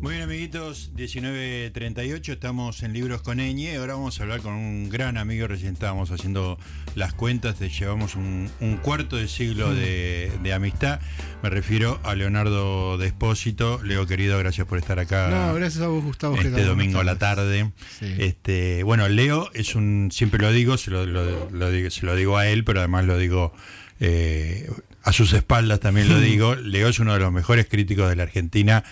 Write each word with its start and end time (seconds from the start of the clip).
Muy 0.00 0.12
bien, 0.12 0.22
amiguitos, 0.22 0.92
19.38, 0.96 2.32
estamos 2.32 2.82
en 2.82 2.94
Libros 2.94 3.20
con 3.20 3.38
Eñe. 3.38 3.76
Ahora 3.76 3.94
vamos 3.94 4.18
a 4.18 4.22
hablar 4.22 4.40
con 4.40 4.54
un 4.54 4.88
gran 4.88 5.18
amigo. 5.18 5.46
Recién 5.46 5.74
estábamos 5.74 6.10
haciendo 6.10 6.58
las 6.94 7.12
cuentas, 7.12 7.58
de 7.58 7.68
llevamos 7.68 8.14
un, 8.14 8.50
un 8.60 8.78
cuarto 8.78 9.16
de 9.16 9.28
siglo 9.28 9.74
de, 9.74 10.32
de 10.42 10.52
amistad. 10.54 11.00
Me 11.42 11.50
refiero 11.50 12.00
a 12.02 12.14
Leonardo 12.14 12.96
Despósito. 12.96 13.82
Leo, 13.84 14.06
querido, 14.06 14.38
gracias 14.38 14.66
por 14.66 14.78
estar 14.78 14.98
acá. 14.98 15.28
No, 15.28 15.52
gracias 15.52 15.82
a 15.84 15.88
vos, 15.88 16.02
Gustavo. 16.02 16.34
¿qué 16.36 16.48
Este 16.48 16.64
domingo 16.64 16.98
a 17.00 17.04
la 17.04 17.18
tarde. 17.18 17.70
Sí. 17.98 18.14
Este, 18.18 18.82
bueno, 18.84 19.06
Leo 19.06 19.50
es 19.52 19.74
un, 19.74 20.08
siempre 20.10 20.40
lo 20.40 20.50
digo, 20.50 20.78
se 20.78 20.90
lo, 20.90 21.04
lo- 21.04 21.50
lo 21.50 21.70
digo, 21.70 21.90
se 21.90 22.06
lo 22.06 22.16
digo 22.16 22.38
a 22.38 22.48
él, 22.48 22.64
pero 22.64 22.78
además 22.78 23.04
lo 23.04 23.18
digo 23.18 23.52
eh, 24.00 24.66
a 25.02 25.12
sus 25.12 25.34
espaldas 25.34 25.78
también 25.80 26.08
lo 26.08 26.18
digo. 26.20 26.54
Leo 26.54 26.88
es 26.88 26.98
uno 27.00 27.12
de 27.12 27.20
los 27.20 27.30
mejores 27.30 27.66
críticos 27.68 28.08
de 28.08 28.16
la 28.16 28.22
Argentina, 28.22 28.82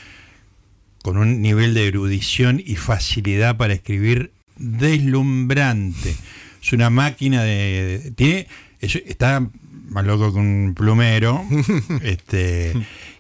con 1.08 1.16
un 1.16 1.40
nivel 1.40 1.72
de 1.72 1.86
erudición 1.88 2.62
y 2.62 2.76
facilidad 2.76 3.56
para 3.56 3.72
escribir 3.72 4.30
deslumbrante. 4.56 6.14
Es 6.62 6.72
una 6.74 6.90
máquina 6.90 7.42
de. 7.42 8.12
Tiene, 8.14 8.46
es- 8.80 8.96
está 9.06 9.48
más 9.88 10.04
loco 10.04 10.32
que 10.34 10.38
un 10.38 10.74
plumero. 10.76 11.42
este 12.02 12.74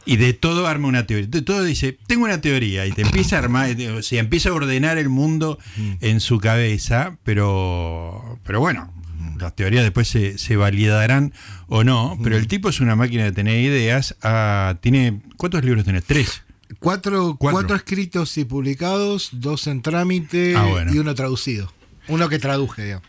Y 0.04 0.16
de 0.16 0.34
todo 0.34 0.66
arma 0.66 0.86
una 0.88 1.06
teoría. 1.06 1.28
De 1.28 1.40
todo 1.40 1.64
dice, 1.64 1.96
tengo 2.06 2.24
una 2.24 2.42
teoría. 2.42 2.84
Y 2.86 2.92
te 2.92 3.02
empieza 3.02 3.36
a 3.36 3.38
armar, 3.38 3.74
o 3.96 4.02
sea, 4.02 4.20
empieza 4.20 4.50
a 4.50 4.52
ordenar 4.52 4.98
el 4.98 5.08
mundo 5.08 5.58
en 6.02 6.20
su 6.20 6.38
cabeza, 6.40 7.16
pero, 7.24 8.38
pero 8.44 8.60
bueno. 8.60 8.92
Las 9.40 9.54
teorías 9.54 9.84
después 9.84 10.08
se, 10.08 10.36
se 10.36 10.56
validarán 10.56 11.32
o 11.68 11.84
no, 11.84 12.18
pero 12.24 12.36
el 12.36 12.48
tipo 12.48 12.68
es 12.70 12.80
una 12.80 12.96
máquina 12.96 13.22
de 13.22 13.30
tener 13.30 13.60
ideas. 13.64 14.16
Ah, 14.20 14.76
tiene 14.80 15.20
¿Cuántos 15.36 15.64
libros 15.64 15.84
tenés? 15.84 16.02
Tres. 16.04 16.42
Cuatro, 16.78 17.36
Cuatro. 17.38 17.58
cuatro 17.58 17.76
escritos 17.76 18.36
y 18.38 18.44
publicados, 18.44 19.30
dos 19.32 19.66
en 19.66 19.82
trámite 19.82 20.54
Ah, 20.56 20.64
bueno. 20.66 20.94
y 20.94 20.98
uno 20.98 21.14
traducido. 21.14 21.72
Uno 22.08 22.28
que 22.28 22.38
traduje, 22.38 22.84
digamos. 22.84 23.06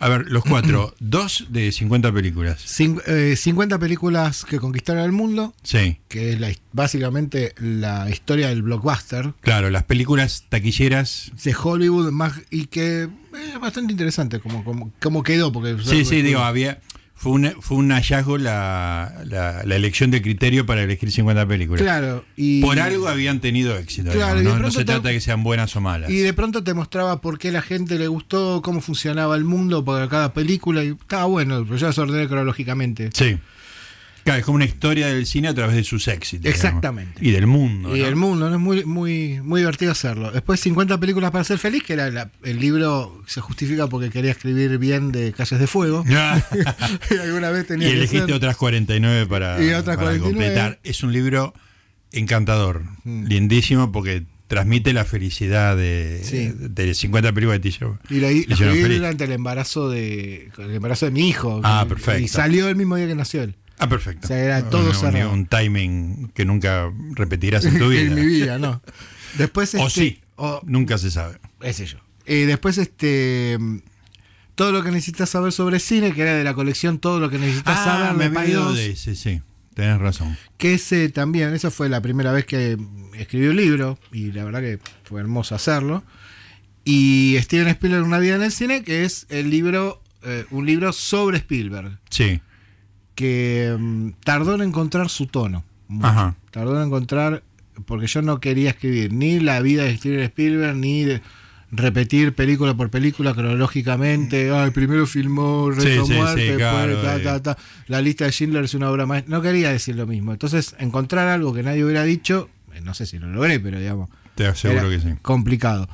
A 0.00 0.08
ver, 0.08 0.26
los 0.28 0.42
cuatro. 0.42 0.92
dos 1.00 1.46
de 1.50 1.70
50 1.70 2.10
películas. 2.10 2.58
Cin- 2.66 3.00
eh, 3.06 3.36
50 3.36 3.78
películas 3.78 4.44
que 4.44 4.58
conquistaron 4.58 5.04
el 5.04 5.12
mundo, 5.12 5.54
Sí. 5.62 5.98
que 6.08 6.32
es 6.32 6.40
la 6.40 6.50
básicamente 6.72 7.54
la 7.60 8.10
historia 8.10 8.48
del 8.48 8.62
blockbuster 8.62 9.34
Claro, 9.40 9.70
las 9.70 9.84
películas 9.84 10.46
taquilleras. 10.48 11.30
de 11.44 11.54
Hollywood 11.54 12.10
más 12.10 12.32
y 12.50 12.66
que 12.66 13.02
es 13.04 13.60
bastante 13.60 13.92
interesante 13.92 14.40
como, 14.40 14.64
como, 14.64 14.90
como 15.00 15.22
quedó. 15.22 15.52
Porque 15.52 15.76
Sí, 15.84 16.04
sí, 16.04 16.22
digo, 16.22 16.40
había. 16.40 16.80
Fue 17.22 17.30
un, 17.30 17.54
fue 17.60 17.76
un 17.76 17.90
hallazgo 17.92 18.36
la, 18.36 19.22
la, 19.26 19.62
la 19.64 19.76
elección 19.76 20.10
de 20.10 20.20
criterio 20.20 20.66
para 20.66 20.82
elegir 20.82 21.12
50 21.12 21.46
películas. 21.46 21.80
Claro, 21.80 22.24
y, 22.34 22.60
Por 22.60 22.80
algo 22.80 23.06
habían 23.06 23.38
tenido 23.40 23.76
éxito. 23.78 24.10
Claro, 24.10 24.40
digamos, 24.40 24.58
¿no? 24.60 24.66
No 24.66 24.72
se 24.72 24.78
te- 24.78 24.86
trata 24.86 25.08
de 25.08 25.14
que 25.14 25.20
sean 25.20 25.44
buenas 25.44 25.76
o 25.76 25.80
malas. 25.80 26.10
y 26.10 26.16
de 26.16 26.32
pronto 26.32 26.64
te 26.64 26.74
mostraba 26.74 27.20
por 27.20 27.38
qué 27.38 27.52
la 27.52 27.62
gente 27.62 27.96
le 27.96 28.08
gustó, 28.08 28.60
cómo 28.60 28.80
funcionaba 28.80 29.36
el 29.36 29.44
mundo 29.44 29.84
para 29.84 30.08
cada 30.08 30.32
película 30.32 30.82
y 30.82 30.88
estaba 30.88 31.26
bueno, 31.26 31.62
pero 31.64 31.76
yo 31.76 31.86
las 31.86 31.98
ordené 31.98 32.26
cronológicamente. 32.26 33.10
Sí. 33.14 33.38
Claro, 34.24 34.38
es 34.38 34.44
como 34.44 34.56
una 34.56 34.64
historia 34.64 35.08
del 35.08 35.26
cine 35.26 35.48
a 35.48 35.54
través 35.54 35.74
de 35.76 35.84
sus 35.84 36.06
éxitos. 36.08 36.44
digamos. 36.44 36.64
Exactamente. 36.64 37.18
Y 37.26 37.30
del 37.32 37.46
mundo. 37.46 37.96
Y 37.96 38.00
¿no? 38.00 38.06
el 38.06 38.16
mundo, 38.16 38.48
¿no? 38.48 38.54
Es 38.56 38.60
muy, 38.60 38.84
muy, 38.84 39.40
muy 39.42 39.60
divertido 39.62 39.92
hacerlo. 39.92 40.30
Después 40.30 40.60
50 40.60 40.98
películas 41.00 41.30
para 41.32 41.42
ser 41.44 41.58
feliz, 41.58 41.82
que 41.82 41.94
era 41.94 42.08
la- 42.10 42.30
el 42.44 42.60
libro 42.60 43.22
se 43.26 43.40
justifica 43.40 43.88
porque 43.88 44.10
quería 44.10 44.30
escribir 44.30 44.78
bien 44.78 45.10
de 45.12 45.32
Calles 45.32 45.58
de 45.58 45.66
Fuego. 45.66 46.04
y 46.08 47.14
alguna 47.16 47.50
vez 47.50 47.64
y 47.64 47.66
tenía 47.68 47.88
que 47.88 47.94
elegiste 47.94 48.32
otras 48.32 48.56
49 48.56 49.26
para, 49.26 49.62
Y 49.62 49.68
otras 49.70 49.96
para 49.96 50.08
49. 50.10 50.22
completar. 50.22 50.78
Es 50.84 51.02
un 51.02 51.12
libro 51.12 51.54
encantador, 52.12 52.82
Mm. 53.04 53.24
lindísimo, 53.26 53.90
porque 53.92 54.24
transmite 54.46 54.92
la 54.92 55.04
felicidad 55.06 55.76
de, 55.76 56.20
Sí. 56.24 56.52
de 56.54 56.94
50 56.94 57.32
películas 57.32 57.60
de 57.62 57.70
Tillo. 57.70 57.98
Y 58.10 58.16
la, 58.20 58.30
la 58.30 58.54
escribí 58.54 58.96
durante 58.96 59.24
el 59.24 59.32
embarazo 59.32 59.88
de 59.88 60.50
el 60.58 60.74
embarazo 60.74 61.06
de 61.06 61.10
mi 61.12 61.26
hijo. 61.28 61.60
Ah, 61.64 61.84
Y- 61.84 61.88
perfecto. 61.88 62.22
Y 62.22 62.28
salió 62.28 62.68
el 62.68 62.76
mismo 62.76 62.96
día 62.96 63.06
que 63.06 63.14
nació 63.14 63.42
él. 63.42 63.56
Ah, 63.82 63.88
perfecto. 63.88 64.26
O 64.26 64.28
sea, 64.28 64.38
era 64.38 64.70
todo 64.70 64.88
un, 64.90 64.94
cerrado. 64.94 65.32
un 65.32 65.46
timing 65.46 66.30
que 66.34 66.44
nunca 66.44 66.90
repetirás 67.14 67.64
en 67.64 67.78
tu 67.78 67.88
vida. 67.90 68.02
en 68.02 68.14
mi 68.14 68.24
vida, 68.24 68.58
no. 68.58 68.80
Después 69.38 69.74
O 69.74 69.86
este, 69.86 70.00
sí, 70.00 70.20
o- 70.36 70.60
nunca 70.64 70.98
se 70.98 71.10
sabe. 71.10 71.38
ese 71.62 71.86
yo. 71.86 71.98
Y 72.26 72.42
después 72.42 72.78
este 72.78 73.58
todo 74.54 74.70
lo 74.70 74.82
que 74.84 74.90
necesitas 74.90 75.30
saber 75.30 75.50
sobre 75.52 75.80
cine, 75.80 76.12
que 76.12 76.22
era 76.22 76.34
de 76.34 76.44
la 76.44 76.54
colección 76.54 76.98
Todo 76.98 77.18
lo 77.18 77.30
que 77.30 77.38
necesitas 77.38 77.82
saber 77.82 78.06
Ah, 78.08 78.12
me 78.12 78.28
de 78.28 78.36
olvidé 78.36 78.54
Paidós. 78.54 78.76
de 78.76 78.90
ese, 78.90 79.14
sí. 79.16 79.40
Tenés 79.74 79.98
razón. 79.98 80.36
que 80.58 80.74
ese 80.74 81.08
también, 81.08 81.54
esa 81.54 81.70
fue 81.70 81.88
la 81.88 82.02
primera 82.02 82.30
vez 82.30 82.44
que 82.44 82.76
escribí 83.14 83.46
un 83.46 83.56
libro 83.56 83.98
y 84.12 84.30
la 84.30 84.44
verdad 84.44 84.60
que 84.60 84.78
fue 85.04 85.20
hermoso 85.20 85.54
hacerlo. 85.54 86.04
Y 86.84 87.36
Steven 87.40 87.68
Spielberg, 87.68 88.04
Una 88.04 88.18
vida 88.18 88.36
en 88.36 88.42
el 88.42 88.52
cine, 88.52 88.82
que 88.82 89.04
es 89.04 89.26
el 89.30 89.48
libro, 89.50 90.02
eh, 90.24 90.44
un 90.50 90.66
libro 90.66 90.92
sobre 90.92 91.38
Spielberg, 91.38 91.98
Sí. 92.10 92.40
Que 93.14 93.76
mm, 93.78 94.10
tardó 94.24 94.54
en 94.54 94.62
encontrar 94.62 95.08
su 95.08 95.26
tono. 95.26 95.64
Ajá. 96.02 96.34
Tardó 96.50 96.76
en 96.80 96.86
encontrar, 96.86 97.42
porque 97.86 98.06
yo 98.06 98.22
no 98.22 98.40
quería 98.40 98.70
escribir 98.70 99.12
ni 99.12 99.40
la 99.40 99.60
vida 99.60 99.84
de 99.84 99.96
Steven 99.96 100.20
Spielberg, 100.20 100.76
ni 100.76 101.04
de- 101.04 101.20
repetir 101.74 102.34
película 102.34 102.74
por 102.74 102.90
película 102.90 103.32
cronológicamente. 103.32 104.50
Ah, 104.50 104.64
el 104.64 104.72
primero 104.72 105.06
filmó 105.06 105.70
Reto 105.70 106.04
Sí, 106.04 106.12
sí, 106.12 106.18
Muerte, 106.18 106.40
sí, 106.42 106.46
después 106.48 106.58
claro, 106.58 107.00
ta, 107.00 107.16
eh. 107.16 107.20
ta, 107.20 107.42
ta. 107.42 107.58
La 107.86 108.02
lista 108.02 108.26
de 108.26 108.32
Schindler 108.32 108.64
es 108.64 108.74
una 108.74 108.90
obra 108.90 109.06
más. 109.06 109.26
No 109.28 109.40
quería 109.40 109.70
decir 109.70 109.96
lo 109.96 110.06
mismo. 110.06 110.32
Entonces, 110.32 110.74
encontrar 110.78 111.28
algo 111.28 111.54
que 111.54 111.62
nadie 111.62 111.82
hubiera 111.84 112.02
dicho, 112.04 112.50
eh, 112.74 112.80
no 112.82 112.92
sé 112.92 113.06
si 113.06 113.18
lo 113.18 113.26
logré, 113.28 113.58
pero 113.58 113.78
digamos, 113.78 114.10
Te 114.34 114.46
aseguro 114.46 114.90
que 114.90 115.00
sí. 115.00 115.08
complicado. 115.22 115.88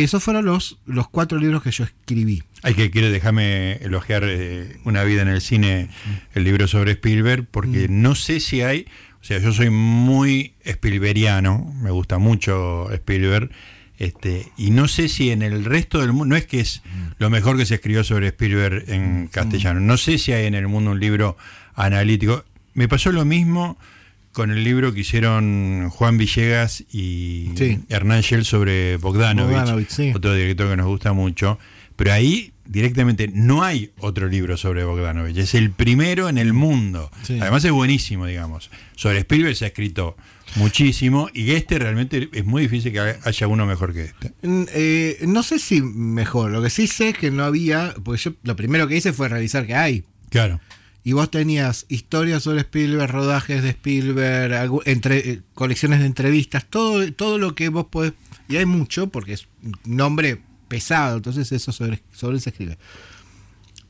Esos 0.00 0.22
fueron 0.22 0.44
los, 0.46 0.78
los 0.86 1.08
cuatro 1.08 1.38
libros 1.38 1.62
que 1.62 1.70
yo 1.70 1.84
escribí. 1.84 2.42
Hay 2.62 2.74
que 2.74 2.90
quiere 2.90 3.10
dejarme 3.10 3.74
elogiar 3.82 4.22
eh, 4.26 4.76
Una 4.84 5.04
vida 5.04 5.22
en 5.22 5.28
el 5.28 5.40
cine, 5.40 5.88
el 6.34 6.44
libro 6.44 6.66
sobre 6.68 6.92
Spielberg, 6.92 7.46
porque 7.50 7.88
Mm. 7.88 8.02
no 8.02 8.14
sé 8.14 8.40
si 8.40 8.62
hay, 8.62 8.86
o 9.20 9.24
sea, 9.24 9.38
yo 9.38 9.52
soy 9.52 9.70
muy 9.70 10.54
Spielbergiano, 10.64 11.72
me 11.82 11.90
gusta 11.90 12.18
mucho 12.18 12.90
Spielberg, 12.92 13.50
este, 13.98 14.48
y 14.56 14.70
no 14.70 14.88
sé 14.88 15.08
si 15.08 15.30
en 15.30 15.42
el 15.42 15.64
resto 15.64 16.00
del 16.00 16.12
mundo, 16.12 16.26
no 16.26 16.36
es 16.36 16.46
que 16.46 16.60
es 16.60 16.82
Mm. 16.84 17.10
lo 17.18 17.30
mejor 17.30 17.56
que 17.56 17.66
se 17.66 17.74
escribió 17.76 18.02
sobre 18.04 18.28
Spielberg 18.28 18.84
en 18.88 19.28
castellano, 19.28 19.80
no 19.80 19.96
sé 19.96 20.18
si 20.18 20.32
hay 20.32 20.46
en 20.46 20.54
el 20.54 20.68
mundo 20.68 20.90
un 20.92 21.00
libro 21.00 21.36
analítico. 21.74 22.44
Me 22.74 22.88
pasó 22.88 23.12
lo 23.12 23.24
mismo 23.24 23.78
con 24.32 24.50
el 24.50 24.64
libro 24.64 24.92
que 24.94 25.00
hicieron 25.00 25.88
Juan 25.90 26.18
Villegas 26.18 26.82
y 26.92 27.50
Sí. 27.56 27.80
Hernán 27.88 28.22
Shell 28.22 28.44
sobre 28.44 28.96
Bogdanovich, 28.96 29.56
Bogdanovich, 29.56 29.88
sí. 29.88 30.12
otro 30.14 30.34
director 30.34 30.68
que 30.70 30.76
nos 30.76 30.86
gusta 30.86 31.12
mucho, 31.12 31.58
pero 31.96 32.12
ahí 32.12 32.52
directamente 32.64 33.28
no 33.32 33.62
hay 33.62 33.90
otro 33.98 34.28
libro 34.28 34.56
sobre 34.56 34.84
Bogdanovich, 34.84 35.36
es 35.36 35.54
el 35.54 35.70
primero 35.70 36.28
en 36.28 36.38
el 36.38 36.52
mundo. 36.52 37.10
Sí. 37.22 37.38
Además 37.40 37.64
es 37.64 37.72
buenísimo, 37.72 38.26
digamos. 38.26 38.70
Sobre 38.96 39.18
Spielberg 39.18 39.54
se 39.56 39.64
ha 39.66 39.68
escrito 39.68 40.16
muchísimo 40.56 41.28
y 41.32 41.52
este 41.52 41.78
realmente 41.78 42.28
es 42.32 42.44
muy 42.44 42.62
difícil 42.62 42.92
que 42.92 43.00
haya 43.00 43.46
uno 43.46 43.66
mejor 43.66 43.92
que 43.92 44.04
este. 44.04 44.32
Eh, 44.42 45.18
no 45.26 45.42
sé 45.42 45.58
si 45.58 45.80
mejor. 45.82 46.50
Lo 46.50 46.62
que 46.62 46.70
sí 46.70 46.86
sé 46.86 47.10
es 47.10 47.18
que 47.18 47.30
no 47.30 47.44
había. 47.44 47.94
Porque 48.02 48.20
yo 48.22 48.32
lo 48.42 48.54
primero 48.56 48.86
que 48.88 48.96
hice 48.96 49.12
fue 49.12 49.28
revisar 49.28 49.66
que 49.66 49.74
hay. 49.74 50.04
Claro. 50.30 50.60
Y 51.04 51.12
vos 51.12 51.30
tenías 51.30 51.86
historias 51.88 52.44
sobre 52.44 52.60
Spielberg, 52.60 53.10
rodajes 53.10 53.62
de 53.62 53.70
Spielberg, 53.70 54.70
entre, 54.84 55.30
eh, 55.30 55.42
colecciones 55.54 56.00
de 56.00 56.06
entrevistas, 56.06 56.64
todo, 56.68 57.12
todo 57.12 57.38
lo 57.38 57.54
que 57.54 57.68
vos 57.68 57.86
podés. 57.86 58.12
Y 58.48 58.56
hay 58.56 58.66
mucho, 58.66 59.08
porque 59.08 59.32
es 59.32 59.48
un 59.62 59.74
nombre 59.84 60.40
pesado, 60.68 61.16
entonces 61.16 61.50
eso 61.52 61.72
sobre, 61.72 62.02
sobre 62.12 62.36
él 62.36 62.40
se 62.40 62.50
escribe. 62.50 62.78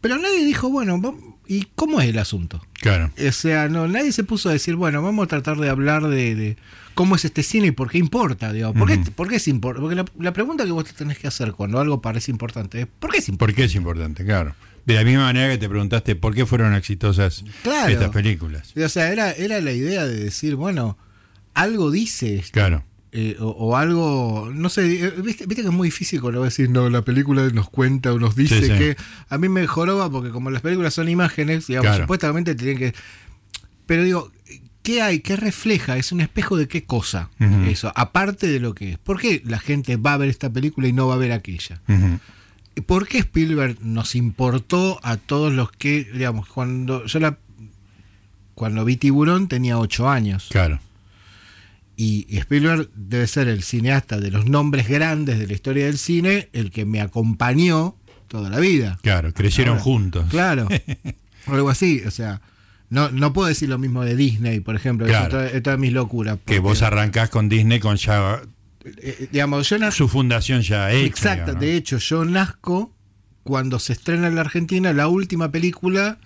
Pero 0.00 0.18
nadie 0.18 0.44
dijo, 0.44 0.68
bueno, 0.68 1.00
¿y 1.46 1.68
cómo 1.76 2.00
es 2.00 2.08
el 2.08 2.18
asunto? 2.18 2.60
Claro. 2.80 3.12
O 3.16 3.32
sea, 3.32 3.68
no, 3.68 3.86
nadie 3.86 4.10
se 4.10 4.24
puso 4.24 4.48
a 4.48 4.52
decir, 4.52 4.74
bueno, 4.74 5.00
vamos 5.00 5.24
a 5.24 5.28
tratar 5.28 5.58
de 5.58 5.68
hablar 5.68 6.08
de, 6.08 6.34
de 6.34 6.56
cómo 6.94 7.14
es 7.14 7.24
este 7.24 7.44
cine 7.44 7.68
y 7.68 7.70
por 7.70 7.88
qué 7.88 7.98
importa, 7.98 8.52
digamos. 8.52 8.76
¿Por, 8.76 8.88
qué, 8.88 9.10
por 9.12 9.28
qué 9.28 9.36
es 9.36 9.46
importante? 9.46 9.82
Porque 9.82 9.94
la, 9.94 10.24
la 10.24 10.32
pregunta 10.32 10.64
que 10.64 10.72
vos 10.72 10.84
te 10.84 10.92
tenés 10.92 11.18
que 11.18 11.28
hacer 11.28 11.52
cuando 11.52 11.78
algo 11.78 12.02
parece 12.02 12.32
importante 12.32 12.80
es, 12.80 12.86
¿por 12.86 13.12
qué 13.12 13.18
es 13.18 13.28
importante? 13.28 13.52
¿Por 13.52 13.56
qué 13.56 13.64
es 13.64 13.74
importante? 13.76 14.24
Claro. 14.24 14.56
De 14.86 14.94
la 14.94 15.04
misma 15.04 15.24
manera 15.24 15.48
que 15.52 15.58
te 15.58 15.68
preguntaste 15.68 16.16
por 16.16 16.34
qué 16.34 16.44
fueron 16.46 16.74
exitosas 16.74 17.44
Claro. 17.62 17.92
estas 17.92 18.10
películas. 18.10 18.72
O 18.76 18.88
sea, 18.88 19.10
era, 19.12 19.30
era 19.32 19.60
la 19.60 19.72
idea 19.72 20.04
de 20.06 20.16
decir, 20.24 20.56
bueno, 20.56 20.98
algo 21.54 21.90
dice 21.90 22.36
esto, 22.36 22.52
Claro. 22.54 22.84
eh, 23.12 23.36
o, 23.40 23.46
o 23.48 23.76
algo, 23.76 24.50
no 24.52 24.68
sé, 24.68 25.04
eh, 25.06 25.12
¿viste, 25.22 25.46
viste 25.46 25.62
que 25.62 25.68
es 25.68 25.74
muy 25.74 25.88
difícil 25.88 26.20
cuando 26.20 26.40
vas 26.40 26.46
a 26.46 26.50
decir, 26.50 26.70
no, 26.70 26.88
la 26.90 27.02
película 27.02 27.48
nos 27.50 27.70
cuenta 27.70 28.12
o 28.12 28.18
nos 28.18 28.34
dice 28.34 28.58
Sí, 28.58 28.66
sí. 28.66 28.72
que 28.78 28.96
a 29.28 29.38
mí 29.38 29.48
me 29.48 29.66
joroba 29.66 30.10
porque 30.10 30.30
como 30.30 30.50
las 30.50 30.62
películas 30.62 30.94
son 30.94 31.08
imágenes, 31.08 31.66
digamos, 31.68 31.88
Claro. 31.90 32.04
supuestamente 32.04 32.54
tienen 32.54 32.78
que... 32.78 32.94
Pero 33.86 34.02
digo, 34.04 34.32
¿qué 34.82 35.02
hay? 35.02 35.20
¿Qué 35.20 35.36
refleja? 35.36 35.96
¿Es 35.96 36.10
un 36.12 36.20
espejo 36.22 36.56
de 36.56 36.66
qué 36.68 36.84
cosa? 36.84 37.30
Eso, 37.68 37.92
aparte 37.94 38.46
de 38.48 38.58
lo 38.60 38.74
que 38.74 38.92
es. 38.92 38.98
¿Por 38.98 39.20
qué 39.20 39.42
la 39.44 39.58
gente 39.58 39.96
va 39.96 40.14
a 40.14 40.16
ver 40.16 40.28
esta 40.28 40.50
película 40.50 40.88
y 40.88 40.92
no 40.92 41.06
va 41.08 41.14
a 41.14 41.18
ver 41.18 41.32
aquella? 41.32 41.80
Ujú. 41.88 42.18
¿Por 42.86 43.06
qué 43.06 43.18
Spielberg 43.18 43.76
nos 43.82 44.14
importó 44.14 44.98
a 45.02 45.16
todos 45.16 45.52
los 45.52 45.70
que, 45.72 46.04
digamos, 46.04 46.48
cuando 46.48 47.04
yo 47.06 47.18
la 47.20 47.36
cuando 48.54 48.84
vi 48.84 48.96
Tiburón 48.96 49.48
tenía 49.48 49.78
ocho 49.78 50.08
años 50.08 50.48
Claro. 50.50 50.78
Y 51.96 52.26
Spielberg 52.36 52.88
debe 52.94 53.26
ser 53.26 53.48
el 53.48 53.62
cineasta 53.62 54.18
de 54.18 54.30
los 54.30 54.46
nombres 54.46 54.88
grandes 54.88 55.38
de 55.38 55.46
la 55.46 55.52
historia 55.52 55.86
del 55.86 55.98
cine, 55.98 56.48
el 56.52 56.70
que 56.70 56.84
me 56.84 57.00
acompañó 57.00 57.96
toda 58.28 58.48
la 58.48 58.58
vida. 58.58 58.98
Claro, 59.02 59.32
crecieron 59.34 59.74
Ahora, 59.74 59.82
juntos. 59.84 60.26
Claro. 60.30 60.68
algo 61.46 61.68
así, 61.68 62.02
o 62.06 62.10
sea, 62.10 62.40
no, 62.88 63.10
no 63.10 63.32
puedo 63.32 63.48
decir 63.48 63.68
lo 63.68 63.78
mismo 63.78 64.04
de 64.04 64.16
Disney, 64.16 64.60
por 64.60 64.74
ejemplo, 64.74 65.06
Claro. 65.06 65.22
es, 65.22 65.34
otra, 65.46 65.46
es 65.58 65.62
toda 65.62 65.76
mis 65.76 65.92
locuras. 65.92 66.38
Que 66.44 66.58
vos 66.58 66.82
arrancás 66.82 67.28
con 67.28 67.48
Disney 67.48 67.78
con 67.78 67.96
ya 67.96 68.40
eh, 68.84 69.28
digamos, 69.30 69.68
yo 69.68 69.78
nací 69.78 69.98
su 69.98 70.08
fundación 70.08 70.62
ya 70.62 70.90
hecha. 70.92 71.36
De 71.36 71.76
hecho, 71.76 71.98
yo 71.98 72.24
nazco 72.24 72.94
cuando 73.42 73.78
se 73.78 73.92
estrena 73.92 74.28
en 74.28 74.34
la 74.36 74.42
Argentina 74.42 74.92
la 74.92 75.08
última 75.08 75.50
película 75.50 76.18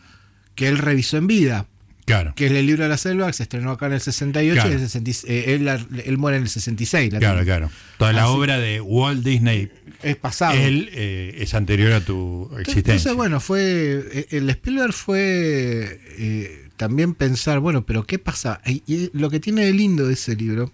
que 0.55 0.69
él 0.69 0.79
revisó 0.79 1.17
en 1.17 1.26
vida, 1.26 1.67
Claro, 2.06 2.35
que 2.37 2.47
es 2.47 2.53
El 2.53 2.67
libro 2.67 2.85
de 2.85 2.88
la 2.88 2.99
selva, 2.99 3.26
que 3.26 3.32
se 3.32 3.43
estrenó 3.43 3.73
acá 3.73 3.87
en 3.87 3.94
el 3.94 4.00
68 4.00 4.55
Claro. 4.55 4.70
y 4.70 4.73
el 4.75 4.79
66, 4.81 5.25
eh, 5.29 5.55
él, 6.06 6.19
muere 6.19 6.37
en 6.37 6.44
el 6.44 6.49
66. 6.49 7.12
la 7.12 7.19
claro, 7.19 7.44
claro. 7.44 7.70
Toda 7.99 8.12
la 8.12 8.29
obra 8.29 8.59
de 8.59 8.81
Walt 8.81 9.25
Disney, 9.25 9.70
Es 10.05 10.14
pasado. 10.14 10.55
él 10.56 10.88
eh, 10.93 11.35
es 11.41 11.52
anterior 11.55 11.93
a 11.93 12.00
tu 12.00 12.49
existencia. 12.61 12.93
Entonces, 12.93 13.14
bueno, 13.14 13.41
fue. 13.41 14.05
eh, 14.12 14.26
El 14.31 14.49
Spielberg 14.50 14.93
fue 14.93 16.00
eh, 16.19 16.69
también 16.76 17.14
pensar, 17.14 17.59
bueno, 17.59 17.85
pero 17.85 18.06
¿qué 18.06 18.20
pasa? 18.20 18.61
Y, 18.64 18.82
y 18.87 19.11
lo 19.12 19.29
que 19.29 19.41
tiene 19.41 19.64
de 19.67 19.73
lindo 19.73 20.09
ese 20.09 20.37
libro, 20.37 20.73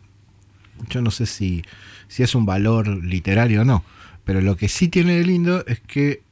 yo 0.89 1.03
no 1.03 1.11
sé 1.11 1.27
si, 1.27 1.63
si 2.09 2.23
es 2.23 2.35
un 2.35 2.47
valor 2.47 2.89
literario 3.05 3.63
o 3.63 3.65
no, 3.65 3.85
pero 4.25 4.41
lo 4.41 4.57
que 4.57 4.69
sí 4.69 4.89
tiene 4.89 5.15
de 5.19 5.25
lindo 5.25 5.65
es 5.67 5.81
que 5.81 6.23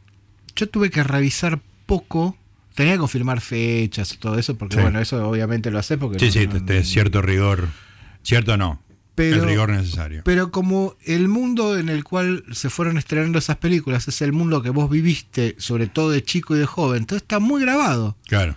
yo 0.56 0.69
tuve 0.69 0.91
que 0.91 1.02
revisar 1.02 1.61
poco. 1.87 2.37
Tenía 2.75 2.93
que 2.94 2.99
confirmar 3.00 3.41
fechas 3.41 4.12
y 4.14 4.17
todo 4.17 4.38
eso, 4.38 4.56
porque 4.56 4.76
Sí. 4.76 4.82
bueno, 4.82 5.00
eso 5.00 5.29
obviamente 5.29 5.70
lo 5.70 5.79
hace 5.79 5.99
porque. 5.99 6.19
sí, 6.31 6.47
no- 6.47 6.52
sí, 6.58 6.62
no- 6.67 6.82
cierto 6.85 7.20
rigor. 7.23 7.69
Cierto 8.23 8.56
no. 8.56 8.81
Pero- 9.17 9.43
el 9.43 9.49
rigor 9.49 9.70
necesario. 9.70 10.23
Pero 10.25 10.50
como 10.50 10.94
el 11.05 11.29
mundo 11.29 11.76
en 11.79 11.88
el 11.91 12.05
cual 12.05 12.44
se 12.53 12.70
fueron 12.70 12.96
estrenando 12.96 13.38
esas 13.38 13.56
películas 13.56 14.08
es 14.08 14.23
el 14.23 14.32
mundo 14.32 14.62
que 14.62 14.70
vos 14.70 14.88
viviste, 14.88 15.56
sobre 15.58 15.88
todo 15.88 16.11
de 16.11 16.23
chico 16.23 16.56
y 16.56 16.58
de 16.61 16.64
joven, 16.67 16.99
entonces 17.03 17.23
está 17.23 17.38
muy 17.38 17.61
grabado. 17.61 18.17
claro. 18.29 18.55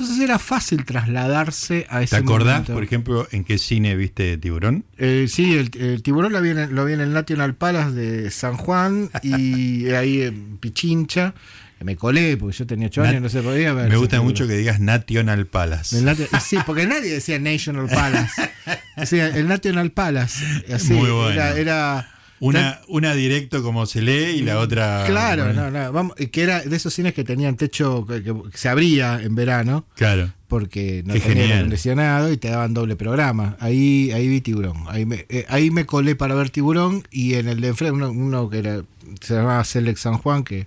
Entonces 0.00 0.24
era 0.24 0.38
fácil 0.38 0.84
trasladarse 0.84 1.86
a 1.90 2.02
ese 2.02 2.16
¿Te 2.16 2.22
acordás, 2.22 2.54
momento. 2.54 2.72
por 2.74 2.82
ejemplo, 2.84 3.28
en 3.32 3.44
qué 3.44 3.58
cine 3.58 3.94
viste 3.96 4.36
Tiburón? 4.38 4.84
Eh, 4.98 5.26
sí, 5.28 5.54
el, 5.54 5.70
el 5.80 6.02
tiburón 6.02 6.32
lo 6.32 6.40
vi, 6.40 6.50
en, 6.50 6.74
lo 6.74 6.84
vi 6.84 6.94
en 6.94 7.00
el 7.00 7.12
National 7.12 7.54
Palace 7.54 7.92
de 7.92 8.30
San 8.30 8.56
Juan 8.56 9.10
y 9.22 9.88
ahí 9.90 10.22
en 10.22 10.56
Pichincha. 10.58 11.34
Me 11.82 11.96
colé 11.96 12.36
porque 12.36 12.54
yo 12.58 12.66
tenía 12.66 12.88
8 12.88 13.02
años, 13.02 13.14
Nat- 13.14 13.20
no 13.22 13.28
se 13.30 13.40
podía 13.40 13.72
ver. 13.72 13.88
Me 13.88 13.96
gusta 13.96 14.20
mucho 14.20 14.46
que 14.46 14.52
digas 14.54 14.80
National 14.80 15.46
Palace. 15.46 15.96
Nat- 16.02 16.38
sí, 16.40 16.58
porque 16.66 16.86
nadie 16.86 17.10
decía 17.10 17.38
National 17.38 17.86
Palace. 17.94 18.50
Decía 18.96 19.28
el 19.28 19.48
National 19.48 19.90
Palace. 19.90 20.44
Así, 20.72 20.92
Muy 20.92 21.10
bueno. 21.10 21.30
Era, 21.30 21.56
era- 21.56 22.10
Una, 22.40 22.80
una 22.88 23.14
directo 23.14 23.62
como 23.62 23.84
se 23.86 24.00
lee 24.02 24.38
y 24.38 24.42
la 24.42 24.58
otra. 24.58 25.04
Claro, 25.06 25.44
bueno, 25.44 25.70
no, 25.70 25.78
no, 25.84 25.92
vamos, 25.92 26.14
que 26.16 26.42
era 26.42 26.60
de 26.60 26.74
esos 26.74 26.94
cines 26.94 27.12
que 27.14 27.22
tenían 27.22 27.56
techo 27.56 28.06
que, 28.06 28.22
que 28.22 28.34
se 28.54 28.68
abría 28.68 29.20
en 29.22 29.34
verano 29.34 29.84
Claro. 29.94 30.32
porque 30.48 31.02
no 31.04 31.12
Qué 31.14 31.20
tenía 31.20 31.32
genial. 31.34 31.46
aire 31.50 31.58
acondicionado 31.58 32.32
y 32.32 32.36
te 32.38 32.48
daban 32.48 32.72
doble 32.74 32.96
programa. 32.96 33.56
Ahí 33.60 34.10
ahí 34.12 34.26
vi 34.28 34.40
Tiburón. 34.40 34.84
Ahí 34.88 35.04
me, 35.04 35.26
eh, 35.28 35.44
ahí 35.48 35.70
me 35.70 35.84
colé 35.86 36.16
para 36.16 36.34
ver 36.34 36.50
Tiburón 36.50 37.06
y 37.10 37.34
en 37.34 37.48
el 37.48 37.60
de 37.60 37.68
enfrente 37.68 37.92
uno, 37.94 38.10
uno 38.10 38.48
que 38.48 38.58
era, 38.60 38.82
se 39.20 39.34
llamaba 39.34 39.62
Select 39.64 39.98
San 39.98 40.16
Juan 40.18 40.42
que 40.42 40.66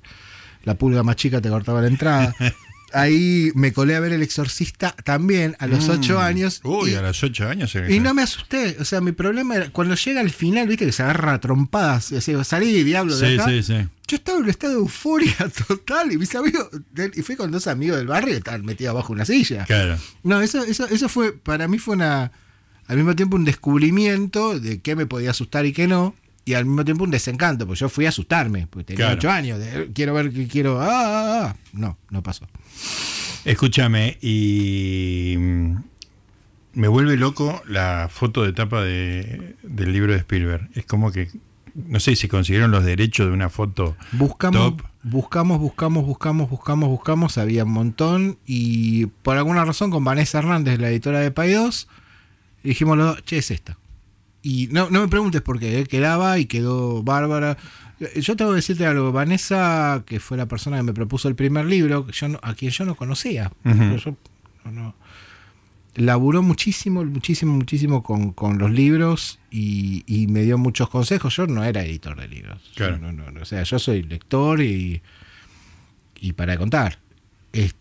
la 0.63 0.75
pulga 0.75 1.01
más 1.03 1.15
chica 1.17 1.41
te 1.41 1.49
cortaba 1.49 1.81
la 1.81 1.87
entrada. 1.87 2.35
Ahí 2.93 3.51
me 3.55 3.73
colé 3.73 3.95
a 3.95 3.99
ver 3.99 4.13
El 4.13 4.21
Exorcista 4.23 4.95
también 5.03 5.55
a 5.59 5.67
los 5.67 5.87
Mm. 5.87 5.91
8 5.91 6.19
años. 6.19 6.61
Uy, 6.63 6.91
y, 6.91 6.95
a 6.95 7.01
los 7.01 7.23
ocho 7.23 7.47
años. 7.47 7.73
y 7.89 7.99
no 7.99 8.13
me 8.13 8.21
asusté. 8.21 8.77
O 8.79 8.85
sea, 8.85 9.01
mi 9.01 9.11
problema 9.11 9.55
era 9.55 9.69
cuando 9.71 9.95
llega 9.95 10.21
al 10.21 10.29
final, 10.29 10.67
viste 10.67 10.85
que 10.85 10.91
se 10.91 11.03
agarra 11.03 11.33
a 11.33 11.39
trompadas. 11.39 12.11
Y 12.11 12.17
así, 12.17 12.33
salí, 12.43 12.83
diablo, 12.83 13.15
de 13.17 13.27
Sí, 13.27 13.33
acá. 13.39 13.49
sí, 13.49 13.63
sí. 13.63 13.75
Yo 14.07 14.17
estaba 14.17 14.37
en 14.37 14.43
un 14.43 14.49
estado 14.49 14.73
de 14.73 14.79
euforia 14.79 15.35
total 15.67 16.11
y 16.11 16.17
mis 16.17 16.35
amigos, 16.35 16.69
y 17.15 17.21
fui 17.23 17.35
con 17.35 17.51
dos 17.51 17.67
amigos 17.67 17.97
del 17.97 18.07
barrio 18.07 18.35
estaban 18.35 18.63
metidos 18.65 18.91
abajo 18.91 19.11
una 19.13 19.25
silla. 19.25 19.65
Claro. 19.65 19.97
No, 20.23 20.41
eso, 20.41 20.63
eso, 20.63 20.85
eso 20.87 21.09
fue, 21.09 21.31
para 21.33 21.67
mí 21.67 21.79
fue 21.79 21.95
una, 21.95 22.31
al 22.87 22.97
mismo 22.97 23.15
tiempo 23.15 23.37
un 23.37 23.45
descubrimiento 23.45 24.59
de 24.59 24.81
qué 24.81 24.95
me 24.95 25.05
podía 25.05 25.31
asustar 25.31 25.65
y 25.65 25.73
qué 25.73 25.87
no, 25.87 26.15
y 26.45 26.53
al 26.55 26.65
mismo 26.65 26.83
tiempo 26.83 27.03
un 27.05 27.11
desencanto, 27.11 27.65
porque 27.65 27.79
yo 27.79 27.89
fui 27.89 28.05
a 28.05 28.09
asustarme, 28.09 28.67
porque 28.67 28.83
tenía 28.85 29.05
Claro. 29.05 29.17
ocho 29.17 29.29
años, 29.31 29.59
de, 29.59 29.91
quiero 29.93 30.13
ver 30.13 30.31
que 30.31 30.47
quiero, 30.47 30.81
ah, 30.81 30.87
ah, 30.89 31.45
ah. 31.49 31.55
no, 31.73 31.97
no 32.09 32.21
pasó. 32.23 32.47
Escúchame, 33.45 34.17
y 34.21 35.35
mm, 35.37 35.75
me 36.73 36.87
vuelve 36.87 37.17
loco 37.17 37.61
la 37.67 38.09
foto 38.11 38.43
de 38.43 38.53
tapa 38.53 38.81
de, 38.83 39.55
del 39.63 39.93
libro 39.93 40.13
de 40.13 40.19
Spielberg. 40.19 40.69
Es 40.75 40.85
como 40.85 41.11
que, 41.11 41.29
no 41.75 41.99
sé 41.99 42.15
si 42.15 42.27
consiguieron 42.27 42.71
los 42.71 42.83
derechos 42.85 43.27
de 43.27 43.33
una 43.33 43.49
foto 43.49 43.95
Buscamos, 44.11 44.77
top. 44.77 44.81
buscamos, 45.03 45.59
buscamos, 45.59 46.05
buscamos, 46.05 46.49
buscamos, 46.49 46.89
buscamos, 46.89 47.37
había 47.37 47.63
un 47.63 47.71
montón, 47.71 48.37
y 48.45 49.07
por 49.07 49.37
alguna 49.37 49.65
razón 49.65 49.91
con 49.91 50.03
Vanessa 50.03 50.39
Hernández, 50.39 50.79
la 50.79 50.89
editora 50.89 51.19
de 51.19 51.31
Pay 51.31 51.53
2, 51.53 51.87
dijimos 52.63 52.97
los 52.97 53.07
dos, 53.15 53.25
che, 53.25 53.37
es 53.37 53.51
esta. 53.51 53.77
Y 54.43 54.67
no, 54.71 54.89
no 54.89 54.99
me 55.01 55.07
preguntes 55.07 55.41
por 55.41 55.57
qué, 55.59 55.79
¿eh? 55.79 55.85
quedaba 55.85 56.37
y 56.37 56.45
quedó 56.45 57.01
bárbara. 57.01 57.57
Eh, 57.99 58.19
Yo 58.21 58.35
tengo 58.35 58.51
que 58.51 58.57
decirte 58.57 58.85
algo, 58.85 59.11
Vanessa, 59.13 60.03
que 60.05 60.19
fue 60.19 60.35
la 60.37 60.47
persona 60.47 60.77
que 60.77 60.83
me 60.83 60.93
propuso 60.93 61.29
el 61.29 61.35
primer 61.35 61.65
libro, 61.65 62.07
yo 62.11 62.27
no- 62.27 62.39
a 62.43 62.53
quien 62.53 62.69
yo 62.71 62.83
no 62.85 62.95
conocía. 62.95 63.51
Ujú. 63.63 63.95
Yo 63.97 64.17
no- 64.71 64.95
laburó 65.95 66.41
muchísimo, 66.41 67.05
muchísimo, 67.05 67.53
muchísimo 67.53 68.01
con, 68.03 68.31
con 68.33 68.57
los 68.57 68.71
libros 68.71 69.39
y, 69.51 70.03
y 70.07 70.27
me 70.27 70.41
dio 70.41 70.57
muchos 70.57 70.89
consejos. 70.89 71.35
Yo 71.35 71.45
no 71.47 71.63
era 71.63 71.83
editor 71.85 72.19
de 72.19 72.27
libros. 72.27 72.61
Yo 72.71 72.87
Claro. 72.87 72.97
no- 72.97 73.11
no- 73.13 73.31
no, 73.31 73.41
o 73.41 73.45
sea, 73.45 73.63
yo 73.63 73.79
soy 73.79 74.03
lector 74.03 74.59
y, 74.61 75.01
y 76.19 76.33
para 76.33 76.57
contar. 76.57 76.99
Este, 77.53 77.77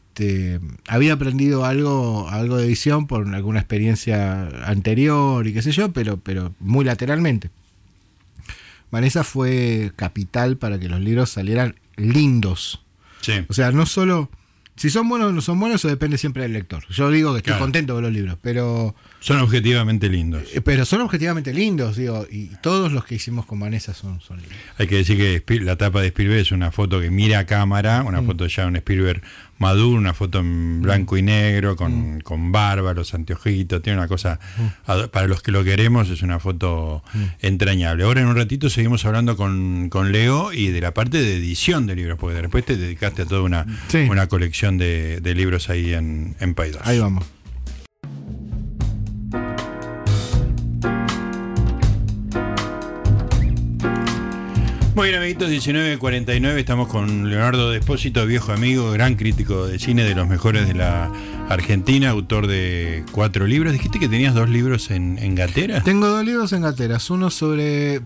había 0.89 1.15
aprendido 1.15 1.65
algo, 1.65 2.29
algo 2.29 2.57
de 2.57 2.67
edición 2.67 3.07
por 3.07 3.27
alguna 3.35 3.61
experiencia 3.61 4.47
anterior 4.69 5.47
y 5.47 5.53
qué 5.53 5.63
sé 5.63 5.73
yo, 5.73 5.93
pero, 5.93 6.19
pero 6.19 6.55
muy 6.61 6.85
lateralmente. 6.85 7.51
Vanessa 8.91 9.25
fue 9.25 9.93
capital 9.97 10.59
para 10.59 10.79
que 10.79 10.89
los 10.89 11.01
libros 11.01 11.31
salieran 11.31 11.77
lindos. 11.97 12.83
Sí. 13.23 13.33
O 13.49 13.55
sea, 13.55 13.73
no 13.73 13.87
solo. 13.87 14.31
Si 14.77 14.91
son 14.91 15.09
buenos 15.09 15.29
o 15.31 15.33
no 15.33 15.41
son 15.41 15.59
buenos, 15.61 15.81
eso 15.81 15.89
depende 15.89 16.19
siempre 16.19 16.43
del 16.43 16.53
lector. 16.53 16.85
Yo 16.89 17.11
digo 17.11 17.33
que 17.33 17.39
estoy 17.39 17.53
Claro. 17.53 17.65
contento 17.65 17.95
con 17.95 18.03
los 18.03 18.13
libros, 18.13 18.37
pero, 18.43 18.95
Son 19.23 19.39
objetivamente 19.41 20.09
lindos. 20.09 20.43
eh, 20.53 20.61
pero 20.61 20.85
son 20.85 21.01
objetivamente 21.01 21.55
lindos, 21.55 21.97
digo, 21.97 22.27
y 22.31 22.47
todos 22.63 22.91
los 22.93 23.05
que 23.05 23.15
hicimos 23.15 23.47
con 23.47 23.61
Vanessa 23.61 23.95
son, 23.95 24.21
son 24.21 24.39
lindos. 24.39 24.57
Hay 24.79 24.87
que 24.89 24.97
decir 24.97 25.43
que 25.47 25.61
la 25.61 25.77
tapa 25.77 26.01
de 26.01 26.09
Spielberg 26.09 26.41
es 26.41 26.53
una 26.53 26.71
foto 26.73 27.01
que 27.01 27.11
mira 27.11 27.39
a 27.39 27.47
cámara, 27.47 28.03
una 28.07 28.23
foto 28.23 28.47
ya 28.47 28.63
de 28.65 28.69
un 28.69 28.77
Spielberg 28.77 29.23
maduro, 29.59 29.97
una 29.97 30.13
foto 30.13 30.41
en 30.41 30.83
blanco 30.83 31.17
y 31.17 31.23
negro, 31.23 31.77
con, 31.77 32.21
con 32.21 32.51
barba, 32.51 32.95
los 32.95 33.15
anteojitos, 33.15 33.81
tiene 33.81 33.99
una 34.01 34.09
cosa, 34.09 34.41
ado- 34.87 35.09
para 35.13 35.29
los 35.29 35.41
que 35.41 35.53
lo 35.53 35.63
queremos, 35.63 36.11
es 36.11 36.23
una 36.23 36.41
foto 36.41 37.05
entrañable. 37.41 38.03
Ahora 38.05 38.23
en 38.23 38.27
un 38.27 38.35
ratito 38.37 38.69
seguimos 38.71 39.05
hablando 39.05 39.37
con, 39.37 39.89
con 39.89 40.11
Leo 40.11 40.53
y 40.53 40.69
de 40.69 40.81
la 40.81 40.93
parte 40.95 41.23
de 41.23 41.37
edición 41.37 41.87
de 41.87 41.95
libros, 41.95 42.19
porque 42.19 42.41
después 42.41 42.65
te 42.65 42.77
dedicaste 42.77 43.23
a 43.23 43.27
toda 43.27 43.43
una, 43.43 43.67
Sí. 43.89 43.99
una 44.11 44.27
colección 44.27 44.79
de, 44.79 45.21
de 45.21 45.35
libros 45.37 45.71
ahí 45.71 45.93
en, 45.95 46.35
en 46.41 46.55
Paidós. 46.55 46.83
Ahí 46.85 46.99
vamos. 46.99 47.25
Muy 54.95 55.09
bien, 55.09 55.19
amiguitos, 55.21 55.49
19.49, 55.51 56.59
estamos 56.59 56.87
con 56.89 57.31
Leonardo 57.31 57.71
Despósito, 57.71 58.27
viejo 58.27 58.53
amigo, 58.53 58.91
gran 58.93 59.15
crítico 59.15 59.67
de 59.67 59.79
cine, 59.79 60.05
de 60.05 60.15
los 60.15 60.29
mejores 60.29 60.69
de 60.69 60.75
la 60.75 61.11
Argentina, 61.49 62.11
autor 62.11 62.47
de 62.47 63.03
cuatro 63.11 63.47
libros. 63.47 63.73
Dijiste 63.73 63.99
que 63.99 64.09
tenías 64.09 64.35
dos 64.35 64.51
libros 64.51 64.91
en, 64.91 65.19
en 65.19 65.35
Gatera. 65.35 65.81
Tengo 65.83 66.09
dos 66.09 66.23
libros 66.27 66.53
en 66.53 66.61
gateras. 66.61 67.09
Uno 67.09 67.31
sobre. 67.31 68.03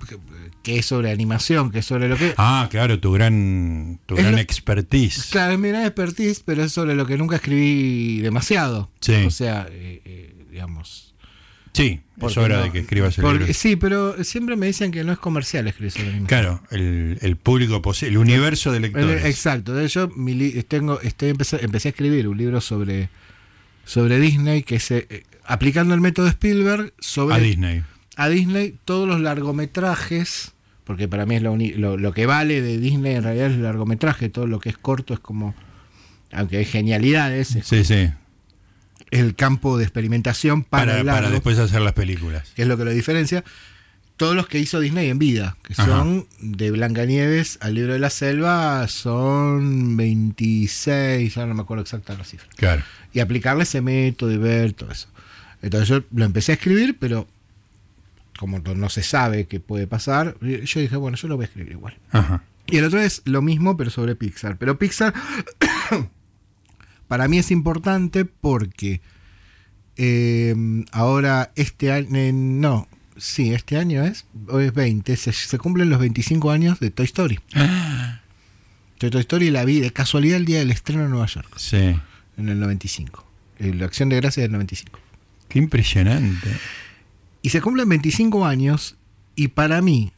que 0.62 0.78
es 0.78 0.86
sobre 0.86 1.10
animación, 1.10 1.72
que 1.72 1.80
es 1.80 1.86
sobre 1.86 2.08
lo 2.08 2.16
que. 2.16 2.34
Ah, 2.36 2.68
claro, 2.70 3.00
tu 3.00 3.10
gran, 3.12 3.98
tu 4.06 4.14
gran 4.14 4.32
lo- 4.32 4.38
expertise. 4.38 5.26
Claro, 5.32 5.54
es 5.54 5.58
mi 5.58 5.68
gran 5.70 5.82
expertise, 5.86 6.40
pero 6.44 6.62
es 6.62 6.72
sobre 6.72 6.94
lo 6.94 7.04
que 7.04 7.18
nunca 7.18 7.34
escribí 7.36 8.20
demasiado. 8.20 8.92
Sí. 9.00 9.24
O 9.26 9.30
sea, 9.32 9.66
eh, 9.72 10.02
eh, 10.04 10.34
digamos. 10.52 11.05
Sí, 11.76 12.00
porque 12.18 12.40
hora 12.40 12.56
no- 12.59 12.62
de 12.64 12.73
que 12.73 12.78
escribas 12.80 13.16
el 13.18 13.23
porque- 13.23 13.38
libro. 13.40 13.54
Sí, 13.54 13.76
pero 13.76 14.25
siempre 14.25 14.56
me 14.56 14.66
dicen 14.66 14.90
que 14.90 15.04
no 15.04 15.12
es 15.12 15.18
comercial 15.18 15.66
escribir 15.68 15.92
sobre 15.92 16.09
animación. 16.09 16.26
Claro, 16.26 16.62
el, 16.71 17.18
el 17.21 17.37
público 17.37 17.83
posee, 17.83 18.09
el 18.09 18.16
universo 18.18 18.73
de 18.73 18.80
lectores. 18.80 19.25
Exacto, 19.25 19.75
de 19.75 19.85
hecho 19.87 20.09
mi 20.16 20.35
li- 20.35 20.62
tengo, 20.62 21.00
estoy 21.00 21.28
empecé, 21.30 21.64
empecé 21.64 21.88
a 21.88 21.90
escribir 21.90 22.28
un 22.28 22.37
libro 22.38 22.61
sobre, 22.61 23.09
sobre 23.85 24.18
Disney 24.18 24.62
que 24.62 24.80
se 24.80 25.06
eh, 25.11 25.23
aplicando 25.45 25.95
el 25.95 26.00
método 26.00 26.26
Spielberg 26.28 26.92
sobre 26.99 27.35
a 27.35 27.38
Disney. 27.38 27.83
a 28.16 28.28
Disney 28.28 28.75
todos 28.85 29.06
los 29.06 29.21
largometrajes, 29.21 30.52
porque 30.85 31.09
para 31.09 31.26
mí 31.26 31.37
es 31.37 31.42
lo, 31.42 31.56
lo, 31.56 31.97
lo 31.99 32.12
que 32.12 32.26
vale 32.26 32.62
de 32.62 32.78
Disney 32.78 33.14
en 33.16 33.23
realidad 33.25 33.49
es 33.49 33.54
el 33.54 33.62
largometraje, 33.62 34.28
todo 34.28 34.47
lo 34.47 34.59
que 34.61 34.68
es 34.71 34.78
corto 34.78 35.14
es 35.14 35.21
como, 35.21 35.54
aunque 36.33 36.59
hay 36.59 36.64
genialidades, 36.64 37.54
es- 37.56 37.66
Sí, 37.66 37.85
sí. 37.85 38.09
El 39.10 39.34
campo 39.34 39.78
de 39.78 39.84
experimentación 39.84 40.62
para, 40.64 40.86
Para, 40.86 40.98
el 41.00 41.06
para 41.06 41.20
largo, 41.22 41.34
después 41.34 41.58
hacer 41.58 41.80
las 41.80 41.92
películas. 41.92 42.48
que 42.54 42.62
es 42.62 42.68
lo 42.68 42.76
que 42.76 42.84
lo 42.84 42.90
diferencia. 42.90 43.44
Todos 44.16 44.34
los 44.34 44.46
que 44.48 44.58
hizo 44.58 44.80
Disney 44.80 45.10
en 45.10 45.18
vida, 45.18 45.58
que 45.62 45.75
Ajá. 45.75 45.84
son 45.86 46.26
de 46.40 46.70
Blancanieves 46.70 47.58
al 47.60 47.75
libro 47.75 47.92
de 47.92 47.98
la 47.98 48.08
selva, 48.08 48.88
son 48.88 49.96
26, 49.96 51.36
ahora 51.36 51.48
no 51.48 51.54
me 51.54 51.62
acuerdo 51.62 51.82
exacta 51.82 52.14
la 52.14 52.25
cifra. 52.25 52.48
Claro. 52.56 52.82
Y 53.12 53.20
aplicarle 53.20 53.64
ese 53.64 53.82
método 53.82 54.32
y 54.32 54.38
ver 54.38 54.72
todo 54.72 54.90
eso. 54.90 55.08
Entonces 55.60 55.88
yo 55.88 56.02
lo 56.14 56.25
empecé 56.25 56.52
a 56.52 56.54
escribir, 56.54 56.96
pero 56.98 57.28
como 58.38 58.58
no, 58.58 58.75
no 58.75 58.88
se 58.88 59.02
sabe 59.02 59.46
qué 59.46 59.60
puede 59.60 59.86
pasar, 59.86 60.36
yo 60.40 60.80
dije, 60.80 60.96
bueno, 60.96 61.16
yo 61.18 61.28
lo 61.28 61.36
voy 61.36 61.44
a 61.44 61.48
escribir 61.48 61.72
igual. 61.72 61.98
Ajá. 62.10 62.42
Y 62.66 62.78
el 62.78 62.84
otro 62.84 63.00
es 63.00 63.20
lo 63.26 63.42
mismo, 63.42 63.76
pero 63.76 63.90
sobre 63.90 64.16
Pixar. 64.16 64.56
Pero 64.56 64.78
Pixar, 64.78 65.12
para 67.08 67.28
mí 67.28 67.38
es 67.38 67.50
importante 67.50 68.25
porque 68.25 69.00
eh, 69.96 70.54
ahora 70.92 71.52
este 71.56 71.92
año, 71.92 72.08
eh, 72.16 72.32
no, 72.32 72.88
sí, 73.16 73.52
este 73.54 73.76
año 73.78 74.04
es, 74.04 74.26
hoy 74.48 74.64
es 74.66 74.75
20, 74.75 75.16
se, 75.16 75.32
se 75.32 75.58
cumplen 75.58 75.88
los 75.90 75.98
25 76.00 76.50
años 76.50 76.80
de 76.80 76.90
Toy 76.90 77.06
Story. 77.06 77.38
De 79.00 79.10
Toy 79.10 79.20
Story 79.20 79.50
la 79.50 79.64
vi 79.64 79.80
de 79.80 79.92
casualidad 79.92 80.36
el 80.38 80.44
día 80.46 80.58
del 80.58 80.70
estreno 80.70 81.04
en 81.04 81.10
Nueva 81.10 81.26
York, 81.26 81.52
Sí. 81.56 81.76
en 82.36 82.48
el 82.48 82.58
95. 82.60 83.25
Eh, 83.58 83.72
La 83.75 83.86
acción 83.86 84.08
de 84.08 84.16
gracia 84.16 84.42
del 84.42 84.52
95. 84.52 84.98
Qué 85.48 85.58
impresionante. 85.58 86.48
Y 87.42 87.50
se 87.50 87.60
cumplen 87.60 87.88
25 87.88 88.44
años 88.44 88.96
y 89.34 89.48
para 89.48 89.80
mí, 89.80 90.12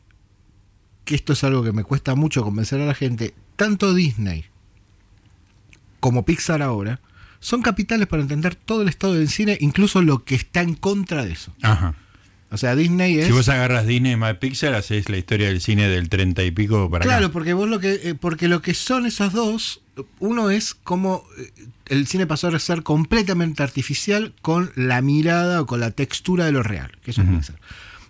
que 1.04 1.14
esto 1.14 1.32
es 1.34 1.44
algo 1.44 1.62
que 1.62 1.72
me 1.72 1.84
cuesta 1.84 2.14
mucho 2.14 2.42
convencer 2.42 2.80
a 2.80 2.86
la 2.86 2.94
gente, 2.94 3.34
tanto 3.56 3.94
Disney 3.94 4.44
como 6.00 6.24
Pixar 6.24 6.62
ahora 6.62 7.00
son 7.40 7.62
capitales 7.62 8.06
para 8.08 8.22
entender 8.22 8.54
todo 8.56 8.82
el 8.82 8.88
estado 8.88 9.14
del 9.14 9.28
cine, 9.28 9.56
incluso 9.60 10.02
lo 10.02 10.24
que 10.24 10.34
está 10.34 10.60
en 10.62 10.74
contra 10.74 11.24
de 11.24 11.32
eso. 11.32 11.54
Ajá. 11.62 11.94
O 12.50 12.56
sea, 12.56 12.74
Disney 12.74 13.18
es... 13.18 13.26
Si 13.26 13.32
vos 13.32 13.48
agarras 13.50 13.86
Disney 13.86 14.16
más 14.16 14.34
Pixar, 14.38 14.72
haces 14.74 15.08
la 15.10 15.18
historia 15.18 15.48
del 15.48 15.60
cine 15.60 15.86
del 15.88 16.08
30 16.08 16.42
y 16.44 16.50
pico 16.50 16.90
para 16.90 17.04
Claro, 17.04 17.26
acá. 17.26 17.32
porque 17.32 17.52
vos 17.52 17.68
lo 17.68 17.78
que 17.78 18.00
eh, 18.02 18.14
porque 18.14 18.48
lo 18.48 18.62
que 18.62 18.72
son 18.74 19.04
esos 19.06 19.32
dos, 19.34 19.82
uno 20.18 20.48
es 20.50 20.72
como 20.74 21.24
eh, 21.38 21.52
el 21.86 22.06
cine 22.06 22.26
pasó 22.26 22.48
a 22.48 22.58
ser 22.58 22.82
completamente 22.82 23.62
artificial 23.62 24.32
con 24.40 24.72
la 24.76 25.02
mirada 25.02 25.60
o 25.60 25.66
con 25.66 25.80
la 25.80 25.90
textura 25.90 26.46
de 26.46 26.52
lo 26.52 26.62
real, 26.62 26.90
que 27.02 27.10
eso 27.10 27.20
es 27.22 27.28
Pixar. 27.28 27.56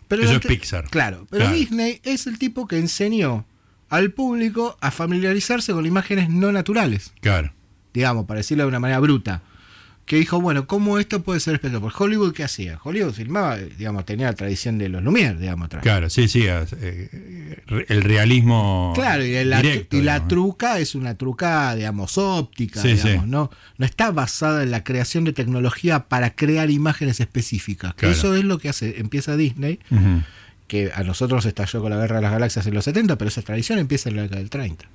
Pero 0.06 0.22
Eso 0.22 0.32
es 0.34 0.40
Pixar. 0.40 0.84
Claro, 0.88 1.26
pero 1.28 1.44
Claro. 1.44 1.56
Disney 1.58 2.00
es 2.04 2.26
el 2.28 2.38
tipo 2.38 2.66
que 2.68 2.78
enseñó 2.78 3.44
al 3.90 4.10
público 4.12 4.78
a 4.80 4.90
familiarizarse 4.90 5.72
con 5.72 5.84
imágenes 5.84 6.30
no 6.30 6.50
naturales, 6.52 7.12
Claro. 7.20 7.52
Digamos, 7.98 8.26
para 8.26 8.38
decirlo 8.38 8.62
de 8.64 8.68
una 8.68 8.78
manera 8.80 9.00
bruta. 9.00 9.42
Que 10.06 10.16
dijo, 10.16 10.40
bueno, 10.40 10.66
¿cómo 10.66 10.98
esto 10.98 11.22
puede 11.22 11.38
ser 11.38 11.52
espectacular? 11.56 11.82
Porque 11.92 12.02
Hollywood, 12.02 12.32
¿qué 12.32 12.42
hacía? 12.42 12.78
Hollywood 12.82 13.12
filmaba, 13.12 13.58
eh, 13.58 13.68
digamos, 13.76 14.06
tenía 14.06 14.24
la 14.28 14.32
tradición 14.32 14.78
de 14.78 14.88
los 14.88 15.02
Lumière, 15.02 15.36
digamos, 15.36 15.66
atrás. 15.66 15.82
Claro, 15.82 16.08
sí, 16.08 16.28
sí. 16.28 16.44
eh, 16.46 17.62
el 17.88 18.02
realismo. 18.02 18.92
Claro, 18.94 19.22
y 19.22 19.44
la, 19.44 19.60
directo, 19.60 19.96
y 19.98 20.00
la 20.00 20.14
digamos. 20.14 20.28
truca 20.28 20.78
es 20.78 20.94
una 20.94 21.14
truca, 21.16 21.74
digamos, 21.74 22.16
óptica, 22.16 22.80
Sí, 22.80 22.94
digamos, 22.94 23.24
sí. 23.24 23.30
¿no? 23.30 23.50
No 23.76 23.84
está 23.84 24.10
basada 24.10 24.62
en 24.62 24.70
la 24.70 24.82
creación 24.82 25.24
de 25.24 25.34
tecnología 25.34 26.04
para 26.08 26.30
crear 26.34 26.70
imágenes 26.70 27.20
específicas. 27.20 27.92
Que 27.92 28.00
Claro. 28.06 28.14
Eso 28.14 28.34
es 28.34 28.44
lo 28.44 28.56
que 28.58 28.70
hace, 28.70 29.00
empieza 29.00 29.36
Disney, 29.36 29.78
que 30.68 30.90
a 30.94 31.02
nosotros 31.02 31.44
estalló 31.44 31.82
con 31.82 31.90
la 31.90 31.98
Guerra 31.98 32.16
de 32.16 32.22
las 32.22 32.32
Galaxias 32.32 32.66
en 32.66 32.72
los 32.72 32.84
70, 32.86 33.18
pero 33.18 33.28
esa 33.28 33.42
tradición 33.42 33.78
empieza 33.78 34.08
en 34.08 34.16
la 34.16 34.22
década 34.22 34.38
del 34.40 34.48
30. 34.48 34.86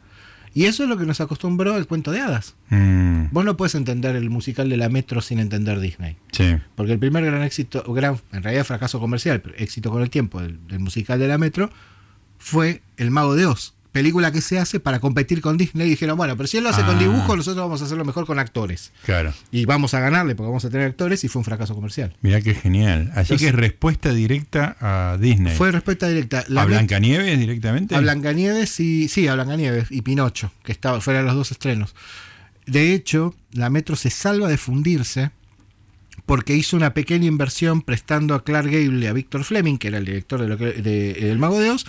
Y 0.56 0.66
eso 0.66 0.84
es 0.84 0.90
lo 0.90 0.98
que 0.98 1.06
nos 1.06 1.20
acostumbró 1.20 1.74
al 1.74 1.88
cuento 1.88 2.12
de 2.12 2.20
hadas. 2.20 2.56
Mm, 2.70 3.26
Vos 3.32 3.44
no 3.44 3.58
puedes 3.58 3.74
entender 3.76 4.16
el 4.16 4.30
musical 4.30 4.70
de 4.70 4.78
la 4.78 4.88
Metro 4.90 5.20
sin 5.22 5.40
entender 5.40 5.80
Disney. 5.80 6.18
sí. 6.32 6.58
Porque 6.76 6.92
el 6.94 7.00
primer 7.00 7.26
gran 7.26 7.42
éxito, 7.42 7.84
o 7.88 7.94
gran, 7.94 8.18
en 8.32 8.44
realidad 8.44 8.64
fracaso 8.64 9.00
comercial, 9.00 9.42
pero 9.42 9.56
éxito 9.58 9.90
con 9.90 10.02
el 10.04 10.10
tiempo 10.10 10.42
del, 10.42 10.60
del 10.68 10.80
musical 10.80 11.18
de 11.20 11.28
la 11.28 11.38
Metro, 11.38 11.70
fue 12.38 12.82
El 12.98 13.10
Mago 13.10 13.36
de 13.36 13.46
Oz. 13.48 13.74
Película 13.94 14.32
que 14.32 14.42
se 14.42 14.60
hace 14.60 14.80
para 14.82 15.00
competir 15.00 15.40
con 15.40 15.56
Disney. 15.56 15.88
Y 15.88 15.92
dijeron, 15.92 16.18
bueno, 16.18 16.36
pero 16.36 16.48
si 16.48 16.58
él 16.58 16.64
lo 16.64 16.72
hace 16.72 16.82
con 16.84 16.96
Ah. 16.98 17.00
dibujo, 17.00 17.38
nosotros 17.38 17.64
vamos 17.64 17.82
a 17.82 17.86
hacerlo 17.86 18.04
mejor 18.04 18.26
con 18.26 18.40
actores. 18.40 18.92
Claro. 19.06 19.34
Y 19.52 19.64
vamos 19.66 19.94
a 19.94 20.00
ganarle 20.02 20.34
porque 20.36 20.48
vamos 20.48 20.66
a 20.66 20.70
tener 20.70 20.88
actores 20.88 21.24
y 21.24 21.28
fue 21.30 21.40
un 21.40 21.46
fracaso 21.46 21.76
comercial. 21.76 22.14
Mirá 22.22 22.42
qué 22.42 22.56
genial. 22.56 23.12
Así 23.12 23.20
Entonces- 23.34 23.40
que 23.42 23.48
es 23.50 23.56
respuesta 23.56 24.12
directa 24.14 24.76
a 24.82 25.18
Disney. 25.18 25.56
Fue 25.56 25.72
respuesta 25.72 26.10
directa. 26.10 26.44
La 26.50 26.64
¿A 26.64 26.66
Blancanieves 26.66 27.40
directamente? 27.40 27.96
A 27.96 28.00
Blancanieves 28.02 28.80
y. 28.80 29.08
Sí, 29.08 29.28
a 29.28 29.36
Blancanieves 29.36 29.92
y 29.92 30.02
Pinocho, 30.02 30.52
que 30.64 30.72
estaba, 30.72 31.00
fueron 31.00 31.26
los 31.28 31.36
dos 31.36 31.52
estrenos. 31.52 31.96
De 32.66 32.94
hecho, 32.94 33.36
la 33.52 33.70
Metro 33.70 33.96
se 33.96 34.10
salva 34.10 34.48
de 34.48 34.58
fundirse 34.58 35.30
porque 36.26 36.56
hizo 36.56 36.78
una 36.78 36.94
pequeña 36.94 37.26
inversión 37.28 37.82
prestando 37.82 38.34
a 38.34 38.44
Clark 38.44 38.68
Gable 38.72 39.04
y 39.04 39.08
a 39.08 39.14
Víctor 39.14 39.44
Fleming, 39.44 39.78
que 39.78 39.90
era 39.90 39.98
el 39.98 40.06
director 40.06 40.42
de, 40.42 40.48
lo 40.48 40.58
que- 40.58 40.74
de- 40.82 41.14
de 41.14 41.32
El 41.32 41.38
Mago 41.38 41.60
de 41.60 41.70
Oz, 41.72 41.86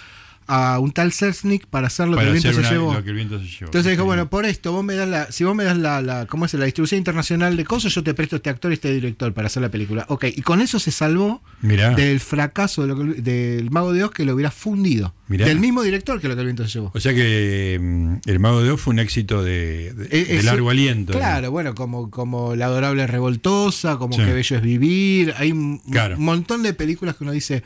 a 0.47 0.79
un 0.79 0.93
tal 0.93 1.13
Selznick 1.13 1.67
para 1.67 1.87
hacer 1.87 2.07
lo 2.09 2.17
Para 2.17 2.25
que 2.31 2.37
el 2.37 2.43
viento 2.43 2.49
hacer 2.51 2.65
se 2.65 2.69
una- 2.71 2.71
llevó. 2.79 2.95
lo 2.95 3.05
que 3.05 3.11
el 3.11 3.17
viento 3.17 3.39
se 3.39 3.45
llevó. 3.47 3.65
Entonces 3.67 3.91
dijo, 3.93 4.05
bueno, 4.05 4.29
por 4.29 4.45
esto, 4.47 4.73
vos 4.73 4.85
me 4.85 4.95
das 4.95 5.09
la, 5.09 5.33
si 5.33 5.45
vos 5.45 5.55
me 5.55 5.65
das 5.65 5.79
la, 5.79 6.03
la, 6.03 6.27
¿cómo 6.27 6.45
es? 6.45 6.55
La 6.55 6.65
distribución 6.67 6.99
internacional 6.99 7.57
de 7.57 7.65
cosas, 7.65 7.95
yo 7.95 8.03
te 8.03 8.15
presto 8.15 8.37
este 8.37 8.51
actor 8.51 8.71
y 8.71 8.75
este 8.75 8.93
director 8.93 9.33
para 9.33 9.47
hacer 9.47 9.63
la 9.63 9.71
película. 9.71 10.05
Ok, 10.09 10.25
y 10.37 10.43
con 10.43 10.61
eso 10.61 10.79
se 10.79 10.91
salvó 10.91 11.43
Mirá. 11.63 11.91
del 11.95 12.21
fracaso 12.21 12.83
de 12.83 12.89
lo 12.89 12.97
que- 12.99 13.21
del 13.23 13.71
Mago 13.71 13.93
de 13.93 14.05
Oz 14.05 14.11
que 14.11 14.25
lo 14.25 14.35
hubiera 14.35 14.51
fundido. 14.51 15.15
Mirá. 15.29 15.47
Del 15.47 15.59
mismo 15.61 15.83
director 15.83 16.21
que 16.21 16.29
lo 16.29 16.35
que 16.35 16.41
el 16.41 16.47
viento 16.47 16.65
se 16.65 16.71
llevó. 16.71 16.91
O 16.95 17.01
sea 17.01 17.15
que 17.15 17.79
mm, 17.81 18.29
El 18.29 18.39
Mago 18.41 18.63
de 18.63 18.71
Oz 18.71 18.81
fue 18.81 18.93
un 18.93 18.99
éxito 18.99 19.43
de, 19.43 19.93
de- 19.95 20.09
de 20.09 20.37
es- 20.39 20.45
largo 20.45 20.69
aliento. 20.71 21.13
Claro, 21.15 21.51
bueno, 21.51 21.75
como, 21.75 22.11
como 22.11 22.55
La 22.55 22.67
Adorable 22.67 23.07
Revoltosa, 23.07 23.97
como 23.97 24.15
Sí. 24.15 24.23
Qué 24.25 24.33
Bello 24.33 24.57
es 24.57 24.63
Vivir. 24.63 25.35
Hay 25.39 25.53
un 25.53 25.79
Claro. 25.91 26.17
un 26.17 26.25
montón 26.25 26.63
de 26.63 26.75
películas 26.75 27.17
que 27.17 27.25
uno 27.25 27.33
dice. 27.33 27.63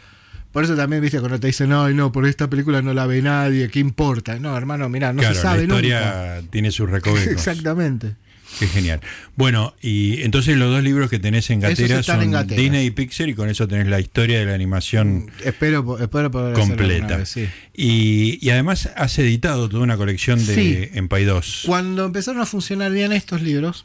Por 0.53 0.65
eso 0.65 0.75
también, 0.77 1.03
viste, 1.03 1.21
cuando 1.21 1.39
te 1.39 1.47
dicen, 1.49 1.69
no, 1.69 1.89
no, 1.91 2.11
por 2.11 2.27
esta 2.27 2.49
película 2.49 2.81
no 2.83 2.95
la 2.95 3.07
ve 3.07 3.21
nadie, 3.23 3.69
¿qué 3.69 3.81
importa? 3.81 4.39
No, 4.39 4.57
hermano, 4.57 4.89
mirá, 4.89 5.13
no 5.13 5.21
claro, 5.21 5.35
se 5.35 5.41
sabe 5.43 5.59
la 5.59 5.65
historia 5.65 6.35
nunca. 6.37 6.51
tiene 6.51 6.71
sus 6.71 6.89
recovecos. 6.91 7.27
Exactamente. 7.33 8.17
Qué 8.59 8.67
genial. 8.67 9.01
Bueno, 9.37 9.75
y 9.83 10.23
entonces 10.23 10.57
los 10.57 10.71
dos 10.71 10.83
libros 10.83 11.11
que 11.11 11.19
tenés 11.19 11.51
en 11.51 11.61
Gatera 11.61 12.03
son 12.03 12.23
en 12.23 12.31
Gatera. 12.31 12.59
Disney 12.63 12.87
y 12.87 12.91
Pixar 12.91 13.29
y 13.29 13.35
con 13.35 13.51
eso 13.51 13.69
tenés 13.69 13.89
la 13.89 14.01
historia 14.01 14.39
de 14.39 14.47
la 14.47 14.55
animación 14.55 15.31
Espero, 15.45 15.85
po- 15.85 15.99
espero 15.99 16.31
poder 16.31 16.55
completa. 16.55 17.19
vez, 17.19 17.29
sí. 17.29 17.47
y, 17.75 18.39
y 18.45 18.49
además 18.49 18.89
has 18.97 19.19
editado 19.19 19.69
toda 19.69 19.83
una 19.83 19.99
colección 19.99 20.39
de 20.47 20.55
Sí. 20.55 20.89
en 20.95 21.09
Pay 21.09 21.27
2. 21.27 21.65
Cuando 21.67 22.07
empezaron 22.07 22.41
a 22.41 22.47
funcionar 22.47 22.91
bien 22.91 23.13
estos 23.13 23.43
libros, 23.43 23.85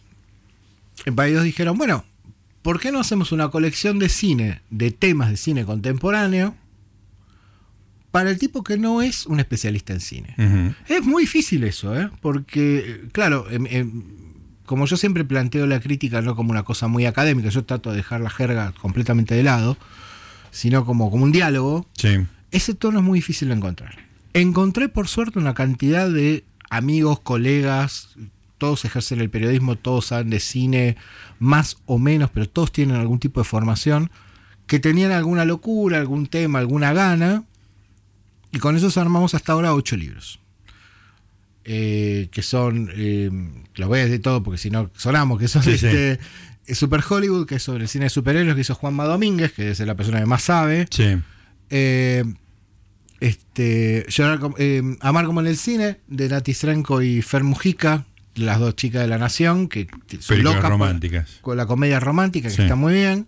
en 1.06 1.14
País 1.16 1.36
2 1.36 1.44
dijeron, 1.44 1.78
bueno, 1.78 2.06
¿por 2.64 2.80
qué 2.80 2.92
no 2.92 3.00
hacemos 3.00 3.32
una 3.32 3.50
colección 3.50 4.00
de 4.00 4.10
cine, 4.10 4.62
de 4.72 4.90
temas 4.92 5.30
de 5.30 5.38
cine 5.38 5.66
contemporáneo, 5.66 6.56
para 8.12 8.30
el 8.30 8.38
tipo 8.40 8.64
que 8.64 8.78
no 8.78 9.02
es 9.02 9.26
un 9.26 9.40
especialista 9.40 9.94
en 9.94 10.00
cine? 10.00 10.36
Es 10.88 11.04
muy 11.04 11.24
difícil 11.24 11.64
eso, 11.64 11.96
¿eh? 12.00 12.10
porque, 12.22 13.02
claro, 13.12 13.48
em- 13.50 13.68
em, 13.70 14.04
como 14.66 14.86
yo 14.86 14.98
siempre 14.98 15.24
planteo 15.26 15.66
la 15.68 15.80
crítica 15.80 16.22
no 16.22 16.36
como 16.36 16.52
una 16.52 16.64
cosa 16.64 16.88
muy 16.88 17.06
académica, 17.06 17.50
yo 17.50 17.64
trato 17.66 17.90
de 17.92 17.98
dejar 17.98 18.22
la 18.22 18.30
jerga 18.30 18.72
completamente 18.82 19.36
de 19.36 19.44
lado, 19.44 19.78
sino 20.52 20.86
como, 20.86 21.10
como 21.12 21.24
un 21.26 21.32
diálogo, 21.32 21.88
Sí. 21.98 22.18
ese 22.52 22.74
tono 22.76 23.00
es 23.00 23.06
muy 23.06 23.18
difícil 23.20 23.50
de 23.50 23.56
encontrar. 23.56 23.96
Encontré 24.34 24.90
por 24.90 25.08
suerte 25.08 25.38
una 25.40 25.54
cantidad 25.54 26.10
de 26.10 26.44
amigos, 26.70 27.20
colegas, 27.20 28.10
todos 28.58 28.86
ejercen 28.86 29.22
el 29.22 29.30
periodismo, 29.30 29.76
todos 29.76 30.08
saben 30.08 30.30
de 30.30 30.40
cine, 30.40 30.98
más 31.40 31.78
o 31.86 32.00
menos, 32.00 32.30
pero 32.30 32.48
todos 32.48 32.72
tienen 32.72 32.96
algún 32.96 33.20
tipo 33.20 33.40
de 33.40 33.46
formación, 33.46 34.12
que 34.68 34.80
tenían 34.80 35.12
alguna 35.12 35.46
locura, 35.46 35.98
algún 35.98 36.28
tema, 36.28 36.60
alguna 36.60 36.94
gana, 36.94 37.44
y 38.52 38.60
con 38.60 38.78
eso 38.78 39.00
armamos 39.00 39.34
hasta 39.34 39.54
ahora 39.54 39.74
ocho 39.74 39.98
libros. 39.98 40.40
Eh, 41.66 42.28
que 42.32 42.42
son, 42.42 42.90
eh, 42.94 43.32
los 43.76 43.88
voy 43.88 44.00
a 44.00 44.06
decir 44.06 44.22
todo 44.22 44.44
porque 44.44 44.58
si 44.58 44.70
no 44.70 44.92
sonamos, 44.96 45.40
que 45.40 45.48
son 45.48 45.64
Sí, 45.64 45.72
este, 45.72 46.20
eh, 46.68 46.76
Super 46.76 47.02
Hollywood, 47.08 47.48
que 47.48 47.56
es 47.56 47.64
sobre 47.64 47.84
el 47.84 47.90
cine 47.90 48.06
de 48.06 48.10
superhéroes, 48.10 48.56
que 48.56 48.62
hizo 48.62 48.76
Juanma 48.76 49.06
Domínguez, 49.06 49.54
que 49.54 49.72
es 49.72 49.80
la 49.80 49.96
persona 49.96 50.20
que 50.20 50.26
más 50.26 50.44
sabe. 50.44 50.88
Sí. 50.90 51.18
Eh, 51.70 52.24
este, 53.20 54.06
Llorar 54.10 54.40
Amar 55.00 55.26
como 55.26 55.40
en 55.42 55.48
el 55.48 55.58
cine, 55.58 56.00
de 56.08 56.30
Nati 56.30 56.54
Srenko 56.54 57.02
y 57.02 57.22
Fer 57.22 57.44
Mujica, 57.44 58.06
las 58.36 58.60
dos 58.60 58.76
chicas 58.76 59.02
de 59.02 59.08
la 59.08 59.18
nación, 59.18 59.68
que 59.68 59.88
son 60.20 60.44
locas 60.44 60.64
románticas. 60.70 61.30
con 61.42 61.58
la 61.58 61.66
comedia 61.66 62.00
romántica, 62.00 62.50
que 62.50 62.56
Sí. 62.56 62.62
está 62.64 62.76
muy 62.76 62.94
bien. 62.94 63.28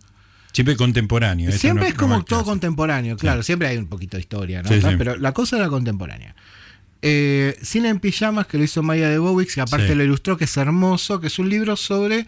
Siempre 0.51 0.75
contemporáneo. 0.77 1.51
Siempre 1.51 1.83
no- 1.83 1.89
es 1.89 1.95
como 1.95 2.17
no 2.17 2.23
todo 2.23 2.43
contemporáneo, 2.45 3.17
claro, 3.17 3.43
siempre 3.43 3.67
hay 3.67 3.77
un 3.77 3.87
poquito 3.87 4.15
de 4.17 4.21
historia, 4.21 4.63
¿no? 4.63 4.69
Sí, 4.69 4.79
pero 4.97 5.17
la 5.17 5.33
cosa 5.33 5.57
era 5.57 5.67
contemporánea. 5.69 6.33
Eh, 7.01 7.57
Cine 7.61 7.89
en 7.89 7.99
pijamas, 7.99 8.47
que 8.47 8.57
lo 8.57 8.63
hizo 8.63 8.81
Maya 8.81 9.09
de 9.09 9.17
Bowix, 9.19 9.53
que 9.55 9.61
aparte 9.61 9.93
lo 9.95 10.03
ilustró, 10.03 10.37
que 10.37 10.45
es 10.45 10.57
hermoso, 10.57 11.19
que 11.19 11.27
es 11.27 11.37
un 11.39 11.49
libro 11.49 11.75
sobre 11.75 12.25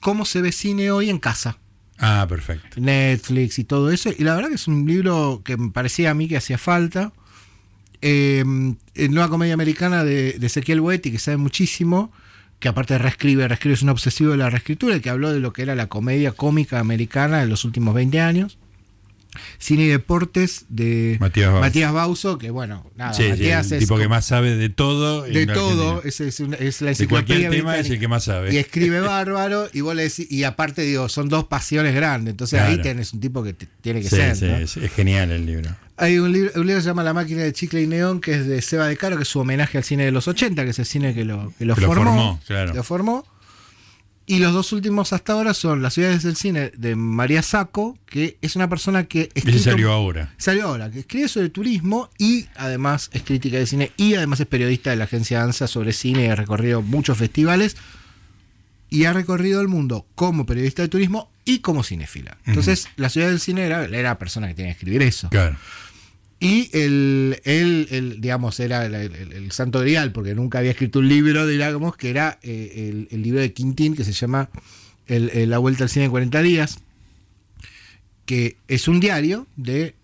cómo 0.00 0.24
se 0.24 0.42
ve 0.42 0.52
cine 0.52 0.90
hoy 0.90 1.10
en 1.10 1.18
casa. 1.18 1.58
Ah, 1.98 2.26
perfecto. 2.28 2.80
Netflix 2.80 3.58
y 3.58 3.64
todo 3.64 3.90
eso. 3.90 4.10
Y 4.16 4.22
la 4.24 4.34
verdad 4.34 4.50
que 4.50 4.56
es 4.56 4.68
un 4.68 4.86
libro 4.86 5.40
que 5.44 5.56
me 5.56 5.70
parecía 5.70 6.10
a 6.10 6.14
mí 6.14 6.28
que 6.28 6.36
hacía 6.36 6.58
falta. 6.58 7.12
Eh, 8.02 8.44
Nueva 8.44 9.28
comedia 9.28 9.54
americana 9.54 10.04
de, 10.04 10.34
de 10.34 10.46
Ezequiel 10.46 10.80
Boetti, 10.80 11.10
que 11.10 11.18
sabe 11.18 11.36
muchísimo, 11.36 12.12
que 12.58 12.68
aparte 12.68 12.98
reescribe, 12.98 13.48
reescribe, 13.48 13.74
es 13.74 13.82
un 13.82 13.88
obsesivo 13.88 14.32
de 14.32 14.36
la 14.36 14.50
reescritura, 14.50 14.96
y 14.96 15.00
que 15.00 15.10
habló 15.10 15.32
de 15.32 15.40
lo 15.40 15.52
que 15.52 15.62
era 15.62 15.74
la 15.74 15.88
comedia 15.88 16.32
cómica 16.32 16.78
americana 16.78 17.40
de 17.40 17.46
los 17.46 17.64
últimos 17.64 17.94
20 17.94 18.20
años. 18.20 18.58
Cine 19.58 19.84
y 19.84 19.88
Deportes 19.88 20.66
de 20.68 21.16
Matías 21.20 21.48
Bauso. 21.50 21.60
Matías 21.60 21.92
Bauso, 21.92 22.38
que 22.38 22.50
bueno, 22.50 22.90
nada, 22.96 23.12
Sí, 23.14 23.24
sí, 23.24 23.28
Matías 23.30 23.66
el 23.72 23.78
es 23.78 23.84
tipo 23.84 23.96
que 23.98 24.08
más 24.08 24.24
sabe 24.26 24.56
de 24.56 24.68
todo. 24.68 25.22
de 25.22 25.46
todo, 25.46 26.02
es, 26.04 26.20
es, 26.20 26.40
es 26.40 26.48
la 26.48 26.56
De 26.56 26.92
enciclopedia 26.92 27.08
cualquier 27.08 27.50
tema 27.50 27.78
es 27.78 27.90
el 27.90 27.98
que 27.98 28.08
más 28.08 28.24
sabe. 28.24 28.52
Y 28.52 28.58
escribe 28.58 29.00
bárbaro, 29.00 29.68
y 29.72 29.80
vos 29.80 29.94
le 29.94 30.04
decís, 30.04 30.26
y 30.30 30.44
aparte 30.44 30.82
digo, 30.82 31.08
son 31.08 31.28
dos 31.28 31.44
pasiones 31.44 31.94
grandes, 31.94 32.32
entonces 32.32 32.60
ahí 32.60 32.80
tenés 32.80 33.12
un 33.12 33.20
tipo 33.20 33.42
que 33.42 33.52
te- 33.54 33.68
tiene 33.80 34.00
que 34.02 34.08
Sí, 34.10 34.16
ser. 34.16 34.60
es, 34.62 34.76
es 34.76 34.92
genial 34.92 35.30
el 35.30 35.46
libro. 35.46 35.70
Hay 35.98 36.18
un 36.18 36.32
libro, 36.32 36.50
un 36.56 36.62
libro 36.66 36.76
que 36.78 36.82
se 36.82 36.88
llama 36.88 37.04
La 37.04 37.12
máquina 37.12 37.42
de 37.42 37.52
chicle 37.52 37.82
y 37.82 37.86
neón, 37.86 38.20
que 38.20 38.32
es 38.34 38.46
de 38.46 38.60
Seba 38.62 38.86
de 38.88 38.96
Caro, 38.96 39.16
que 39.16 39.22
es 39.22 39.28
su 39.28 39.38
homenaje 39.40 39.78
al 39.78 39.84
cine 39.84 40.04
de 40.04 40.10
los 40.10 40.26
80, 40.26 40.64
que 40.64 40.70
es 40.70 40.78
el 40.78 40.86
cine 40.86 41.14
que 41.14 41.24
lo, 41.24 41.52
que 41.58 41.64
lo 41.64 41.74
Que 41.74 41.82
lo 41.82 41.86
formó. 41.86 42.04
formó, 42.10 42.40
claro. 42.46 42.74
Lo 42.74 42.82
formó. 42.82 43.24
Y 44.32 44.38
los 44.38 44.54
dos 44.54 44.72
últimos 44.72 45.12
hasta 45.12 45.34
ahora 45.34 45.52
son 45.52 45.82
Las 45.82 45.92
ciudades 45.94 46.22
del 46.22 46.36
cine 46.36 46.72
de 46.76 46.96
María 46.96 47.42
Saco, 47.42 47.98
que 48.06 48.38
es 48.40 48.56
una 48.56 48.66
persona 48.68 49.04
que 49.04 49.28
escrito- 49.34 49.58
salió 49.58 49.92
ahora. 49.92 50.32
salió 50.38 50.68
ahora, 50.68 50.90
que 50.90 51.00
escribe 51.00 51.28
sobre 51.28 51.50
turismo 51.50 52.08
y 52.18 52.46
además 52.56 53.10
es 53.12 53.22
crítica 53.24 53.58
de 53.58 53.66
cine 53.66 53.92
y 53.98 54.14
además 54.14 54.40
es 54.40 54.46
periodista 54.46 54.88
de 54.88 54.96
la 54.96 55.04
agencia 55.04 55.42
ANSA 55.42 55.66
sobre 55.66 55.92
cine 55.92 56.24
y 56.24 56.28
ha 56.28 56.34
recorrido 56.36 56.80
muchos 56.80 57.18
festivales 57.18 57.76
y 58.88 59.04
ha 59.04 59.12
recorrido 59.12 59.60
el 59.60 59.68
mundo 59.68 60.06
como 60.14 60.46
periodista 60.46 60.80
de 60.80 60.88
turismo 60.88 61.30
y 61.44 61.58
como 61.58 61.82
cinéfila. 61.82 62.38
Entonces, 62.46 62.88
la 62.96 63.10
ciudad 63.10 63.28
del 63.28 63.40
cine 63.40 63.62
era, 63.66 63.84
era 63.84 64.02
la 64.02 64.18
persona 64.18 64.48
que 64.48 64.54
tenía 64.54 64.70
que 64.72 64.78
escribir 64.78 65.02
eso. 65.02 65.28
Claro. 65.28 65.56
Y 66.44 66.70
él, 66.76 67.40
él, 67.44 67.86
él, 67.92 68.16
digamos, 68.20 68.58
era 68.58 68.84
el, 68.84 68.94
el- 68.96 69.32
el 69.32 69.52
santo 69.52 69.78
grial, 69.78 70.10
porque 70.10 70.34
nunca 70.34 70.58
había 70.58 70.72
escrito 70.72 70.98
un 70.98 71.06
libro, 71.08 71.46
digamos, 71.46 71.96
que 71.96 72.10
era 72.10 72.40
eh, 72.42 72.88
el, 72.90 73.06
el 73.12 73.22
libro 73.22 73.40
de 73.40 73.52
Quintín, 73.52 73.94
que 73.94 74.02
se 74.02 74.12
llama 74.12 74.50
el- 75.06 75.30
el 75.30 75.50
La 75.50 75.58
Vuelta 75.58 75.84
al 75.84 75.90
Cine 75.90 76.06
en 76.06 76.10
40 76.10 76.42
días, 76.42 76.80
que 78.26 78.56
es 78.66 78.88
un 78.88 78.98
diario 78.98 79.46
de 79.56 79.94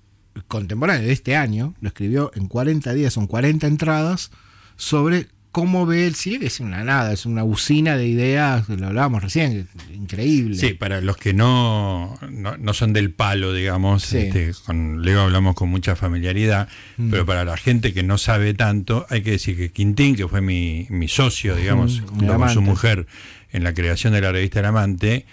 contemporáneo 0.47 1.07
de 1.09 1.13
este 1.13 1.35
año, 1.35 1.75
lo 1.81 1.89
escribió 1.89 2.31
en 2.37 2.47
40 2.47 2.95
días, 2.95 3.13
son 3.13 3.27
40 3.27 3.67
entradas, 3.67 4.31
sobre 4.77 5.27
cómo 5.51 5.87
ve 5.87 6.07
el 6.07 6.15
cine, 6.15 6.41
que 6.41 6.47
es 6.47 6.61
una 6.61 6.85
nada, 6.85 7.13
es 7.13 7.25
una 7.27 7.43
usina 7.43 7.97
de 7.97 8.07
ideas, 8.07 8.69
lo 8.69 8.87
hablábamos 8.89 9.23
recién, 9.23 9.67
increíble. 9.93 10.57
Sí, 10.57 10.75
para 10.75 11.01
los 11.01 11.17
que 11.17 11.33
no, 11.35 12.19
no, 12.31 12.57
no 12.59 12.75
son 12.75 12.93
del 12.93 13.11
palo, 13.13 13.53
digamos, 13.53 14.03
Sí. 14.05 14.19
este, 14.19 14.53
con 14.67 15.03
Leo 15.03 15.23
hablamos 15.23 15.55
con 15.55 15.69
mucha 15.71 15.97
familiaridad, 15.97 16.69
Mm. 16.99 17.11
pero 17.11 17.25
para 17.27 17.45
la 17.45 17.57
gente 17.57 17.93
que 17.95 18.03
no 18.03 18.19
sabe 18.19 18.53
tanto, 18.55 19.07
hay 19.09 19.23
que 19.23 19.33
decir 19.33 19.57
que 19.57 19.73
Quintín, 19.73 20.17
que 20.17 20.29
fue 20.29 20.41
mi, 20.41 20.87
mi 20.91 21.09
socio, 21.09 21.57
digamos, 21.57 22.03
Mm, 22.03 22.07
junto 22.07 22.33
el 22.35 22.39
con 22.39 22.51
su 22.51 22.61
mujer 22.63 23.07
en 23.51 23.65
la 23.65 23.73
creación 23.75 24.13
de 24.13 24.21
la 24.21 24.31
revista 24.33 24.61
El 24.61 24.67
Amante, 24.67 25.25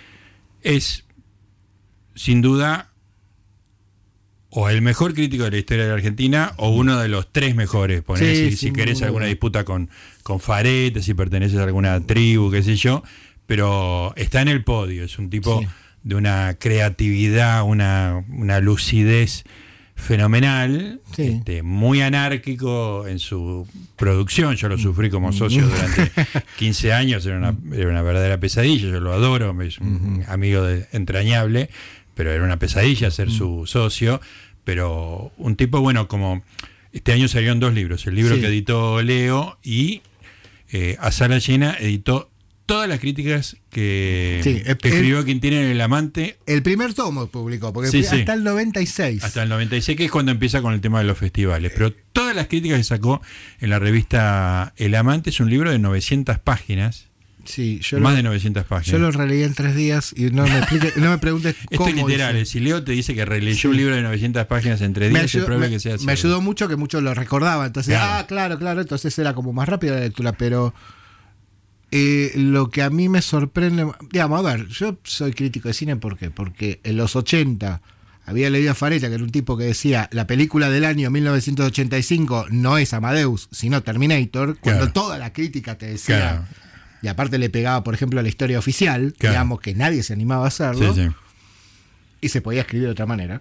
es 0.62 1.04
sin 2.16 2.42
duda 2.42 2.90
o 4.58 4.70
el 4.70 4.82
mejor 4.82 5.14
crítico 5.14 5.44
de 5.44 5.52
la 5.52 5.58
historia 5.58 5.84
de 5.84 5.90
la 5.90 5.96
Argentina 5.96 6.54
o 6.58 6.70
uno 6.70 6.98
de 7.00 7.10
los 7.10 7.32
tres 7.32 7.56
mejores. 7.56 8.02
Ponés, 8.04 8.38
Sí, 8.38 8.52
si, 8.52 8.58
si 8.68 8.72
querés 8.74 8.96
duda. 9.00 9.08
alguna 9.08 9.26
disputa 9.26 9.66
con, 9.66 9.90
con 10.24 10.40
Farete, 10.40 11.02
si 11.02 11.14
perteneces 11.14 11.60
a 11.60 11.64
alguna 11.66 12.00
tribu, 12.00 12.50
qué 12.52 12.64
sé 12.64 12.76
yo, 12.78 13.04
pero 13.48 14.14
está 14.16 14.42
en 14.42 14.48
el 14.48 14.64
podio. 14.64 15.04
Es 15.04 15.20
un 15.20 15.30
tipo 15.30 15.60
Sí. 15.60 15.68
de 16.04 16.16
una 16.16 16.56
creatividad, 16.58 17.64
una, 17.64 18.24
una 18.30 18.60
lucidez 18.62 19.44
fenomenal, 20.00 21.02
Sí. 21.16 21.24
este, 21.40 21.64
muy 21.64 22.02
anárquico 22.02 23.08
en 23.08 23.20
su 23.20 23.68
producción. 23.96 24.56
Yo 24.56 24.70
lo 24.70 24.78
sufrí 24.78 25.10
como 25.10 25.32
socio 25.34 25.66
durante 25.68 26.12
15 26.58 26.94
años, 26.94 27.26
era 27.26 27.38
una, 27.38 27.56
era 27.76 27.90
una 27.90 28.02
verdadera 28.02 28.40
pesadilla. 28.40 28.90
Yo 28.90 29.00
lo 29.00 29.14
adoro, 29.14 29.60
es 29.64 29.80
un 29.80 30.24
amigo 30.28 30.64
de- 30.64 30.86
entrañable, 30.92 31.70
pero 32.14 32.32
era 32.32 32.44
una 32.44 32.58
pesadilla 32.60 33.10
ser 33.12 33.32
su 33.32 33.64
socio. 33.66 34.22
Pero 34.66 35.32
un 35.38 35.56
tipo, 35.56 35.80
bueno, 35.80 36.10
como 36.10 36.44
este 36.92 37.14
año 37.14 37.28
salieron 37.30 37.62
dos 37.62 37.74
libros: 37.74 38.06
el 38.08 38.16
libro 38.16 38.36
Sí. 38.36 38.42
que 38.42 38.48
editó 38.48 39.02
Leo 39.02 39.58
y 39.64 40.02
eh, 40.72 40.98
a 41.00 41.12
sala 41.12 41.38
llena 41.38 41.78
editó 41.80 42.30
todas 42.66 42.90
las 42.90 43.00
críticas 43.00 43.58
que, 43.70 44.42
Sí, 44.44 44.56
que 44.56 44.72
el- 44.72 44.78
escribió 44.84 45.24
Quintín 45.24 45.54
en 45.54 45.66
El 45.68 45.80
Amante 45.82 46.40
El 46.48 46.64
primer 46.64 46.96
tomo 46.96 47.28
publicó, 47.28 47.72
porque 47.72 47.92
Sí, 47.92 48.00
hasta 48.00 48.16
sí. 48.16 48.26
el 48.28 48.44
96. 48.44 49.24
hasta 49.24 49.44
el 49.44 49.50
96, 49.50 49.96
que 49.96 50.06
es 50.06 50.12
cuando 50.12 50.32
empieza 50.32 50.64
con 50.64 50.74
el 50.74 50.82
tema 50.82 50.98
de 50.98 51.06
los 51.06 51.16
festivales. 51.18 51.72
Pero 51.76 51.94
todas 52.12 52.36
las 52.36 52.48
críticas 52.48 52.80
que 52.80 52.84
sacó 52.84 53.22
en 53.60 53.70
la 53.70 53.78
revista 53.78 54.74
El 54.78 54.96
Amante 54.96 55.30
es 55.30 55.40
un 55.40 55.52
libro 55.52 55.70
de 55.70 55.78
900 55.78 56.40
páginas, 56.40 57.10
Sí, 57.46 57.80
yo 57.82 58.00
más 58.00 58.14
lo, 58.14 58.18
de 58.18 58.24
900 58.24 58.64
yo 58.64 58.68
páginas. 58.70 59.02
lo 59.02 59.12
releí 59.12 59.44
en 59.44 59.54
tres 59.54 59.76
días 59.76 60.14
y 60.18 60.26
no 60.32 60.44
me, 60.44 60.58
explique- 60.60 60.94
no 60.98 61.10
me 61.12 61.18
preguntes 61.20 61.56
Esto 61.70 61.78
cómo. 61.78 61.88
es 61.90 61.96
literal, 61.96 62.34
hice. 62.36 62.42
eh, 62.42 62.46
si 62.46 62.60
Leo 62.60 62.84
te 62.84 62.92
dice 62.94 63.14
que 63.16 63.24
releyó 63.26 63.56
Sí. 63.62 63.68
un 63.68 63.78
libro 63.78 63.96
de 63.96 64.02
900 64.02 64.46
páginas 64.48 64.82
entre 64.82 65.06
Me 65.10 65.20
días, 65.20 65.26
es 65.26 65.36
ayudó, 65.44 65.60
me- 65.60 65.70
que 65.70 65.80
sea 65.80 65.92
me 65.92 66.12
así. 66.14 66.26
ayudó 66.28 66.42
mucho 66.42 66.68
que 66.68 66.76
muchos 66.76 67.04
lo 67.04 67.14
recordaba. 67.14 67.66
Entonces, 67.66 67.96
Claro. 67.96 68.14
ah, 68.20 68.28
claro, 68.28 68.58
claro. 68.60 68.82
Entonces 68.82 69.18
era 69.20 69.34
como 69.34 69.54
más 69.54 69.70
rápida 69.70 69.94
la 69.94 70.00
lectura. 70.02 70.32
Pero 70.34 70.74
eh, 71.92 72.32
lo 72.36 72.70
que 72.70 72.82
a 72.82 72.90
mí 72.90 73.08
me 73.10 73.22
sorprende, 73.22 73.86
digamos, 74.12 74.40
a 74.40 74.56
ver, 74.56 74.68
yo 74.68 74.98
soy 75.04 75.32
crítico 75.34 75.68
de 75.68 75.74
cine, 75.74 75.96
¿por 75.96 76.18
qué? 76.18 76.30
Porque 76.32 76.80
en 76.84 76.98
los 76.98 77.16
80 77.16 77.82
había 78.26 78.50
leído 78.50 78.72
a 78.72 78.74
Fareta, 78.76 79.08
que 79.08 79.14
era 79.14 79.24
un 79.24 79.30
tipo 79.30 79.56
que 79.56 79.66
decía, 79.66 80.10
la 80.12 80.26
película 80.26 80.70
del 80.72 80.84
año 80.84 81.12
1985 81.12 82.48
no 82.50 82.78
es 82.80 82.94
Amadeus, 82.94 83.48
sino 83.52 83.84
Terminator, 83.84 84.58
cuando 84.60 84.82
Claro. 84.86 84.94
toda 84.94 85.18
la 85.20 85.32
crítica 85.32 85.78
te 85.78 85.86
decía... 85.86 86.18
Claro. 86.20 86.46
Y 87.06 87.08
aparte 87.08 87.38
le 87.38 87.52
pegaba, 87.52 87.84
por 87.84 87.94
ejemplo, 87.94 88.20
a 88.20 88.24
la 88.24 88.30
historia 88.30 88.58
oficial, 88.58 89.14
Claro. 89.20 89.34
digamos 89.34 89.60
que 89.62 89.76
nadie 89.76 90.02
se 90.02 90.12
animaba 90.14 90.46
a 90.46 90.48
hacerlo 90.48 90.92
Sí, 90.92 91.04
sí. 91.04 91.10
y 92.22 92.30
se 92.30 92.42
podía 92.42 92.62
escribir 92.62 92.88
de 92.88 92.92
otra 92.94 93.06
manera. 93.06 93.40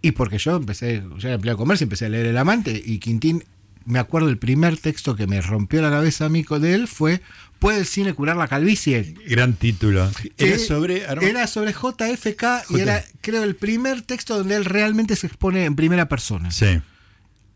Y 0.00 0.12
porque 0.12 0.38
yo 0.38 0.56
empecé, 0.56 1.02
yo 1.18 1.28
era 1.28 1.34
empleado 1.34 1.58
de 1.58 1.62
comercio, 1.62 1.84
empecé 1.84 2.06
a 2.06 2.08
leer 2.08 2.24
El 2.24 2.38
Amante 2.38 2.82
y 2.82 2.98
Quintín, 2.98 3.44
me 3.84 3.98
acuerdo 3.98 4.30
el 4.30 4.38
primer 4.38 4.78
texto 4.78 5.14
que 5.16 5.26
me 5.26 5.42
rompió 5.42 5.82
la 5.82 5.90
cabeza 5.90 6.24
a 6.24 6.28
mí 6.30 6.44
de 6.48 6.74
él 6.74 6.88
fue 6.88 7.20
¿Puede 7.58 7.78
el 7.80 7.86
cine 7.86 8.12
curar 8.14 8.36
la 8.36 8.48
calvicie? 8.48 9.14
Gran 9.28 9.52
título. 9.52 10.10
Era 10.38 10.56
Eh, 10.56 10.58
sobre... 10.58 11.06
Arma- 11.06 11.22
Era 11.28 11.46
sobre 11.46 11.72
JFK 11.72 12.42
y 12.70 12.80
era, 12.80 13.04
creo, 13.20 13.44
el 13.44 13.54
primer 13.54 14.02
texto 14.02 14.36
donde 14.38 14.56
él 14.56 14.64
realmente 14.64 15.14
se 15.14 15.28
expone 15.28 15.64
en 15.66 15.76
primera 15.76 16.08
persona. 16.08 16.50
Sí, 16.50 16.80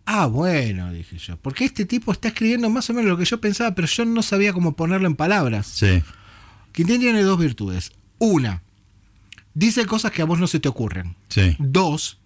Ah, 0.07 0.27
bueno, 0.27 0.93
dije 0.93 1.19
yo. 1.19 1.37
Porque 1.37 1.65
este 1.65 1.85
tipo 1.85 2.13
está 2.13 2.29
escribiendo 2.29 2.71
más 2.71 2.89
o 2.89 2.95
menos 2.95 3.11
lo 3.11 3.19
que 3.19 3.25
yo 3.25 3.41
pensaba, 3.41 3.75
pero 3.75 3.89
yo 3.89 4.05
no 4.05 4.23
sabía 4.23 4.53
cómo 4.53 4.75
ponerlo 4.77 5.07
en 5.07 5.17
palabras. 5.17 5.67
sí. 5.67 6.03
Quintín 6.73 7.01
tiene 7.01 7.23
dos 7.23 7.39
virtudes. 7.39 7.93
Una, 8.19 8.63
dice 9.55 9.87
cosas 9.87 10.13
que 10.13 10.21
a 10.21 10.27
vos 10.27 10.39
no 10.39 10.47
se 10.47 10.61
te 10.61 10.69
ocurren. 10.69 11.17
Sí. 11.29 11.57
Dos, 11.59 12.19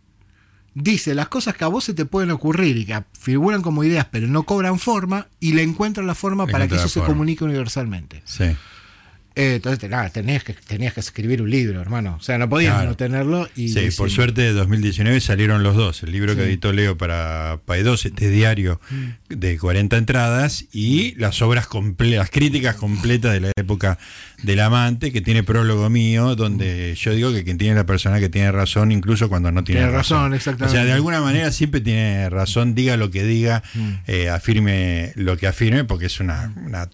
dice 0.74 1.14
las 1.14 1.28
cosas 1.28 1.56
que 1.56 1.64
a 1.64 1.68
vos 1.68 1.84
se 1.84 1.94
te 1.94 2.04
pueden 2.04 2.32
ocurrir 2.32 2.76
y 2.76 2.84
que 2.84 3.02
figuran 3.18 3.62
como 3.62 3.84
ideas 3.84 4.06
pero 4.10 4.26
no 4.26 4.44
cobran 4.44 4.78
forma 4.78 5.28
y 5.38 5.52
le 5.52 5.62
encuentran 5.62 6.06
la 6.06 6.14
forma 6.14 6.46
para 6.46 6.68
que 6.68 6.74
eso 6.74 6.88
se 6.88 7.00
comunique 7.00 7.44
universalmente. 7.44 8.22
Sí. 8.24 8.56
Eh, 9.36 9.54
entonces, 9.56 9.88
nada, 9.88 10.10
tenías 10.10 10.42
que, 10.42 10.54
tenías 10.54 10.92
que 10.92 11.00
escribir 11.00 11.40
un 11.40 11.50
libro, 11.50 11.80
hermano. 11.80 12.16
O 12.18 12.22
sea, 12.22 12.36
no 12.36 12.48
podías 12.48 12.74
Claro. 12.74 12.90
no 12.90 12.96
tenerlo. 12.96 13.48
Y 13.54 13.68
Sí, 13.68 13.88
por 13.96 14.10
suerte 14.10 14.42
de 14.42 14.52
2019 14.52 15.20
salieron 15.20 15.62
los 15.62 15.76
dos. 15.76 16.02
El 16.02 16.10
libro 16.12 16.34
que 16.34 16.42
editó 16.44 16.72
Leo 16.72 16.98
para 16.98 17.60
Paidós, 17.64 18.04
este 18.06 18.28
diario 18.28 18.80
de 19.28 19.56
40 19.56 19.96
entradas, 19.98 20.64
y 20.72 21.14
las 21.16 21.42
obras 21.42 21.66
comple 21.68 22.16
las 22.16 22.28
críticas 22.30 22.74
completas 22.76 23.32
de 23.32 23.40
la 23.40 23.52
época 23.56 23.98
del 24.42 24.60
amante, 24.60 25.12
que 25.12 25.20
tiene 25.20 25.44
prólogo 25.44 25.88
mío, 25.90 26.34
donde 26.34 26.94
yo 26.96 27.14
digo 27.14 27.32
que 27.32 27.44
quien 27.44 27.56
tiene 27.56 27.76
la 27.76 27.86
persona 27.86 28.18
que 28.20 28.28
tiene 28.28 28.50
razón, 28.50 28.90
incluso 28.90 29.28
cuando 29.28 29.52
no 29.52 29.62
tiene, 29.64 29.82
Tiene 29.82 29.92
razón, 29.96 30.34
exactamente. 30.34 30.76
O 30.76 30.80
sea, 30.80 30.84
de 30.84 30.92
alguna 30.92 31.20
manera 31.20 31.52
siempre 31.52 31.80
tiene 31.80 32.28
razón, 32.30 32.74
diga 32.74 32.96
lo 32.96 33.10
que 33.10 33.22
diga, 33.22 33.62
Mm. 33.74 33.90
eh, 34.08 34.28
afirme 34.28 35.12
lo 35.14 35.36
que 35.36 35.46
afirme, 35.46 35.84
porque 35.84 36.06
es 36.06 36.18
una, 36.20 36.52
una 36.66 36.88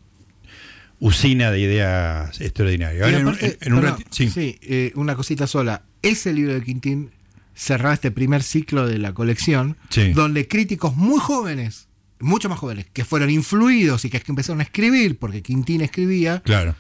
usina 0.99 1.51
de 1.51 1.61
ideas 1.61 2.41
extraordinarias. 2.41 3.05
Ahora, 3.05 3.19
en 3.19 3.27
un- 3.29 3.35
aparte, 3.35 3.59
en 3.61 3.73
un 3.75 3.81
perdón, 3.81 3.99
rati- 3.99 4.07
sí. 4.11 4.31
sí, 4.31 4.59
eh, 4.63 4.93
una 4.95 5.15
cosita 5.15 5.47
sola. 5.47 5.83
Ese 6.03 6.33
libro 6.33 6.55
de 6.55 6.63
Quintín 6.63 7.11
cerraba 7.55 7.95
este 7.95 8.11
primer 8.11 8.43
ciclo 8.43 8.87
de 8.87 8.99
la 8.99 9.13
colección, 9.13 9.77
Sí. 9.91 10.13
donde 10.13 10.47
críticos 10.49 10.95
muy 10.97 11.21
jóvenes, 11.21 11.89
mucho 12.21 12.49
más 12.49 12.59
jóvenes, 12.59 12.87
que 12.93 13.05
fueron 13.05 13.31
influidos 13.31 14.05
y 14.05 14.11
que 14.11 14.23
empezaron 14.27 14.61
a 14.61 14.65
escribir, 14.65 15.19
porque 15.19 15.43
Quintín 15.43 15.81
escribía, 15.83 16.41
claro. 16.45 16.75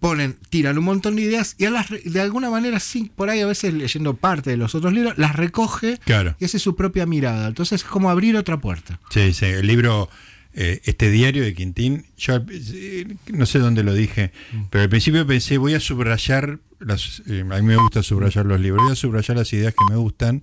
ponen, 0.00 0.36
tiran 0.48 0.78
un 0.78 0.84
montón 0.84 1.16
de 1.16 1.22
ideas 1.22 1.54
y 1.58 1.64
a 1.64 1.70
las 1.70 1.88
de 1.90 2.20
alguna 2.20 2.50
manera, 2.50 2.78
sí, 2.78 3.10
por 3.16 3.30
ahí 3.30 3.40
a 3.40 3.46
veces 3.46 3.74
leyendo 3.74 4.14
parte 4.14 4.48
de 4.50 4.56
los 4.56 4.74
otros 4.74 4.92
libros, 4.92 5.14
las 5.18 5.34
recoge 5.36 5.98
Claro. 6.04 6.36
y 6.38 6.44
hace 6.44 6.58
su 6.58 6.76
propia 6.76 7.04
mirada. 7.04 7.48
Entonces 7.48 7.82
es 7.82 7.84
como 7.88 8.08
abrir 8.08 8.36
otra 8.36 8.58
puerta. 8.60 9.00
Sí, 9.10 9.32
sí, 9.34 9.46
el 9.46 9.66
libro, 9.66 10.08
eh, 10.54 10.80
este 10.84 11.10
diario 11.10 11.42
de 11.44 11.54
Quintín, 11.54 12.06
yo 12.16 12.36
eh, 12.50 13.06
no 13.32 13.46
sé 13.46 13.58
dónde 13.58 13.82
lo 13.82 13.94
dije, 13.94 14.32
pero 14.70 14.82
al 14.82 14.88
principio 14.90 15.26
pensé, 15.26 15.58
voy 15.58 15.74
a 15.74 15.80
subrayar, 15.80 16.58
las, 16.80 17.22
eh, 17.28 17.40
a 17.48 17.56
mí 17.56 17.62
me 17.62 17.76
gusta 17.76 18.02
subrayar 18.02 18.46
los 18.46 18.60
libros, 18.60 18.82
voy 18.84 18.92
a 18.92 18.96
subrayar 18.96 19.36
las 19.36 19.52
ideas 19.52 19.74
que 19.74 19.84
me 19.92 19.96
gustan, 19.98 20.42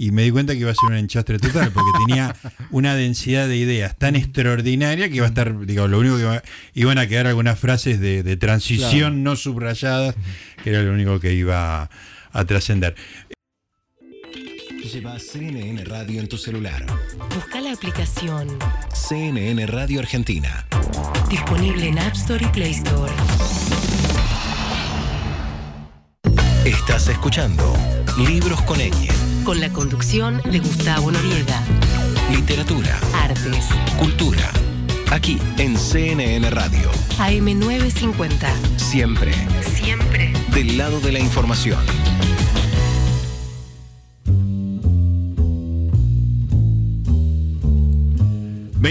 y 0.00 0.12
me 0.12 0.22
di 0.22 0.30
cuenta 0.30 0.52
que 0.52 0.60
iba 0.60 0.70
a 0.70 0.74
ser 0.74 0.90
un 0.90 0.94
enchastre 0.96 1.38
total, 1.40 1.72
porque 1.72 1.90
tenía 2.06 2.36
una 2.70 2.94
densidad 2.94 3.48
de 3.48 3.56
ideas 3.56 3.96
tan 3.98 4.14
extraordinaria 4.14 5.08
que 5.08 5.16
iba 5.16 5.24
a 5.26 5.28
estar, 5.28 5.66
digo, 5.66 5.88
lo 5.88 5.98
único 5.98 6.16
que 6.16 6.22
iba- 6.22 6.42
iban 6.74 6.98
a 6.98 7.08
quedar 7.08 7.26
algunas 7.26 7.58
frases 7.58 7.98
de, 7.98 8.22
de 8.22 8.36
transición 8.36 8.90
Claro. 8.90 9.14
no 9.16 9.34
subrayadas, 9.36 10.14
que 10.62 10.70
era 10.70 10.82
lo 10.82 10.92
único 10.92 11.18
que 11.18 11.34
iba 11.34 11.82
a, 11.82 11.90
a 12.32 12.44
trascender. 12.44 12.94
Lleva 14.92 15.18
CNN 15.18 15.84
Radio 15.84 16.20
en 16.20 16.28
tu 16.28 16.38
celular. 16.38 16.86
Busca 17.34 17.60
la 17.60 17.72
aplicación. 17.72 18.58
CNN 18.94 19.66
Radio 19.66 20.00
Argentina. 20.00 20.66
Disponible 21.28 21.88
en 21.88 21.98
App 21.98 22.14
Store 22.14 22.42
y 22.44 22.48
Play 22.48 22.70
Store. 22.72 23.12
Estás 26.64 27.08
escuchando 27.08 27.76
Libros 28.16 28.62
con 28.62 28.78
ñ. 28.78 28.90
Con 29.44 29.60
la 29.60 29.68
conducción 29.70 30.40
de 30.50 30.58
Gustavo 30.60 31.12
Noriega. 31.12 31.62
Literatura, 32.30 32.98
Artes. 33.14 33.66
cultura. 33.98 34.50
Aquí 35.10 35.38
en 35.58 35.76
CNN 35.76 36.48
Radio. 36.50 36.90
AM950. 37.18 38.78
Siempre 38.78 39.32
Siempre. 39.62 40.32
del 40.54 40.78
lado 40.78 40.98
de 41.00 41.12
la 41.12 41.18
información. 41.18 41.78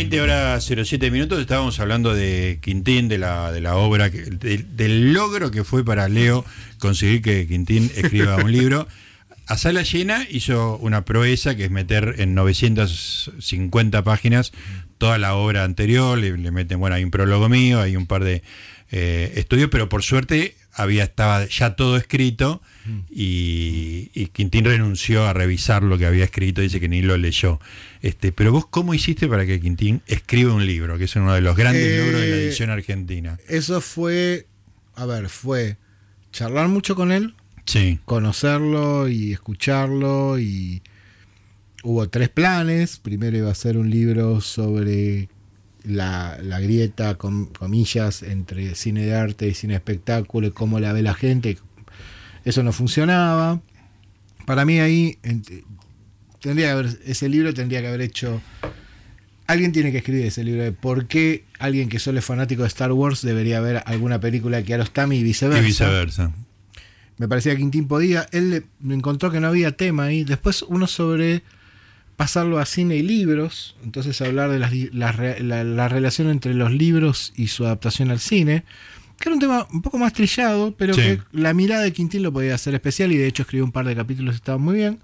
Veinte 0.08 0.22
horas 0.22 0.63
07 0.63 1.12
minutos, 1.12 1.38
estábamos 1.38 1.82
hablando 1.82 2.15
de 2.15 2.60
Quintín, 2.62 3.10
de 3.10 3.17
la, 3.17 3.52
de 3.52 3.60
la 3.60 3.76
obra, 3.76 4.10
del 4.10 5.12
logro 5.12 5.52
que 5.52 5.65
fue 5.65 5.84
para 5.84 6.08
Leo 6.08 6.46
conseguir 6.80 7.22
que 7.22 7.46
Quintín 7.46 7.91
escriba 7.93 8.38
un 8.38 8.50
libro. 8.54 8.88
A 9.48 9.58
sala 9.58 9.82
llena 9.82 10.26
hizo 10.32 10.78
una 10.78 11.04
proeza 11.04 11.58
que 11.58 11.65
es 11.65 11.72
meter 11.72 12.15
en 12.20 12.36
950 12.36 14.02
páginas 14.06 14.54
toda 14.98 15.17
la 15.17 15.36
obra 15.36 15.65
anterior, 15.65 16.17
le, 16.17 16.38
le 16.38 16.52
meten, 16.52 16.80
bueno, 16.80 16.96
hay 16.96 17.04
un 17.04 17.12
prólogo 17.12 17.50
mío, 17.50 17.82
hay 17.82 17.98
un 17.98 18.08
par 18.08 18.24
de 18.24 18.43
eh, 18.91 19.34
estudios, 19.36 19.70
pero 19.70 19.89
por 19.89 20.04
suerte 20.04 20.56
había 20.77 21.03
estaba 21.03 21.45
ya 21.47 21.75
todo 21.75 21.97
escrito 21.97 22.61
y, 23.09 24.09
y 24.13 24.27
Quintín 24.27 24.63
renunció 24.63 25.25
a 25.25 25.33
revisar 25.33 25.83
lo 25.83 25.97
que 25.97 26.05
había 26.05 26.23
escrito, 26.23 26.61
dice 26.61 26.79
que 26.79 26.87
ni 26.87 27.01
lo 27.01 27.17
leyó. 27.17 27.59
Este, 28.01 28.31
pero 28.31 28.51
vos 28.51 28.67
cómo 28.67 28.93
hiciste 28.93 29.27
para 29.27 29.45
que 29.45 29.59
Quintín 29.59 30.01
escriba 30.05 30.53
un 30.53 30.65
libro, 30.65 30.97
que 30.97 31.05
es 31.05 31.15
uno 31.15 31.33
de 31.33 31.41
los 31.41 31.57
grandes 31.57 31.83
Eh, 31.83 31.97
logros 31.99 32.21
de 32.21 32.29
la 32.29 32.35
edición 32.37 32.69
argentina? 32.69 33.37
Eso 33.49 33.81
fue, 33.81 34.45
a 34.95 35.05
ver, 35.05 35.27
fue 35.29 35.77
charlar 36.31 36.67
mucho 36.67 36.95
con 36.95 37.11
él, 37.11 37.33
Sí, 37.65 37.99
conocerlo 38.05 39.09
y 39.09 39.33
escucharlo 39.33 40.39
y 40.39 40.81
hubo 41.83 42.07
tres 42.07 42.29
planes. 42.29 42.97
Primero 42.97 43.37
iba 43.37 43.51
a 43.51 43.55
ser 43.55 43.77
un 43.77 43.89
libro 43.89 44.39
sobre 44.39 45.27
la, 45.88 46.38
la 46.41 46.60
grieta, 46.60 47.15
com- 47.15 47.47
comillas, 47.58 48.23
entre 48.23 48.76
cine 48.76 49.06
de 49.06 49.15
arte 49.15 49.47
y 49.47 49.54
cine 49.54 49.73
de 49.73 49.78
espectáculo 49.78 50.47
y 50.47 50.52
cómo 50.52 50.80
la 50.80 50.93
ve 50.93 51.02
la 51.02 51.13
gente. 51.13 51.58
Eso 52.45 52.63
no 52.63 52.71
funcionaba. 52.71 53.62
Para 54.45 54.63
mí 54.65 54.80
ahí 54.80 55.17
tendría 56.41 56.67
que 56.67 56.71
haber, 56.71 57.00
ese 57.06 57.30
libro 57.30 57.54
tendría 57.54 57.82
que 57.82 57.88
haber 57.88 58.02
hecho... 58.02 58.41
Alguien 59.47 59.71
tiene 59.71 59.93
que 59.93 60.00
escribir 60.00 60.26
ese 60.26 60.43
libro 60.43 60.62
de 60.62 60.73
por 60.73 61.08
qué 61.08 61.45
alguien 61.58 61.88
que 61.88 62.00
solo 62.00 62.19
es 62.19 62.26
fanático 62.26 62.63
de 62.63 62.67
Star 62.67 62.91
Wars 62.91 63.21
debería 63.21 63.62
ver 63.62 63.82
alguna 63.86 64.19
película 64.19 64.58
de 64.58 64.65
Kiarostami 64.65 65.19
y 65.19 65.23
viceversa. 65.23 65.63
y 65.63 65.65
viceversa. 65.65 66.34
Me 67.17 67.30
parecía 67.30 67.54
que 67.54 67.60
Quintín 67.60 67.88
podía. 67.88 68.28
Él 68.34 68.65
encontró 68.89 69.32
que 69.32 69.39
no 69.39 69.47
había 69.47 69.71
tema 69.71 70.04
ahí. 70.04 70.26
Después 70.26 70.63
uno 70.63 70.86
sobre 70.86 71.43
pasarlo 72.17 72.60
a 72.60 72.65
cine 72.65 72.97
y 72.97 73.03
libros. 73.03 73.77
Entonces 73.84 74.19
hablar 74.21 74.49
de 74.51 74.60
las 74.60 74.73
la, 74.93 75.63
la 75.63 75.88
relación 75.88 76.30
entre 76.30 76.53
los 76.53 76.71
libros 76.73 77.32
y 77.38 77.47
su 77.47 77.65
adaptación 77.65 78.12
al 78.12 78.19
cine. 78.19 78.65
Que 79.19 79.30
era 79.30 79.34
un 79.36 79.39
tema 79.39 79.65
un 79.71 79.82
poco 79.82 79.97
más 79.97 80.12
trillado, 80.13 80.75
pero 80.77 80.93
Sí. 80.93 81.01
que 81.01 81.21
la 81.32 81.53
mirada 81.53 81.82
de 81.84 81.93
Quintín 81.93 82.21
lo 82.23 82.34
podía 82.34 82.53
hacer 82.56 82.75
especial. 82.75 83.12
Y 83.13 83.17
de 83.17 83.27
hecho 83.27 83.43
escribió 83.43 83.63
un 83.63 83.71
par 83.71 83.86
de 83.86 83.95
capítulos 83.95 84.34
que 84.34 84.38
estaban 84.38 84.62
muy 84.62 84.75
bien. 84.75 84.99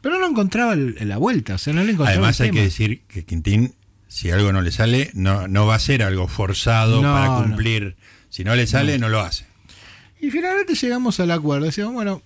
Pero 0.00 0.18
no 0.18 0.26
encontraba 0.26 0.72
el- 0.72 0.96
la 1.08 1.16
vuelta. 1.18 1.54
O 1.54 1.58
sea, 1.58 1.72
no 1.72 1.84
le 1.84 1.92
encontraba 1.92 2.10
Además 2.18 2.40
el 2.40 2.46
hay 2.46 2.50
que 2.52 2.62
decir 2.62 3.02
que 3.06 3.24
Quintín, 3.24 3.74
si 4.08 4.30
algo 4.30 4.52
no 4.52 4.60
le 4.60 4.72
sale, 4.72 5.10
no, 5.14 5.46
no 5.48 5.64
va 5.66 5.76
a 5.76 5.78
ser 5.78 6.02
algo 6.02 6.26
forzado 6.28 7.00
No, 7.00 7.12
para 7.14 7.26
no. 7.28 7.42
cumplir. 7.44 7.96
Si 8.28 8.42
no 8.44 8.54
le 8.56 8.66
sale, 8.66 8.98
no. 8.98 9.08
lo 9.08 9.20
hace. 9.20 9.46
Y 10.20 10.30
finalmente 10.30 10.74
llegamos 10.74 11.20
al 11.20 11.30
acuerdo. 11.30 11.66
Decíamos, 11.66 11.94
bueno, 11.94 12.22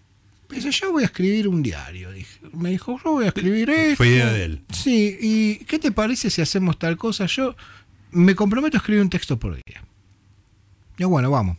dice, 0.50 0.70
yo 0.70 0.92
voy 0.92 1.02
a 1.02 1.06
escribir 1.06 1.48
un 1.48 1.62
diario. 1.62 2.10
Dije. 2.12 2.38
Me 2.52 2.70
dijo, 2.70 2.98
yo 3.04 3.12
voy 3.12 3.24
a 3.24 3.28
escribir 3.28 3.68
esto. 3.70 3.96
Fue 3.96 4.08
idea 4.08 4.32
de 4.32 4.44
él. 4.44 4.60
Sí, 4.72 5.16
¿y 5.20 5.56
qué 5.64 5.78
te 5.78 5.92
parece 5.92 6.30
si 6.30 6.40
hacemos 6.42 6.78
tal 6.78 6.96
cosa? 6.96 7.26
Yo 7.26 7.56
me 8.12 8.34
comprometo 8.34 8.76
a 8.76 8.78
escribir 8.78 9.02
un 9.02 9.10
texto 9.10 9.38
por 9.38 9.54
día. 9.54 9.82
Y 10.98 11.04
bueno, 11.04 11.30
vamos. 11.30 11.58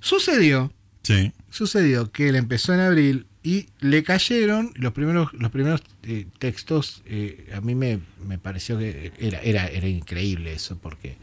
Sucedió, 0.00 0.72
Sí. 1.02 1.32
sucedió 1.50 2.10
que 2.10 2.28
él 2.28 2.36
empezó 2.36 2.74
en 2.74 2.80
abril 2.80 3.26
y 3.42 3.66
le 3.80 4.02
cayeron 4.02 4.72
los 4.74 4.92
primeros, 4.92 5.32
los 5.34 5.50
primeros 5.50 5.82
eh, 6.02 6.26
textos. 6.38 7.02
eh, 7.06 7.50
a 7.54 7.60
mí 7.60 7.74
me, 7.74 8.00
me 8.26 8.38
pareció 8.38 8.78
que 8.78 9.12
era, 9.18 9.40
era, 9.40 9.66
era 9.68 9.86
increíble 9.88 10.52
eso, 10.52 10.76
porque 10.78 11.16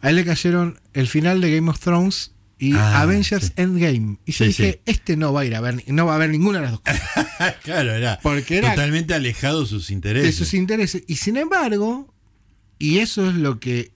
a 0.00 0.10
él 0.10 0.16
le 0.16 0.24
cayeron 0.24 0.80
el 0.94 1.06
final 1.06 1.40
de 1.40 1.54
Game 1.54 1.70
of 1.70 1.78
Thrones 1.78 2.31
y 2.62 2.74
Ah, 2.74 3.02
Avengers 3.02 3.46
sí. 3.46 3.52
Endgame. 3.56 4.18
Y 4.24 4.30
yo 4.32 4.38
Sí, 4.38 4.44
dije, 4.46 4.72
sí. 4.74 4.80
este 4.86 5.16
no 5.16 5.32
va 5.32 5.40
a 5.40 5.44
ir 5.44 5.56
a 5.56 5.60
ver, 5.60 5.82
no 5.88 6.06
va 6.06 6.14
a 6.14 6.18
ver 6.18 6.30
ninguna 6.30 6.58
de 6.58 6.62
las 6.66 6.70
dos 6.72 6.80
cosas. 6.80 7.56
claro, 7.64 7.90
era, 7.92 8.20
Porque 8.22 8.58
era- 8.58 8.70
totalmente 8.70 9.14
alejado 9.14 9.62
de 9.62 9.66
sus 9.66 9.90
intereses. 9.90 10.26
de 10.30 10.32
sus 10.44 10.54
intereses. 10.54 11.02
Y 11.08 11.16
sin 11.16 11.36
embargo, 11.36 12.14
y 12.78 12.98
eso 12.98 13.28
es 13.28 13.34
lo 13.34 13.58
que, 13.58 13.90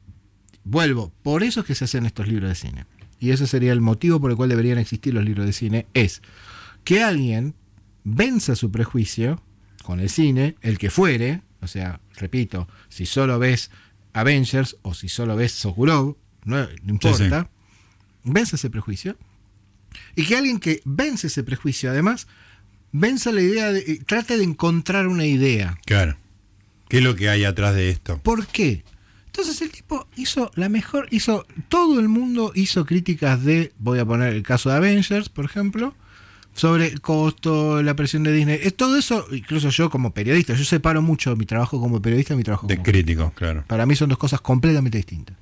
vuelvo, 0.65 1.13
por 1.23 1.45
eso 1.45 1.61
es 1.61 1.67
que 1.67 1.75
se 1.77 1.85
hacen 1.85 2.07
estos 2.07 2.27
libros 2.27 2.49
de 2.49 2.55
cine. 2.57 2.87
Y 3.21 3.31
ese 3.31 3.47
sería 3.47 3.73
el 3.73 3.81
motivo 3.81 4.21
por 4.21 4.31
el 4.33 4.37
cual 4.37 4.49
deberían 4.49 4.79
existir 4.79 5.15
los 5.15 5.25
libros 5.25 5.47
de 5.47 5.53
cine, 5.53 5.87
es 5.95 6.21
que 6.83 7.03
alguien 7.05 7.55
venza 8.03 8.57
su 8.57 8.71
prejuicio 8.73 9.43
con 9.85 10.01
el 10.01 10.11
cine, 10.11 10.57
el 10.61 10.79
que 10.79 10.91
fuere, 10.91 11.43
o 11.61 11.69
sea, 11.69 12.01
repito, 12.17 12.69
si 12.89 13.07
solo 13.07 13.39
ves 13.39 13.71
Avengers 14.13 14.77
o 14.83 14.93
si 14.93 15.09
solo 15.09 15.37
ves 15.37 15.53
Sokurov, 15.53 16.17
no, 16.45 16.57
no 16.83 16.93
importa, 16.93 17.49
vence 18.27 18.57
ese 18.57 18.69
prejuicio. 18.69 19.17
Y 20.15 20.25
que 20.25 20.37
alguien 20.37 20.61
que 20.61 20.83
vence 20.85 21.29
ese 21.29 21.43
prejuicio, 21.43 21.91
además, 21.91 22.27
venza 22.93 23.33
la 23.33 23.41
idea 23.41 23.73
de, 23.73 23.81
eh, 23.81 24.01
trate 24.05 24.37
de 24.37 24.45
encontrar 24.45 25.07
una 25.07 25.25
idea. 25.25 25.79
Claro. 25.87 26.17
¿Qué 26.89 26.99
es 26.99 27.03
lo 27.03 27.17
que 27.17 27.29
hay 27.29 27.45
atrás 27.45 27.75
de 27.75 27.91
esto? 27.91 28.19
¿Por 28.23 28.47
qué? 28.47 28.85
Entonces 29.27 29.61
el 29.61 29.71
tipo 29.71 30.07
hizo 30.17 30.51
la 30.55 30.69
mejor, 30.69 31.09
hizo, 31.11 31.47
todo 31.69 32.01
el 32.01 32.09
mundo 32.09 32.53
hizo 32.55 32.87
críticas 32.87 33.45
de, 33.45 33.73
voy 33.79 33.99
a 33.99 34.07
poner 34.07 34.33
el 34.33 34.43
caso 34.43 34.71
de 34.71 34.77
Avengers, 34.77 35.29
por 35.29 35.45
ejemplo, 35.45 35.95
sobre 36.55 36.87
el 36.87 37.03
costo, 37.03 37.83
la 37.83 37.95
presión 37.95 38.23
de 38.23 38.33
Disney, 38.33 38.59
es 38.63 38.75
todo 38.75 38.97
eso, 38.97 39.27
incluso 39.31 39.69
yo 39.69 39.91
como 39.91 40.15
periodista, 40.15 40.55
yo 40.55 40.65
separo 40.65 41.03
mucho 41.03 41.37
mi 41.37 41.45
trabajo 41.45 41.79
como 41.79 42.01
periodista 42.01 42.33
y 42.33 42.39
mi 42.39 42.45
trabajo 42.45 42.67
De 42.67 42.77
como 42.77 42.85
crítico, 42.85 43.31
claro. 43.35 43.65
Para 43.67 43.85
mí 43.85 43.95
son 43.95 44.09
dos 44.09 44.17
cosas 44.17 44.41
completamente 44.41 44.97
distintas. 44.97 45.37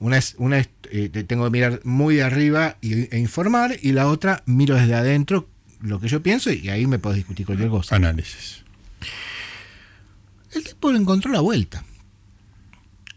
Una 0.00 0.16
es, 0.18 0.34
una 0.38 0.58
es 0.58 0.68
eh, 0.90 1.08
te- 1.10 1.24
tengo 1.24 1.44
que 1.44 1.50
mirar 1.50 1.80
muy 1.84 2.16
de 2.16 2.22
arriba 2.24 2.76
y, 2.80 3.14
e 3.14 3.18
informar, 3.18 3.76
y 3.80 3.92
la 3.92 4.08
otra 4.08 4.42
miro 4.46 4.74
desde 4.74 4.94
adentro 4.94 5.48
lo 5.80 6.00
que 6.00 6.08
yo 6.08 6.22
pienso 6.22 6.50
y 6.52 6.68
ahí 6.70 6.86
me 6.86 6.98
puedo 6.98 7.14
discutir 7.14 7.46
cualquier 7.46 7.68
cosa. 7.70 7.96
Análisis. 7.96 8.64
El 10.52 10.64
tipo 10.64 10.90
le 10.92 10.98
encontró 10.98 11.30
la 11.32 11.40
vuelta. 11.40 11.84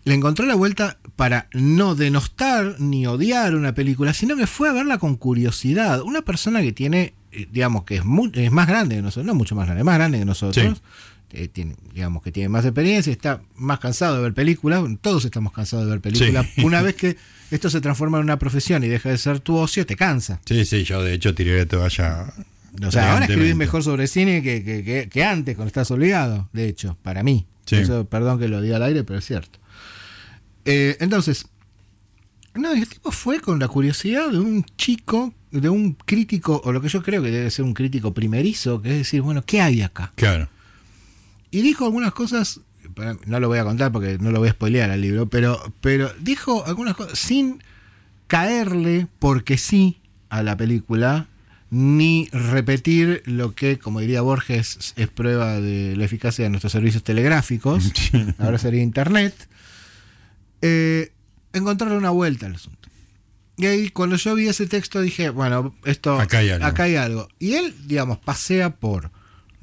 Le 0.06 0.14
encontró 0.14 0.46
la 0.46 0.56
vuelta 0.56 0.98
para 1.16 1.48
no 1.54 1.96
denostar 1.96 2.76
ni 2.80 3.08
odiar 3.08 3.56
una 3.56 3.74
película, 3.74 4.14
sino 4.14 4.36
que 4.36 4.48
fue 4.48 4.70
a 4.70 4.74
verla 4.74 4.98
con 4.98 5.16
curiosidad. 5.16 6.02
Una 6.02 6.22
persona 6.24 6.62
que 6.62 6.74
tiene, 6.74 7.14
eh, 7.32 7.48
digamos, 7.52 7.86
que 7.86 7.96
es, 7.96 8.06
mu- 8.06 8.30
es 8.34 8.52
más 8.52 8.68
grande 8.68 8.96
que 8.98 9.02
nosotros, 9.02 9.26
no 9.26 9.34
mucho 9.36 9.56
más 9.56 9.66
grande, 9.66 9.84
más 9.86 9.96
grande 9.96 10.20
que 10.20 10.26
nosotros, 10.26 10.82
eh, 11.34 11.48
tiene, 11.48 11.76
digamos 11.94 12.22
que 12.24 12.32
tiene 12.32 12.48
más 12.50 12.64
experiencia, 12.66 13.12
está 13.12 13.42
más 13.56 13.80
cansado 13.80 14.16
de 14.18 14.22
ver 14.24 14.34
películas, 14.34 14.84
todos 15.02 15.26
estamos 15.26 15.52
cansados 15.52 15.86
de 15.86 15.92
ver 15.92 16.02
películas. 16.02 16.46
Sí. 16.56 16.64
Una 16.64 16.82
vez 16.82 16.96
que 16.96 17.18
esto 17.52 17.70
se 17.70 17.82
transforma 17.82 18.18
en 18.20 18.24
una 18.24 18.40
profesión 18.40 18.84
y 18.84 18.88
deja 18.88 19.10
de 19.10 19.18
ser 19.18 19.40
tu 19.40 19.56
ocio, 19.58 19.86
te 19.86 19.96
cansa. 19.96 20.40
Sí, 20.46 20.64
sí, 20.66 20.84
yo 20.84 21.04
de 21.04 21.14
hecho 21.14 21.36
tiré 21.36 21.58
la 21.60 21.66
toalla. 21.66 22.34
O 22.86 22.92
sea, 22.92 23.14
ahora 23.14 23.26
escribís 23.26 23.56
mejor 23.56 23.84
sobre 23.84 24.08
cine 24.08 24.42
que, 24.42 24.64
que- 24.64 24.84
que- 24.84 25.10
que 25.10 25.24
antes, 25.24 25.56
cuando 25.56 25.68
estás 25.68 25.92
obligado, 25.92 26.50
de 26.54 26.68
hecho, 26.68 26.98
para 27.04 27.22
mí. 27.24 27.46
Sí. 27.66 27.76
Eso, 27.78 28.06
perdón 28.06 28.40
que 28.40 28.48
lo 28.48 28.62
diga 28.62 28.78
al 28.78 28.84
aire, 28.84 29.04
pero 29.04 29.20
es 29.20 29.26
cierto. 29.26 29.60
Eh, 30.66 30.98
entonces, 31.00 31.46
no, 32.56 32.72
el 32.74 32.88
tipo 32.88 33.12
fue 33.12 33.40
con 33.40 33.60
la 33.60 33.68
curiosidad 33.68 34.30
de 34.32 34.40
un 34.40 34.66
chico, 34.78 35.34
de 35.52 35.70
un 35.70 35.94
crítico, 35.94 36.62
o 36.64 36.72
lo 36.72 36.82
que 36.82 36.90
yo 36.90 37.02
creo 37.04 37.22
que 37.22 37.32
debe 37.32 37.50
ser 37.52 37.66
un 37.66 37.74
crítico 37.74 38.14
primerizo, 38.14 38.82
que 38.82 38.90
es 38.92 38.98
decir, 38.98 39.22
bueno, 39.22 39.44
¿qué 39.46 39.62
hay 39.62 39.82
acá? 39.82 40.12
Claro. 40.16 40.50
Y 41.54 41.62
dijo 41.62 41.86
algunas 41.86 42.14
cosas, 42.14 42.62
no 43.28 43.40
lo 43.40 43.48
voy 43.48 43.60
a 43.60 43.64
contar 43.64 43.92
porque 43.92 44.18
no 44.18 44.32
lo 44.32 44.40
voy 44.40 44.50
a 44.50 44.54
spoilear 44.54 44.90
al 44.90 45.02
libro, 45.02 45.30
pero, 45.30 45.62
pero 45.82 46.12
dijo 46.20 46.66
algunas 46.66 46.96
cosas 46.96 47.20
sin 47.20 47.62
caerle 48.26 49.06
porque 49.20 49.60
sí 49.60 50.02
a 50.30 50.42
la 50.42 50.58
película, 50.58 51.28
ni 51.70 52.28
repetir 52.32 53.22
lo 53.28 53.54
que, 53.54 53.78
como 53.78 54.00
diría 54.00 54.22
Borges, 54.22 54.96
es 54.96 55.08
prueba 55.10 55.62
de 55.62 55.96
la 55.96 56.06
eficacia 56.06 56.44
de 56.44 56.50
nuestros 56.50 56.72
servicios 56.72 57.04
telegráficos, 57.04 57.92
ahora 58.40 58.58
sería 58.58 58.82
Internet, 58.82 59.48
eh, 60.64 61.12
encontrarle 61.54 61.98
una 61.98 62.10
vuelta 62.10 62.48
al 62.48 62.56
asunto. 62.56 62.90
Y 63.58 63.68
ahí 63.68 63.90
cuando 63.92 64.16
yo 64.16 64.34
vi 64.34 64.48
ese 64.48 64.66
texto 64.66 65.02
dije, 65.02 65.30
bueno, 65.30 65.76
esto 65.86 66.20
Acá 66.20 66.40
hay 66.40 66.50
algo. 66.50 66.66
acá 66.66 66.84
hay 66.84 66.96
algo. 66.96 67.28
Y 67.38 67.54
él, 67.54 67.76
digamos, 67.86 68.18
pasea 68.18 68.76
por 68.78 69.12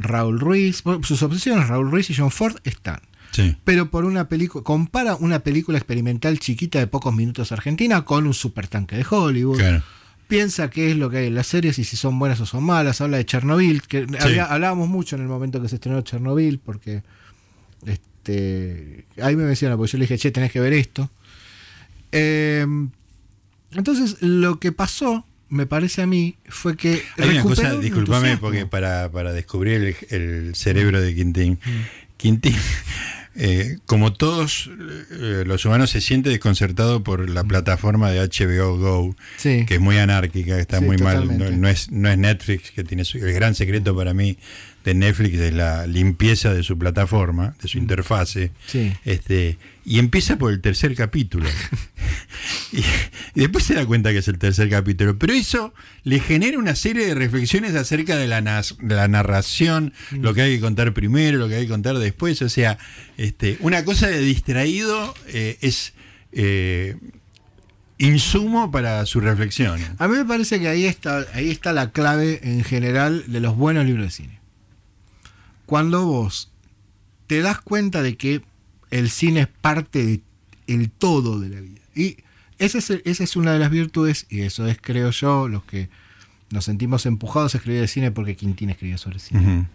Raúl 0.00 0.40
Ruiz, 0.40 0.82
sus 1.02 1.22
obsesiones, 1.22 1.68
Raúl 1.68 1.90
Ruiz 1.90 2.10
y 2.10 2.14
John 2.14 2.30
Ford 2.30 2.56
están. 2.64 3.00
Sí. 3.32 3.54
Pero 3.64 3.90
por 3.90 4.04
una 4.06 4.28
película, 4.28 4.64
compara 4.64 5.14
una 5.14 5.38
película 5.40 5.78
experimental 5.78 6.40
chiquita 6.40 6.80
de 6.80 6.88
pocos 6.88 7.14
minutos 7.14 7.52
argentina 7.52 8.04
con 8.04 8.26
un 8.26 8.34
supertanque 8.34 8.96
de 8.96 9.06
Hollywood. 9.08 9.58
Claro. 9.58 9.82
Piensa 10.26 10.70
qué 10.70 10.90
es 10.90 10.96
lo 10.96 11.10
que 11.10 11.18
hay 11.18 11.26
en 11.26 11.34
las 11.34 11.46
series 11.46 11.78
y 11.78 11.84
si 11.84 11.96
son 11.96 12.18
buenas 12.18 12.40
o 12.40 12.46
son 12.46 12.64
malas. 12.64 13.00
Habla 13.00 13.18
de 13.18 13.26
Chernobyl, 13.26 13.82
que 13.82 14.06
había- 14.20 14.46
hablábamos 14.46 14.88
mucho 14.88 15.16
en 15.16 15.22
el 15.22 15.28
momento 15.28 15.60
que 15.62 15.68
se 15.68 15.74
estrenó 15.76 16.00
Chernobyl, 16.02 16.58
porque 16.58 17.02
este, 17.86 19.06
ahí 19.22 19.36
me 19.36 19.44
menciona, 19.44 19.76
porque 19.76 19.92
yo 19.92 19.98
le 19.98 20.04
dije, 20.04 20.18
che, 20.18 20.30
tenés 20.30 20.52
que 20.52 20.60
ver 20.60 20.72
esto. 20.72 21.10
Eh, 22.12 22.66
entonces, 23.72 24.16
lo 24.20 24.58
que 24.58 24.72
pasó, 24.72 25.24
me 25.50 25.66
parece 25.66 26.02
a 26.02 26.06
mí, 26.06 26.36
fue 26.48 26.76
que. 26.76 27.02
Hay 27.18 27.28
una 27.30 27.42
cosa, 27.42 27.74
discúlpame, 27.74 28.36
porque 28.38 28.66
para, 28.66 29.10
para 29.10 29.32
descubrir 29.32 29.74
el, 29.82 29.96
el 30.48 30.54
cerebro 30.54 31.00
de 31.00 31.14
Quintín, 31.14 31.58
Quintín, 32.16 32.56
eh, 33.36 33.78
como 33.86 34.12
todos 34.12 34.70
eh, 35.12 35.44
los 35.46 35.64
humanos, 35.64 35.90
se 35.90 36.00
siente 36.00 36.30
desconcertado 36.30 37.02
por 37.02 37.28
la 37.30 37.44
plataforma 37.44 38.10
de 38.10 38.20
HBO 38.20 38.76
Go, 38.78 39.16
Sí. 39.36 39.64
que 39.66 39.74
es 39.74 39.80
muy 39.80 39.98
anárquica, 39.98 40.56
que 40.56 40.60
está 40.62 40.78
Sí, 40.78 40.84
muy 40.84 40.96
mal. 40.98 41.38
no 41.60 41.68
es, 41.68 41.90
no 41.90 42.08
es 42.10 42.18
Netflix, 42.18 42.70
que 42.72 42.84
tiene 42.84 43.04
su- 43.04 43.18
el 43.18 43.32
gran 43.32 43.54
secreto 43.54 43.94
para 43.96 44.14
mí 44.14 44.36
de 44.84 44.94
Netflix 44.94 45.38
es 45.38 45.52
la 45.54 45.86
limpieza 45.86 46.54
de 46.54 46.62
su 46.62 46.78
plataforma, 46.78 47.54
de 47.60 47.68
su 47.68 47.78
interfase. 47.78 48.46
Mm. 48.48 48.50
Sí. 48.66 48.92
Este, 49.04 49.58
y 49.84 49.98
empieza 49.98 50.36
por 50.38 50.52
el 50.52 50.60
tercer 50.60 50.94
capítulo. 50.94 51.48
y, 52.72 52.78
y 52.78 53.40
después 53.40 53.64
se 53.64 53.74
da 53.74 53.84
cuenta 53.86 54.10
que 54.12 54.18
es 54.18 54.28
el 54.28 54.38
tercer 54.38 54.70
capítulo. 54.70 55.18
Pero 55.18 55.32
eso 55.34 55.74
le 56.04 56.20
genera 56.20 56.58
una 56.58 56.74
serie 56.74 57.06
de 57.06 57.14
reflexiones 57.14 57.74
acerca 57.74 58.16
de 58.16 58.26
la, 58.26 58.40
nas- 58.40 58.76
de 58.78 58.94
la 58.94 59.08
narración, 59.08 59.92
Mm. 60.12 60.20
lo 60.22 60.32
que 60.34 60.42
hay 60.42 60.54
que 60.56 60.60
contar 60.60 60.92
primero, 60.94 61.38
lo 61.38 61.48
que 61.48 61.56
hay 61.56 61.62
que 61.64 61.70
contar 61.70 61.98
después. 61.98 62.40
O 62.42 62.48
sea, 62.48 62.78
este, 63.16 63.56
una 63.60 63.84
cosa 63.84 64.08
de 64.08 64.20
distraído 64.20 65.14
eh, 65.28 65.58
es 65.60 65.92
eh, 66.32 66.96
insumo 67.98 68.70
para 68.70 69.04
su 69.06 69.20
reflexión. 69.20 69.78
A 69.98 70.08
mí 70.08 70.16
me 70.16 70.24
parece 70.24 70.58
que 70.58 70.68
ahí 70.68 70.86
está, 70.86 71.26
ahí 71.34 71.50
está 71.50 71.72
la 71.72 71.90
clave 71.90 72.40
en 72.42 72.64
general 72.64 73.24
de 73.26 73.40
los 73.40 73.56
buenos 73.56 73.84
libros 73.84 74.06
de 74.06 74.10
cine. 74.10 74.39
Cuando 75.70 76.04
vos 76.04 76.50
te 77.28 77.42
das 77.42 77.60
cuenta 77.60 78.02
de 78.02 78.16
que 78.16 78.42
el 78.90 79.08
cine 79.08 79.42
es 79.42 79.46
parte 79.46 80.20
del 80.66 80.90
todo 80.90 81.38
de 81.38 81.48
la 81.48 81.60
vida. 81.60 81.80
Y 81.94 82.16
esa 82.58 82.78
es, 82.78 82.90
esa 82.90 83.22
es 83.22 83.36
una 83.36 83.52
de 83.52 83.60
las 83.60 83.70
virtudes, 83.70 84.26
y 84.28 84.40
eso 84.40 84.66
es, 84.66 84.78
creo 84.80 85.12
yo, 85.12 85.46
los 85.46 85.62
que 85.62 85.88
nos 86.50 86.64
sentimos 86.64 87.06
empujados 87.06 87.54
a 87.54 87.58
escribir 87.58 87.82
de 87.82 87.86
cine 87.86 88.10
porque 88.10 88.34
Quintín 88.34 88.70
escribía 88.70 88.98
sobre 88.98 89.20
cine. 89.20 89.68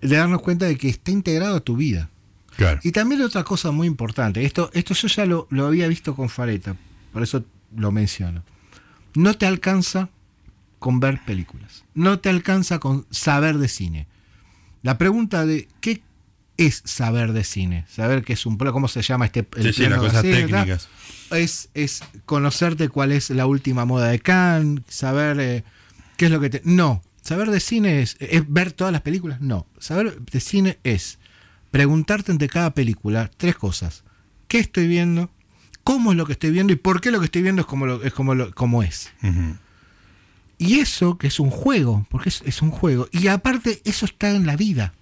De 0.00 0.16
darnos 0.16 0.40
cuenta 0.40 0.66
de 0.66 0.78
que 0.78 0.88
está 0.88 1.10
integrado 1.10 1.56
a 1.56 1.60
tu 1.60 1.76
vida. 1.76 2.08
Claro. 2.54 2.78
Y 2.84 2.92
también 2.92 3.22
otra 3.22 3.42
cosa 3.42 3.72
muy 3.72 3.88
importante, 3.88 4.44
esto, 4.44 4.70
esto 4.72 4.94
yo 4.94 5.08
ya 5.08 5.26
lo, 5.26 5.48
lo 5.50 5.66
había 5.66 5.88
visto 5.88 6.14
con 6.14 6.28
Fareta, 6.28 6.76
por 7.12 7.24
eso 7.24 7.44
lo 7.76 7.90
menciono. 7.90 8.44
No 9.16 9.34
te 9.34 9.46
alcanza 9.46 10.10
con 10.78 11.00
ver 11.00 11.24
películas, 11.24 11.84
no 11.94 12.20
te 12.20 12.28
alcanza 12.28 12.78
con 12.78 13.04
saber 13.10 13.58
de 13.58 13.66
cine. 13.66 14.06
La 14.82 14.98
pregunta 14.98 15.44
de 15.46 15.68
qué 15.80 16.02
es 16.56 16.82
saber 16.84 17.32
de 17.32 17.44
cine, 17.44 17.84
saber 17.88 18.24
qué 18.24 18.32
es 18.32 18.44
un 18.46 18.58
plano, 18.58 18.72
cómo 18.72 18.88
se 18.88 19.02
llama 19.02 19.26
este 19.26 19.46
el 19.56 19.62
Sí, 19.64 19.72
sí, 19.84 19.88
las 19.88 19.98
cosas 20.00 20.22
cine, 20.22 20.44
técnicas. 20.46 20.88
es, 21.30 21.68
es 21.74 22.02
conocerte 22.26 22.88
cuál 22.88 23.12
es 23.12 23.30
la 23.30 23.46
última 23.46 23.84
moda 23.84 24.08
de 24.08 24.18
Cannes, 24.18 24.82
saber 24.88 25.38
eh, 25.40 25.64
qué 26.16 26.26
es 26.26 26.30
lo 26.30 26.40
que 26.40 26.50
te... 26.50 26.62
No, 26.64 27.02
saber 27.22 27.50
de 27.50 27.60
cine 27.60 28.02
es, 28.02 28.16
es 28.20 28.42
ver 28.50 28.72
todas 28.72 28.92
las 28.92 29.02
películas, 29.02 29.40
no. 29.40 29.66
Saber 29.78 30.20
de 30.20 30.40
cine 30.40 30.78
es 30.84 31.18
preguntarte 31.70 32.32
entre 32.32 32.48
cada 32.48 32.72
película 32.74 33.30
tres 33.36 33.54
cosas. 33.56 34.02
¿Qué 34.48 34.58
estoy 34.58 34.86
viendo? 34.88 35.30
¿Cómo 35.84 36.10
es 36.12 36.16
lo 36.18 36.26
que 36.26 36.32
estoy 36.32 36.50
viendo? 36.50 36.72
¿Y 36.72 36.76
por 36.76 37.00
qué 37.00 37.10
lo 37.10 37.18
que 37.20 37.26
estoy 37.26 37.42
viendo 37.42 37.60
es 37.62 37.66
como, 37.66 37.86
lo- 37.86 38.02
es, 38.02 38.12
como, 38.12 38.34
lo- 38.34 38.52
como 38.54 38.82
es? 38.82 39.10
Y 40.58 40.80
eso, 40.80 41.18
que 41.18 41.28
es 41.28 41.38
un 41.40 41.50
juego, 41.50 42.06
porque 42.10 42.28
es, 42.30 42.42
es 42.44 42.62
un 42.62 42.70
juego. 42.70 43.08
Y 43.12 43.28
aparte, 43.28 43.80
eso 43.84 44.04
está 44.06 44.30
en 44.30 44.44
la 44.46 44.56
vida. 44.56 44.92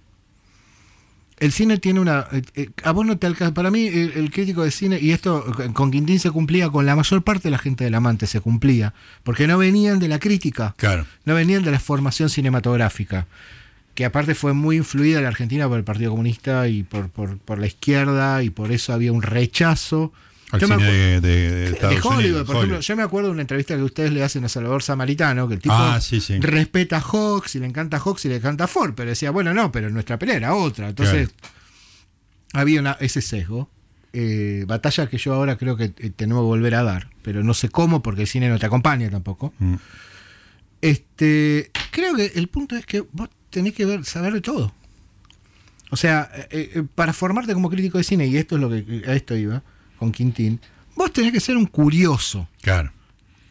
El 1.39 1.51
cine 1.51 1.77
tiene 1.77 1.99
una... 1.99 2.27
eh, 2.31 2.41
eh, 2.55 2.69
a 2.83 2.91
vos 2.91 3.05
no 3.05 3.17
te 3.17 3.27
alcanza... 3.27 3.53
Para 3.53 3.69
mí, 3.69 3.85
el, 3.87 4.13
el 4.15 4.31
crítico 4.31 4.63
de 4.63 4.71
cine, 4.71 4.97
y 4.99 5.11
esto 5.11 5.45
eh, 5.61 5.71
con 5.73 5.91
Quintín 5.91 6.19
se 6.19 6.31
cumplía, 6.31 6.69
con 6.69 6.85
la 6.85 6.95
mayor 6.95 7.23
parte 7.23 7.43
de 7.43 7.51
la 7.51 7.57
gente 7.59 7.83
del 7.83 7.93
amante 7.95 8.25
se 8.27 8.39
cumplía, 8.41 8.93
porque 9.23 9.45
no 9.47 9.57
venían 9.57 9.99
de 9.99 10.07
la 10.07 10.17
crítica, 10.19 10.73
Claro. 10.77 11.05
no 11.25 11.35
venían 11.35 11.63
de 11.63 11.69
la 11.71 11.79
formación 11.79 12.29
cinematográfica, 12.29 13.27
que 13.93 14.05
aparte 14.05 14.33
fue 14.35 14.53
muy 14.53 14.77
influida 14.77 15.17
en 15.17 15.23
la 15.23 15.29
Argentina 15.29 15.67
por 15.67 15.77
el 15.77 15.83
Partido 15.83 16.11
Comunista 16.11 16.67
y 16.69 16.81
por, 16.83 17.09
por, 17.09 17.37
por 17.37 17.59
la 17.59 17.67
izquierda, 17.67 18.41
y 18.43 18.49
por 18.49 18.71
eso 18.71 18.93
había 18.93 19.11
un 19.11 19.21
rechazo. 19.21 20.13
Al 20.51 20.61
Yo 20.61 20.67
me 20.69 20.75
cine 20.77 20.87
acu- 20.87 20.91
de, 20.91 21.21
de- 21.21 21.51
de 21.51 21.65
Estados 21.71 21.95
de 21.95 22.01
Hollywood, 22.01 22.19
Unidos, 22.19 22.47
por 22.47 22.55
ejemplo, 22.55 22.79
yo 22.79 22.95
me 22.95 23.03
acuerdo 23.03 23.27
de 23.27 23.33
una 23.33 23.41
entrevista 23.41 23.75
que 23.75 23.83
ustedes 23.83 24.13
le 24.13 24.23
hacen 24.23 24.45
a 24.45 24.49
Salvador 24.49 24.81
Samaritano, 24.81 25.47
que 25.47 25.55
el 25.55 25.59
tipo 25.59 25.75
Ah, 25.75 25.99
sí, 25.99 26.21
sí. 26.21 26.39
respeta 26.39 26.97
a 26.97 27.01
Hawks 27.01 27.55
y 27.55 27.59
le 27.59 27.65
encanta 27.65 27.97
a 27.97 27.99
Hawks 27.99 28.23
y 28.25 28.29
le 28.29 28.37
encanta 28.37 28.63
a 28.63 28.67
Ford, 28.67 28.93
pero 28.95 29.09
decía, 29.09 29.31
bueno, 29.31 29.53
no, 29.53 29.71
pero 29.73 29.89
nuestra 29.89 30.17
pelea 30.17 30.37
era 30.37 30.55
otra. 30.55 30.87
Entonces, 30.89 31.31
había 32.53 32.79
una, 32.79 32.93
ese 33.01 33.21
sesgo. 33.21 33.69
eh, 34.13 34.63
batalla 34.67 35.07
que 35.07 35.17
yo 35.17 35.33
ahora 35.33 35.57
creo 35.57 35.75
que 35.75 35.91
eh, 35.97 36.11
tenemos 36.15 36.41
que 36.43 36.45
volver 36.47 36.75
a 36.75 36.83
dar, 36.83 37.09
pero 37.23 37.43
no 37.43 37.53
sé 37.53 37.67
cómo 37.69 38.01
porque 38.01 38.21
el 38.21 38.27
cine 38.27 38.47
no 38.49 38.57
te 38.57 38.65
acompaña 38.65 39.09
tampoco. 39.11 39.53
Mm. 39.59 39.75
Este, 40.81 41.71
creo 41.91 42.15
que 42.15 42.31
el 42.35 42.47
punto 42.47 42.75
es 42.75 42.85
que 42.85 43.01
vos 43.11 43.29
tenés 43.49 43.73
que 43.73 43.85
ver, 43.85 44.05
saber 44.05 44.33
de 44.33 44.41
todo. 44.41 44.73
O 45.89 45.95
sea, 45.97 46.29
eh, 46.51 46.71
eh, 46.75 46.83
para 46.95 47.13
formarte 47.13 47.53
como 47.53 47.69
crítico 47.69 47.97
de 47.97 48.03
cine, 48.03 48.27
y 48.27 48.37
esto 48.37 48.55
es 48.55 48.61
lo 48.61 48.69
que 48.69 49.03
a 49.07 49.13
esto 49.13 49.35
iba 49.35 49.63
con 49.97 50.11
Quintín, 50.11 50.59
vos 50.95 51.11
tenés 51.11 51.31
que 51.31 51.39
ser 51.39 51.57
un 51.57 51.65
curioso. 51.65 52.47
Claro. 52.61 52.91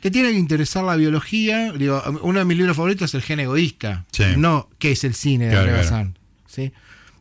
Te 0.01 0.11
tiene 0.11 0.31
que 0.31 0.39
interesar 0.39 0.85
la 0.85 0.95
biología. 0.97 1.73
Digo, 1.73 2.03
uno 2.23 2.39
de 2.39 2.45
mis 2.45 2.57
libros 2.57 2.77
favoritos 2.77 3.11
es 3.11 3.15
El 3.15 3.23
gen 3.23 3.41
egoísta. 3.41 4.05
Sí. 4.13 4.25
No, 4.37 4.69
¿qué 4.79 4.93
es 4.93 5.03
el 5.05 5.15
cine 5.15 5.47
de 5.47 5.51
Claro? 5.53 6.13
¿Sí? 6.47 6.73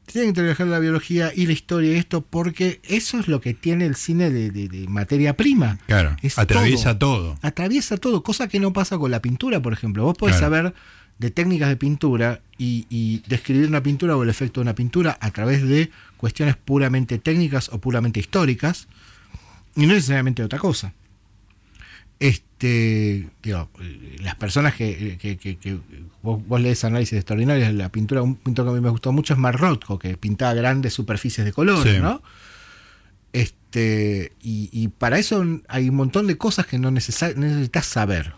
Te 0.05 0.11
tiene 0.13 0.25
que 0.25 0.29
interesar 0.29 0.67
la 0.67 0.77
biología 0.77 1.31
y 1.35 1.47
la 1.47 1.53
historia 1.53 1.93
y 1.93 1.95
esto 1.95 2.21
porque 2.21 2.79
eso 2.83 3.17
es 3.19 3.27
lo 3.27 3.41
que 3.41 3.55
tiene 3.55 3.87
el 3.87 3.95
cine 3.95 4.29
de, 4.29 4.51
de- 4.51 4.67
de 4.67 4.87
materia 4.87 5.35
prima. 5.35 5.79
Claro. 5.87 6.15
Es 6.21 6.37
Atraviesa 6.37 6.99
todo. 6.99 7.39
Atraviesa 7.41 7.97
todo, 7.97 8.21
cosa 8.21 8.47
que 8.47 8.59
no 8.59 8.71
pasa 8.71 8.99
con 8.99 9.09
la 9.09 9.19
pintura, 9.21 9.59
por 9.61 9.73
ejemplo. 9.73 10.03
Vos 10.03 10.15
podés 10.15 10.35
Claro. 10.37 10.55
saber 10.55 10.73
de 11.17 11.31
técnicas 11.31 11.69
de 11.69 11.77
pintura 11.77 12.41
y, 12.57 12.85
y 12.89 13.23
describir 13.27 13.67
una 13.67 13.81
pintura 13.81 14.15
o 14.15 14.21
el 14.21 14.29
efecto 14.29 14.59
de 14.59 14.63
una 14.63 14.75
pintura 14.75 15.17
a 15.21 15.31
través 15.31 15.67
de 15.67 15.89
cuestiones 16.17 16.55
puramente 16.55 17.17
técnicas 17.17 17.69
o 17.69 17.79
puramente 17.79 18.19
históricas 18.19 18.87
y 19.75 19.85
no 19.85 19.93
necesariamente 19.93 20.43
otra 20.43 20.59
cosa. 20.59 20.93
Este, 22.19 23.27
digo, 23.43 23.69
las 24.21 24.35
personas 24.35 24.73
que, 24.75 25.17
que- 25.19 25.37
que- 25.37 25.57
que 25.57 25.77
vos, 26.23 26.41
vos 26.47 26.61
lees 26.61 26.83
análisis 26.85 27.13
extraordinarios 27.17 27.67
de 27.67 27.73
la 27.73 27.89
pintura, 27.89 28.21
un 28.21 28.35
pintor 28.35 28.65
que 28.65 28.71
a 28.71 28.73
mí 28.73 28.79
me 28.81 28.89
gustó 28.89 29.11
mucho 29.11 29.33
es 29.33 29.39
Mark 29.39 29.59
Rothko, 29.59 29.99
que 29.99 30.15
pintaba 30.15 30.53
grandes 30.53 30.93
superficies 30.93 31.45
de 31.45 31.51
color, 31.51 31.85
Sí. 31.85 31.99
¿no? 31.99 32.21
Este, 33.33 34.31
y, 34.41 34.69
y 34.71 34.87
para 34.87 35.19
eso 35.19 35.43
hay 35.67 35.89
un 35.89 35.95
montón 35.95 36.25
de 36.27 36.37
cosas 36.37 36.65
que 36.65 36.79
no 36.79 36.89
necesitas 36.91 37.85
saber. 37.85 38.33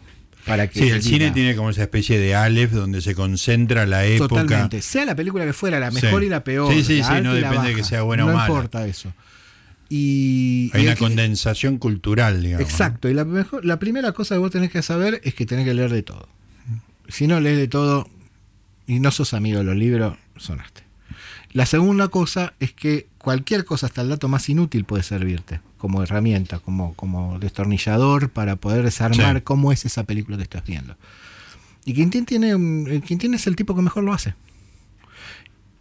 Para 0.47 0.67
que 0.67 0.80
Sí, 0.80 0.89
el 0.89 1.04
cine 1.04 1.32
tiene 1.32 1.56
como 1.58 1.69
esa 1.69 1.84
especie 1.84 2.17
de 2.17 2.34
Aleph 2.34 2.71
donde 2.71 3.02
se 3.02 3.13
concentra 3.13 3.86
la 3.86 4.06
época. 4.06 4.30
Totalmente. 4.43 4.82
Sea 4.82 5.04
la 5.06 5.13
película 5.13 5.45
que 5.45 5.52
fuera, 5.54 5.78
la 5.80 5.91
mejor 5.91 6.21
Sí. 6.21 6.28
y 6.28 6.30
la 6.30 6.43
peor. 6.43 6.73
Sí, 6.73 6.84
sí, 6.86 7.00
la 7.00 7.17
sí, 7.17 7.21
no 7.21 7.34
depende 7.34 7.67
de 7.67 7.76
que 7.76 7.84
sea 7.84 8.02
buena 8.04 8.23
o 8.23 8.28
no 8.30 8.34
mala. 8.34 8.47
importa 8.47 8.88
eso. 8.88 9.13
Y, 9.89 10.69
Hay 10.73 10.82
y 10.82 10.84
una 10.86 10.93
aquí- 10.93 11.00
condensación 11.00 11.78
cultural, 11.78 12.41
digamos. 12.41 12.67
Exacto. 12.69 13.10
Y 13.10 13.13
la, 13.13 13.23
mejor, 13.26 13.63
la 13.65 13.80
primera 13.80 14.12
cosa 14.12 14.36
que 14.36 14.39
vos 14.39 14.52
tenés 14.52 14.71
que 14.71 14.82
saber 14.82 15.21
es 15.23 15.34
que 15.34 15.45
tenés 15.45 15.65
que 15.65 15.73
leer 15.73 15.91
de 15.91 16.04
todo. 16.04 16.28
Si 17.08 17.26
no 17.28 17.39
lees 17.39 17.58
de 17.58 17.67
todo 17.67 18.10
y 18.86 19.00
no 19.00 19.12
sos 19.12 19.34
amigo 19.34 19.60
de 19.60 19.63
los 19.63 19.76
libros, 19.76 20.17
sonaste. 20.36 20.84
La 21.54 21.65
segunda 21.65 22.10
cosa 22.10 22.54
es 22.60 22.73
que 22.73 23.08
cualquier 23.17 23.63
cosa, 23.63 23.86
hasta 23.88 24.02
el 24.02 24.10
dato 24.10 24.28
más 24.28 24.47
inútil, 24.50 24.84
puede 24.84 25.04
servirte 25.04 25.62
como 25.78 26.04
herramienta, 26.04 26.60
como, 26.60 26.93
como 26.95 27.39
destornillador 27.39 28.30
para 28.30 28.58
poder 28.58 28.84
desarmar 28.84 29.38
Sí. 29.38 29.41
cómo 29.43 29.71
es 29.71 29.86
esa 29.86 30.04
película 30.04 30.36
que 30.38 30.43
estás 30.43 30.65
viendo. 30.65 30.97
Y 31.86 31.93
Quintín, 31.93 32.26
tiene 32.26 32.54
un- 32.56 32.88
eh, 32.89 33.00
Quintín 33.02 33.34
es 33.34 33.47
el 33.47 33.56
tipo 33.56 33.73
que 33.76 33.82
mejor 33.82 34.04
lo 34.04 34.12
hace. 34.13 34.36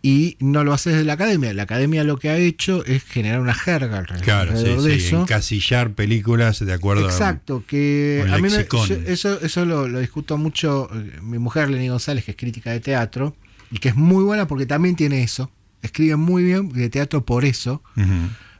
Y 0.02 0.36
no 0.40 0.62
lo 0.62 0.72
hace 0.72 0.90
desde 0.90 1.04
la 1.04 1.14
academia. 1.14 1.52
La 1.54 1.62
academia 1.64 2.04
lo 2.04 2.16
que 2.18 2.28
ha 2.30 2.36
hecho 2.36 2.84
es 2.84 3.02
generar 3.04 3.40
una 3.40 3.54
jerga 3.54 3.98
alrededor 3.98 4.24
Claro, 4.24 4.56
sí, 4.56 4.88
de 4.88 5.00
sí, 5.00 5.06
eso. 5.08 5.22
encasillar 5.22 5.92
películas 5.94 6.64
de 6.64 6.72
acuerdo 6.72 7.06
a- 7.06 7.10
Exacto, 7.10 7.64
que 7.66 8.18
con 8.22 8.30
a 8.32 8.36
mí 8.38 8.42
me, 8.50 8.66
yo- 8.68 8.94
eso, 9.06 9.40
eso 9.40 9.64
lo, 9.64 9.88
lo 9.88 9.98
discuto 9.98 10.36
mucho. 10.38 10.88
eh, 10.94 11.18
Mi 11.22 11.38
mujer, 11.38 11.70
Lenny 11.70 11.88
González, 11.88 12.24
que 12.24 12.30
es 12.32 12.36
crítica 12.36 12.70
de 12.70 12.80
teatro, 12.80 13.34
y 13.70 13.78
que 13.78 13.88
es 13.88 13.96
muy 13.96 14.22
buena 14.22 14.46
porque 14.46 14.66
también 14.66 14.94
tiene 14.94 15.22
eso. 15.24 15.50
Escribe 15.82 16.16
muy 16.16 16.44
bien 16.44 16.68
de 16.72 16.88
teatro 16.88 17.24
por 17.24 17.44
eso. 17.44 17.82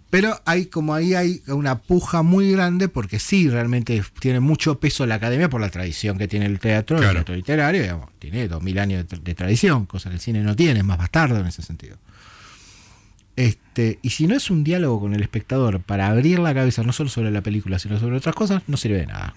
Pero 0.09 0.41
hay 0.45 0.67
como 0.67 0.95
ahí 0.95 1.15
hay 1.15 1.43
una 1.49 1.79
puja 1.79 2.23
muy 2.23 2.53
grande 2.53 2.89
porque 2.89 3.19
sí, 3.19 3.49
realmente 3.51 4.03
tiene 4.21 4.39
mucho 4.41 4.79
peso 4.79 5.05
la 5.05 5.17
academia 5.17 5.51
por 5.51 5.61
la 5.61 5.69
tradición 5.69 6.17
que 6.17 6.29
tiene 6.29 6.47
el 6.47 6.59
teatro, 6.61 6.97
Claro. 6.99 7.11
el 7.11 7.17
teatro 7.17 7.35
literario, 7.35 7.83
digamos, 7.83 8.09
tiene 8.19 8.47
dos 8.49 8.63
mil 8.63 8.79
años 8.79 9.07
de, 9.09 9.19
de 9.19 9.35
tradición, 9.35 9.85
cosa 9.87 10.09
que 10.09 10.15
el 10.17 10.21
cine 10.21 10.43
no 10.43 10.55
tiene, 10.55 10.79
es 10.81 10.85
más 10.87 10.99
bastardo 10.99 11.39
en 11.41 11.47
ese 11.47 11.63
sentido. 11.63 11.97
Este, 13.35 13.99
y 14.01 14.11
si 14.11 14.27
no 14.27 14.35
es 14.35 14.51
un 14.51 14.65
diálogo 14.65 15.01
con 15.01 15.15
el 15.15 15.23
espectador 15.23 15.81
para 15.81 16.07
abrir 16.09 16.39
la 16.39 16.55
cabeza 16.55 16.83
no 16.83 16.93
solo 16.93 17.11
sobre 17.11 17.31
la 17.31 17.43
película, 17.43 17.79
sino 17.79 17.99
sobre 17.99 18.17
otras 18.17 18.35
cosas, 18.35 18.63
no 18.67 18.77
sirve 18.79 18.99
de 18.99 19.07
nada. 19.07 19.35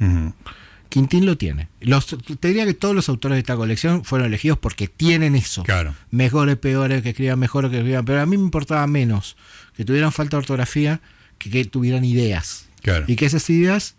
Quintín 0.89 1.25
lo 1.25 1.37
tiene. 1.37 1.69
Los, 1.81 2.07
te 2.07 2.47
diría 2.47 2.65
que 2.65 2.73
todos 2.73 2.95
los 2.95 3.09
autores 3.09 3.35
de 3.35 3.39
esta 3.39 3.55
colección 3.55 4.03
fueron 4.03 4.27
elegidos 4.27 4.57
porque 4.57 4.87
tienen 4.87 5.35
eso. 5.35 5.63
Claro. 5.63 5.95
Mejores, 6.09 6.57
peores, 6.57 7.03
que 7.03 7.09
escriban 7.09 7.39
mejor 7.39 7.65
o 7.65 7.69
que 7.69 7.77
escriban 7.77 8.05
peor. 8.05 8.19
A 8.19 8.25
mí 8.25 8.37
me 8.37 8.43
importaba 8.43 8.85
menos 8.87 9.37
que 9.77 9.85
tuvieran 9.85 10.11
falta 10.11 10.37
de 10.37 10.41
ortografía 10.41 10.99
que 11.37 11.49
que 11.49 11.63
tuvieran 11.65 12.03
ideas. 12.03 12.65
Claro. 12.81 13.05
Y 13.07 13.15
que 13.15 13.25
esas 13.25 13.49
ideas 13.49 13.95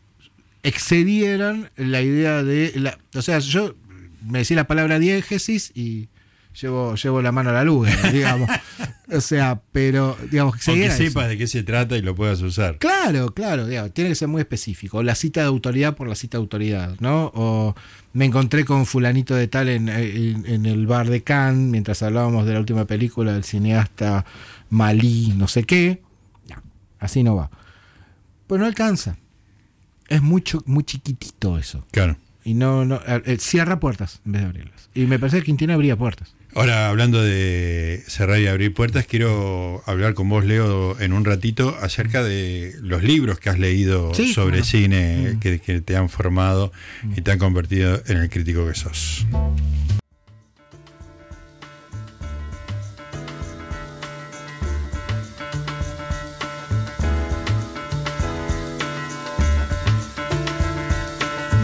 excedieran 0.63 1.71
la 1.77 2.03
idea 2.03 2.43
de... 2.43 2.73
La, 2.77 2.99
o 3.15 3.23
sea, 3.23 3.39
yo 3.39 3.75
me 4.27 4.41
decía 4.41 4.57
la 4.57 4.67
palabra 4.67 4.99
diégesis 4.99 5.73
y 5.75 6.09
llevo, 6.61 6.95
llevo 6.97 7.23
la 7.23 7.33
mano 7.33 7.51
a 7.51 7.53
la 7.53 7.65
luz, 7.65 7.89
digamos. 8.13 8.51
o 9.13 9.21
sea, 9.21 9.61
pero, 9.73 10.17
digamos, 10.31 10.57
que 10.57 10.85
eso. 10.87 10.97
sepas 10.97 11.29
de 11.29 11.37
qué 11.39 11.47
se 11.47 11.63
trata 11.63 11.97
y 11.97 12.03
lo 12.03 12.15
puedas 12.15 12.41
usar. 12.43 12.79
Claro, 12.79 13.33
claro, 13.35 13.67
digamos, 13.67 13.93
tiene 13.95 14.11
que 14.11 14.17
ser 14.17 14.29
muy 14.29 14.41
específico. 14.41 15.03
La 15.03 15.15
cita 15.15 15.41
de 15.41 15.47
autoridad 15.47 15.95
por 15.97 16.09
la 16.09 16.15
cita 16.15 16.39
de 16.39 16.43
autoridad, 16.43 16.97
¿no? 17.01 17.31
O 17.35 17.75
me 18.13 18.25
encontré 18.25 18.65
con 18.65 18.87
fulanito 18.87 19.35
de 19.35 19.49
tal 19.49 19.69
en, 19.69 19.89
en- 19.89 20.45
en 20.47 20.67
el 20.67 20.87
bar 20.87 21.09
de 21.11 21.23
Cannes 21.23 21.71
mientras 21.71 22.03
hablábamos 22.03 22.47
de 22.47 22.55
la 22.55 22.61
última 22.61 22.85
película 22.87 23.33
del 23.33 23.45
cineasta 23.45 24.25
Malí, 24.71 25.35
no 25.37 25.49
sé 25.49 25.65
qué. 25.65 26.03
No, 26.49 26.57
así 26.99 27.23
no 27.23 27.37
va. 27.37 27.51
Pues 28.47 28.61
no 28.61 28.67
alcanza. 28.67 29.17
Es 30.09 30.23
mucho, 30.23 30.63
muy 30.67 30.83
chiquitito 30.85 31.57
eso. 31.59 31.85
Claro. 31.93 32.17
Y 32.43 32.55
no, 32.55 32.85
no 32.85 32.97
eh, 33.07 33.23
eh, 33.27 33.37
cierra 33.39 33.79
puertas 33.79 34.21
en 34.27 34.33
vez 34.33 34.43
de 34.43 34.49
abrirlas. 34.49 34.89
Y 34.95 35.03
me 35.07 35.19
parece 35.19 35.39
que 35.39 35.45
Quintina 35.45 35.75
abría 35.75 35.97
puertas. 35.97 36.35
Ahora, 36.55 36.89
hablando 36.89 37.23
de 37.23 38.03
cerrar 38.09 38.41
y 38.41 38.49
abrir 38.49 38.75
puertas, 38.75 39.07
quiero 39.07 39.83
hablar 39.87 40.15
con 40.15 40.29
vos, 40.29 40.45
Leo, 40.45 40.99
en 41.01 41.13
un 41.13 41.25
ratito 41.25 41.77
acerca 41.81 42.25
de 42.25 42.75
los 42.83 43.05
libros 43.05 43.39
que 43.39 43.51
has 43.51 43.59
leído 43.59 44.13
Sí, 44.15 44.33
sobre 44.35 44.65
cine 44.65 45.35
Mm. 45.35 45.39
que, 45.41 45.59
que 45.61 45.81
te 45.81 45.97
han 45.97 46.09
formado 46.09 46.73
y 47.17 47.21
te 47.21 47.31
han 47.31 47.39
convertido 47.39 48.03
en 48.07 48.17
el 48.19 48.29
crítico 48.31 48.67
que 48.67 48.75
sos. 48.75 49.27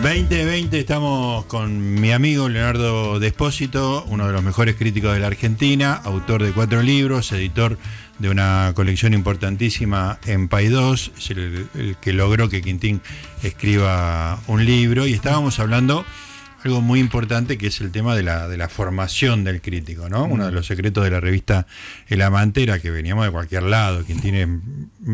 ...2020 0.06 0.74
estamos 0.74 1.46
con 1.46 2.00
mi 2.00 2.12
amigo 2.12 2.48
Leonardo 2.48 3.18
Despósito, 3.18 4.04
uno 4.06 4.28
de 4.28 4.32
los 4.32 4.42
mejores 4.44 4.76
críticos 4.76 5.12
de 5.12 5.18
la 5.18 5.26
Argentina, 5.26 5.94
autor 5.94 6.44
de 6.44 6.52
cuatro 6.52 6.80
libros, 6.80 7.32
editor 7.32 7.76
de 8.20 8.30
una 8.30 8.70
colección 8.76 9.14
importantísima 9.14 10.20
en 10.24 10.46
Paidós, 10.46 11.10
es 11.18 11.30
el, 11.30 11.66
el 11.74 11.96
que 12.00 12.12
logró 12.12 12.48
que 12.48 12.62
Quintín 12.62 13.00
escriba 13.42 14.38
un 14.46 14.64
libro 14.64 15.08
y 15.08 15.12
estábamos 15.12 15.58
hablando 15.58 16.06
algo 16.66 16.80
muy 16.80 17.00
importante 17.00 17.56
que 17.58 17.68
es 17.68 17.80
el 17.80 17.90
tema 17.92 18.14
de 18.14 18.22
la, 18.22 18.48
de 18.48 18.56
la 18.56 18.68
formación 18.68 19.44
del 19.44 19.60
crítico, 19.60 20.08
¿no? 20.08 20.24
Uno 20.24 20.46
de 20.46 20.52
los 20.52 20.66
secretos 20.66 21.04
de 21.04 21.10
la 21.10 21.20
revista 21.20 21.66
El 22.08 22.22
Amante 22.22 22.62
era 22.62 22.78
que 22.80 22.90
veníamos 22.90 23.24
de 23.24 23.30
cualquier 23.32 23.62
lado. 23.62 24.04
Quintín 24.04 24.34
es 24.34 24.48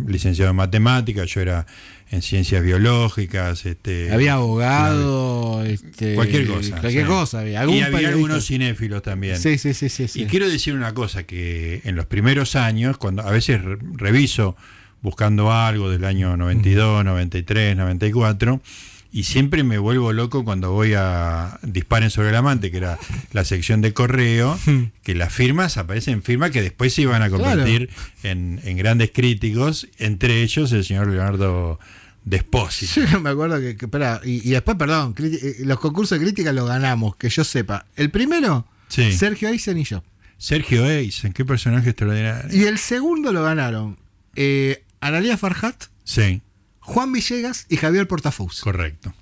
licenciado 0.09 0.51
en 0.51 0.57
matemáticas, 0.57 1.29
yo 1.29 1.41
era 1.41 1.67
en 2.11 2.21
ciencias 2.23 2.62
biológicas. 2.62 3.65
Este, 3.67 4.12
Había 4.12 4.35
abogado, 4.35 5.65
este, 5.65 6.15
cualquier 6.15 6.47
cosa. 6.47 6.77
Cualquier 6.81 7.05
sí. 7.05 7.09
cosa 7.09 7.41
había. 7.41 7.61
Algún 7.61 7.77
y 7.77 7.83
había 7.83 7.93
periodista. 7.99 8.17
algunos 8.17 8.47
cinéfilos 8.47 9.03
también. 9.03 9.38
Sí, 9.38 9.59
sí, 9.59 9.75
sí, 9.75 9.88
sí. 9.88 10.09
sí. 10.09 10.23
Y 10.23 10.27
quiero 10.27 10.49
decir 10.49 10.75
una 10.75 10.93
cosa, 10.95 11.23
que 11.25 11.81
en 11.85 11.97
los 11.97 12.07
primeros 12.07 12.57
años, 12.57 12.99
cuando 12.99 13.23
a 13.23 13.31
veces 13.31 13.62
re- 13.62 13.79
reviso 13.95 14.57
buscando 15.01 15.53
algo 15.53 15.91
del 15.91 16.05
año 16.05 16.37
92, 16.37 17.05
93, 17.05 17.77
94, 17.77 18.61
y 19.12 19.25
siempre 19.25 19.62
me 19.62 19.79
vuelvo 19.79 20.12
loco 20.12 20.44
cuando 20.44 20.72
voy 20.72 20.94
a 20.96 21.59
Disparen 21.62 22.11
sobre 22.11 22.31
el 22.31 22.37
amante, 22.37 22.70
que 22.70 22.79
era 22.79 22.98
la 23.33 23.44
sección 23.44 23.81
de 23.83 23.92
correo, 23.92 24.59
que 25.03 25.14
las 25.14 25.33
firmas 25.33 25.77
aparecen 25.77 26.22
firmas 26.22 26.51
que 26.51 26.62
después 26.62 26.94
se 26.94 27.03
iban 27.03 27.22
a 27.22 27.29
convertir 27.31 27.90
en, 28.22 28.61
en 28.64 28.77
grandes 28.77 29.11
críticos, 29.12 29.88
entre 29.98 30.42
ellos 30.42 30.72
el 30.72 30.85
señor 30.85 31.09
Leonardo 31.09 31.79
Despósito. 32.25 33.05
Yo 33.05 33.20
me 33.20 33.31
acuerdo 33.31 33.61
que, 33.61 33.77
que 33.77 33.85
espera, 33.87 34.20
y, 34.25 34.48
y 34.48 34.53
después, 34.53 34.77
perdón, 34.77 35.14
eh, 35.18 35.57
los 35.61 35.79
concursos 35.81 36.18
de 36.18 36.25
crítica 36.25 36.53
los 36.53 36.68
ganamos, 36.68 37.16
que 37.16 37.29
yo 37.29 37.44
sepa. 37.44 37.87
El 37.96 38.11
primero, 38.11 38.66
Sí. 38.88 39.12
Sergio 39.12 39.48
Eisen 39.48 39.79
y 39.79 39.85
yo. 39.85 40.03
Sergio 40.38 40.85
Eisen, 40.87 41.33
qué 41.33 41.44
personaje 41.44 41.90
extraordinario. 41.90 42.55
Y 42.57 42.64
el 42.66 42.79
segundo 42.79 43.33
lo 43.33 43.42
ganaron 43.42 43.96
eh, 44.37 44.85
Analia 45.01 45.37
Farhat, 45.38 45.85
Sí, 46.05 46.42
Juan 46.83 47.12
Villegas 47.12 47.66
y 47.68 47.77
Javier 47.79 48.07
Portafous. 48.07 48.61
correcto. 48.61 49.14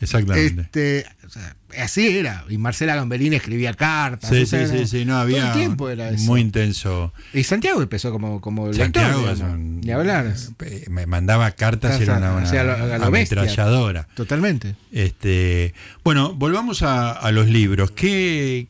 Exactamente. 0.00 0.60
Este, 0.62 1.06
o 1.26 1.30
sea, 1.30 1.56
así 1.78 2.18
era. 2.18 2.44
Y 2.50 2.58
Marcela 2.58 2.94
Gamberini 2.96 3.36
escribía 3.36 3.72
cartas. 3.72 4.28
Sí, 4.28 4.42
o 4.42 4.46
sea, 4.46 4.66
sí, 4.66 4.78
sí, 4.80 4.86
sí, 4.86 5.04
no 5.04 5.12
todo 5.14 5.22
había 5.22 5.46
el 5.52 5.52
tiempo 5.58 5.88
era 5.88 6.10
eso. 6.10 6.24
muy 6.24 6.40
intenso. 6.42 7.12
Y 7.32 7.44
Santiago 7.44 7.80
empezó 7.80 8.10
como, 8.10 8.40
como 8.40 8.70
Santiago 8.74 9.24
lector, 9.26 9.48
un- 9.48 9.80
ni 9.80 9.92
hablar. 9.92 10.34
eh, 10.66 10.84
me 10.90 11.06
mandaba 11.06 11.50
cartas, 11.52 11.98
era 12.00 12.18
una, 12.18 12.32
una 12.34 12.42
Hacía 12.46 12.64
lo- 12.64 12.72
a 12.72 12.98
lo 12.98 13.10
bestia. 13.10 13.38
ametralladora. 13.40 14.06
Totalmente. 14.14 14.74
Este, 14.92 15.72
bueno, 16.02 16.34
volvamos 16.34 16.82
a, 16.82 17.12
a 17.12 17.30
los 17.32 17.46
libros. 17.46 17.92
¿Qué, 17.92 18.66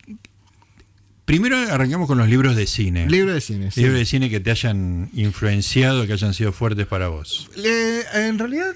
primero 1.25 1.57
arrancamos 1.57 2.07
con 2.07 2.17
los 2.17 2.29
libros 2.29 2.55
de 2.55 2.67
cine. 2.67 3.07
Libro 3.09 3.33
de 3.33 3.41
cine. 3.41 3.71
sí. 3.71 3.81
Libros 3.81 3.99
de 3.99 4.05
cine 4.05 4.29
que 4.29 4.39
te 4.39 4.51
hayan 4.51 5.09
influenciado, 5.13 6.07
que 6.07 6.13
hayan 6.13 6.33
sido 6.33 6.51
fuertes 6.51 6.87
para 6.87 7.09
vos. 7.09 7.49
En 8.13 8.39
realidad, 8.39 8.75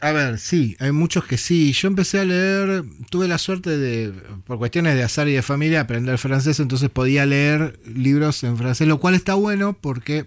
a 0.00 0.12
ver, 0.12 0.38
sí, 0.38 0.76
hay 0.80 0.92
muchos 0.92 1.24
que 1.24 1.38
sí. 1.38 1.72
Yo 1.72 1.88
empecé 1.88 2.20
a 2.20 2.24
leer, 2.24 2.84
tuve 3.08 3.26
la 3.26 3.38
suerte 3.38 3.78
de, 3.78 4.12
por 4.46 4.58
cuestiones 4.58 4.96
de 4.96 5.02
azar 5.02 5.28
y 5.28 5.32
de 5.32 5.40
familia, 5.40 5.80
aprender 5.80 6.18
francés, 6.18 6.60
entonces 6.60 6.90
podía 6.90 7.24
leer 7.24 7.78
libros 7.86 8.44
en 8.44 8.58
francés, 8.58 8.86
lo 8.86 8.98
cual 8.98 9.14
está 9.14 9.34
bueno 9.34 9.72
porque 9.80 10.26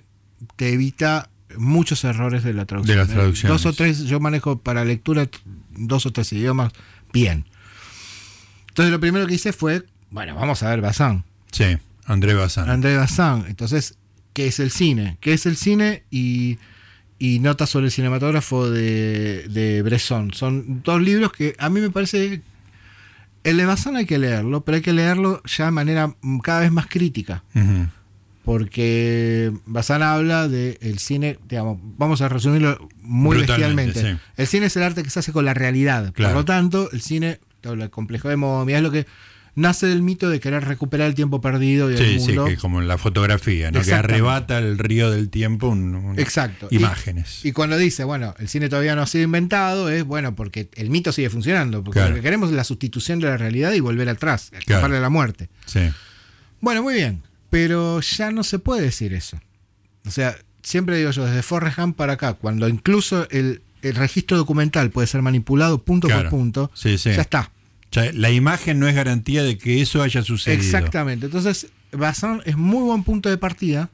te 0.56 0.74
evita 0.74 1.30
muchos 1.58 2.04
errores 2.04 2.44
de 2.44 2.54
la 2.54 2.66
traducción. 2.66 2.98
De 2.98 3.04
las 3.04 3.14
traducciones. 3.14 3.62
Dos 3.62 3.72
o 3.72 3.74
tres, 3.76 4.06
yo 4.06 4.20
manejo 4.20 4.60
para 4.60 4.84
lectura 4.84 5.30
dos 5.72 6.08
o 6.08 6.12
tres 6.12 6.34
idiomas 6.34 6.74
bien. 7.14 7.46
Entonces 8.70 8.92
lo 8.92 9.00
primero 9.00 9.28
que 9.28 9.36
hice 9.36 9.54
fue, 9.54 9.84
bueno, 10.10 10.34
vamos 10.34 10.64
a 10.64 10.70
ver 10.70 10.82
Bazán. 10.82 11.24
Sí, 11.52 11.78
André 12.06 12.34
Bazán. 12.34 12.70
André 12.70 12.98
Bazin. 12.98 13.46
Entonces, 13.48 13.98
¿qué 14.34 14.48
es 14.48 14.60
el 14.60 14.72
cine? 14.72 15.18
¿Qué 15.22 15.34
es 15.34 15.46
el 15.46 15.58
cine? 15.58 16.04
Y, 16.12 16.58
y 17.20 17.40
Notas 17.40 17.70
sobre 17.70 17.88
el 17.88 17.92
cinematógrafo 17.92 18.70
de, 18.70 19.48
de 19.50 19.82
Bresson. 19.82 20.34
Son 20.34 20.82
dos 20.84 21.02
libros 21.02 21.32
que 21.32 21.56
a 21.60 21.70
mí 21.70 21.80
me 21.82 21.90
parece. 21.90 22.42
El 23.44 23.58
de 23.58 23.66
Bazin 23.66 23.96
hay 23.96 24.06
que 24.06 24.18
leerlo, 24.18 24.62
pero 24.62 24.76
hay 24.76 24.82
que 24.82 24.94
leerlo 24.94 25.42
ya 25.46 25.66
de 25.66 25.72
manera 25.72 26.14
cada 26.44 26.62
vez 26.62 26.72
más 26.72 26.88
crítica. 26.88 27.44
Porque 28.44 29.52
Bazin 29.66 30.02
habla 30.04 30.48
del 30.48 31.00
cine, 31.00 31.38
digamos, 31.50 31.80
vamos 31.98 32.22
a 32.22 32.30
resumirlo 32.30 32.88
muy 33.02 33.38
bestialmente. 33.40 34.02
sí. 34.02 34.18
El 34.38 34.48
cine 34.48 34.68
es 34.68 34.76
el 34.78 34.84
arte 34.84 35.04
que 35.04 35.10
se 35.10 35.20
hace 35.20 35.34
con 35.34 35.44
la 35.44 35.54
realidad. 35.54 36.14
Claro. 36.14 36.34
Por 36.34 36.42
lo 36.42 36.46
tanto, 36.46 36.90
el 36.92 37.02
cine, 37.02 37.40
habla 37.66 37.84
del 37.84 37.90
complejo 37.92 38.30
de 38.30 38.38
momia, 38.38 38.78
es 38.78 38.84
lo 38.84 38.92
que 38.92 39.06
nace 39.58 39.88
del 39.88 40.02
mito 40.02 40.30
de 40.30 40.40
querer 40.40 40.64
recuperar 40.64 41.08
el 41.08 41.16
tiempo 41.16 41.42
perdido 41.42 41.92
y 41.92 41.96
el 41.96 42.00
Sí, 42.00 42.20
sí, 42.20 42.28
mundo. 42.28 42.46
que 42.46 42.56
como 42.58 42.82
en 42.82 42.88
la 42.88 42.98
fotografía, 42.98 43.72
¿no? 43.72 43.82
que 43.82 43.94
arrebata 43.94 44.60
el 44.60 44.78
río 44.78 45.12
del 45.12 45.30
tiempo 45.30 45.68
un- 45.68 45.96
un- 45.96 46.20
Exacto. 46.20 46.68
imágenes. 46.72 47.44
Y, 47.44 47.50
y 47.50 47.52
cuando 47.52 47.76
dice, 47.76 48.04
bueno, 48.06 48.34
el 48.40 48.48
cine 48.48 48.70
todavía 48.70 48.96
no 48.96 49.02
ha 49.02 49.08
sido 49.08 49.26
inventado, 49.26 49.90
es 49.90 50.04
bueno, 50.06 50.36
porque 50.36 50.70
el 50.76 50.90
mito 50.90 51.12
sigue 51.12 51.30
funcionando. 51.30 51.84
Porque 51.84 52.00
Claro. 52.00 52.12
lo 52.12 52.16
que 52.18 52.22
queremos 52.22 52.52
es 52.52 52.56
la 52.56 52.64
sustitución 52.64 53.20
de 53.20 53.28
la 53.28 53.36
realidad 53.38 53.74
y 53.74 53.80
volver 53.82 54.08
atrás, 54.10 54.52
escaparle 54.54 54.66
Claro. 54.80 54.96
a 54.98 55.02
la 55.02 55.10
muerte. 55.10 55.50
sí. 55.66 55.90
Bueno, 56.62 56.82
muy 56.82 56.94
bien. 56.96 57.22
Pero 57.50 58.02
ya 58.02 58.32
no 58.32 58.44
se 58.44 58.60
puede 58.60 58.82
decir 58.82 59.14
eso. 59.14 59.40
O 60.06 60.12
sea, 60.12 60.36
siempre 60.64 60.98
digo 60.98 61.12
yo, 61.12 61.26
desde 61.26 61.42
Forrest 61.44 61.78
Gump 61.78 61.96
para 61.96 62.14
acá, 62.14 62.34
cuando 62.34 62.68
incluso 62.68 63.28
el, 63.30 63.62
el 63.82 63.96
registro 63.96 64.38
documental 64.38 64.90
puede 64.90 65.08
ser 65.08 65.22
manipulado 65.22 65.84
punto 65.84 66.08
Claro. 66.08 66.24
por 66.24 66.30
punto, 66.32 66.72
Sí, 66.74 66.98
sí. 66.98 67.12
ya 67.14 67.22
está. 67.22 67.52
La 68.14 68.32
imagen 68.32 68.80
no 68.80 68.88
es 68.88 68.96
garantía 68.96 69.44
de 69.44 69.58
que 69.58 69.82
eso 69.82 70.02
haya 70.02 70.22
sucedido. 70.22 70.62
Exactamente. 70.62 71.26
Entonces, 71.28 71.68
Bazán 71.92 72.42
es 72.46 72.58
muy 72.58 72.84
buen 72.84 73.04
punto 73.04 73.30
de 73.30 73.38
partida 73.38 73.90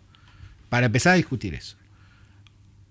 para 0.70 0.88
empezar 0.88 1.14
a 1.14 1.16
discutir 1.16 1.54
eso. 1.54 1.78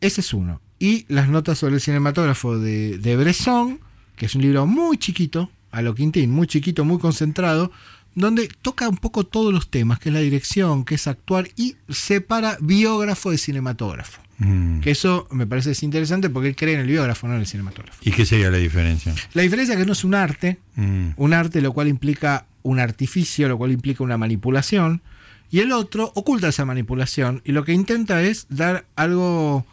Ese 0.01 0.21
es 0.21 0.33
uno. 0.33 0.61
Y 0.79 1.05
las 1.09 1.29
notas 1.29 1.59
sobre 1.59 1.75
el 1.75 1.81
cinematógrafo 1.81 2.59
de, 2.59 2.99
de 2.99 3.17
Bresson, 3.17 3.81
que 4.17 4.27
es 4.27 4.35
un 4.35 4.43
libro 4.43 4.67
muy 4.67 4.99
chiquito, 4.99 5.51
a 5.71 5.83
lo 5.83 5.95
Quintín, 5.95 6.31
muy 6.31 6.47
chiquito, 6.47 6.85
muy 6.85 6.99
concentrado, 6.99 7.73
donde 8.15 8.49
toca 8.61 8.89
un 8.89 8.97
poco 8.97 9.25
todos 9.25 9.53
los 9.53 9.69
temas, 9.69 9.99
que 9.99 10.11
es 10.11 10.13
la 10.15 10.21
dirección, 10.21 10.85
que 10.85 10.97
es 10.97 11.07
actuar, 11.07 11.49
y 11.57 11.77
separa 11.89 12.59
biógrafo 12.61 13.31
de 13.31 13.39
cinematógrafo. 13.39 14.21
Mm. 14.45 14.81
Que 14.81 14.91
eso 14.91 15.27
me 15.31 15.47
parece 15.47 15.71
es 15.73 15.83
interesante 15.83 16.29
porque 16.31 16.49
él 16.49 16.57
cree 16.57 16.75
en 16.75 16.81
el 16.81 16.87
biógrafo, 16.87 17.29
no 17.29 17.35
en 17.35 17.41
el 17.41 17.47
cinematógrafo. 17.47 17.99
¿Y 18.03 18.11
qué 18.11 18.27
sería 18.27 18.51
la 18.51 18.59
diferencia? 18.59 19.15
La 19.35 19.43
diferencia 19.43 19.75
es 19.75 19.81
que 19.81 19.87
no 19.87 19.93
es 19.93 20.05
un 20.05 20.15
arte, 20.15 20.59
Mm. 20.77 21.11
un 21.17 21.33
arte 21.35 21.61
lo 21.61 21.73
cual 21.73 21.89
implica 21.89 22.47
un 22.63 22.79
artificio, 22.81 23.49
lo 23.49 23.59
cual 23.59 23.73
implica 23.73 24.03
una 24.05 24.17
manipulación, 24.19 25.03
y 25.51 25.61
el 25.61 25.73
otro 25.73 26.13
oculta 26.15 26.49
esa 26.49 26.65
manipulación 26.65 27.43
y 27.45 27.53
lo 27.53 27.65
que 27.65 27.73
intenta 27.73 28.23
es 28.23 28.47
dar 28.49 28.87
algo 28.97 29.67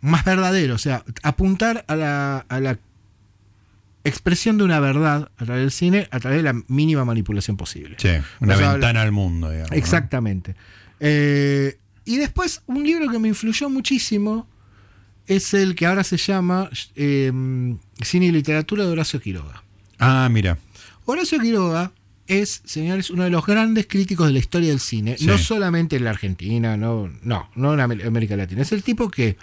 más 0.00 0.24
verdadero, 0.24 0.74
o 0.74 0.78
sea, 0.78 1.04
apuntar 1.22 1.84
a 1.88 1.94
la, 1.96 2.38
a 2.48 2.58
la 2.60 2.78
expresión 4.04 4.58
de 4.58 4.64
una 4.64 4.80
verdad 4.80 5.30
a 5.36 5.44
través 5.44 5.62
del 5.62 5.70
cine 5.70 6.08
a 6.10 6.18
través 6.18 6.38
de 6.38 6.42
la 6.42 6.54
mínima 6.68 7.04
manipulación 7.04 7.56
posible. 7.56 7.96
Sí, 7.98 8.08
una 8.40 8.54
O 8.54 8.58
sea, 8.58 8.72
ventana 8.72 9.02
al 9.02 9.12
mundo, 9.12 9.50
digamos. 9.50 9.70
¿no? 9.70 9.76
Exactamente. 9.76 10.56
Eh, 10.98 11.76
y 12.04 12.16
después, 12.16 12.62
un 12.66 12.84
libro 12.84 13.10
que 13.10 13.18
me 13.18 13.28
influyó 13.28 13.68
muchísimo 13.70 14.48
es 15.26 15.54
el 15.54 15.74
que 15.74 15.86
ahora 15.86 16.02
se 16.04 16.16
llama 16.16 16.68
eh, 16.96 17.32
Cine 18.02 18.26
y 18.26 18.32
Literatura 18.32 18.84
de 18.84 18.90
Horacio 18.90 19.20
Quiroga. 19.20 19.62
Ah, 19.98 20.28
mira. 20.30 20.58
Horacio 21.04 21.38
Quiroga 21.38 21.92
es, 22.26 22.62
señores, 22.64 23.10
uno 23.10 23.24
de 23.24 23.30
los 23.30 23.44
grandes 23.46 23.86
críticos 23.86 24.26
de 24.26 24.32
la 24.32 24.38
historia 24.38 24.70
del 24.70 24.80
cine, 24.80 25.16
Sí. 25.18 25.26
no 25.26 25.38
solamente 25.38 25.96
en 25.96 26.04
la 26.04 26.10
Argentina, 26.10 26.76
no, 26.76 27.10
no, 27.22 27.48
no 27.54 27.74
en 27.74 27.80
América 27.80 28.36
Latina. 28.36 28.62
Es 28.62 28.72
el 28.72 28.82
tipo 28.82 29.10
que 29.10 29.36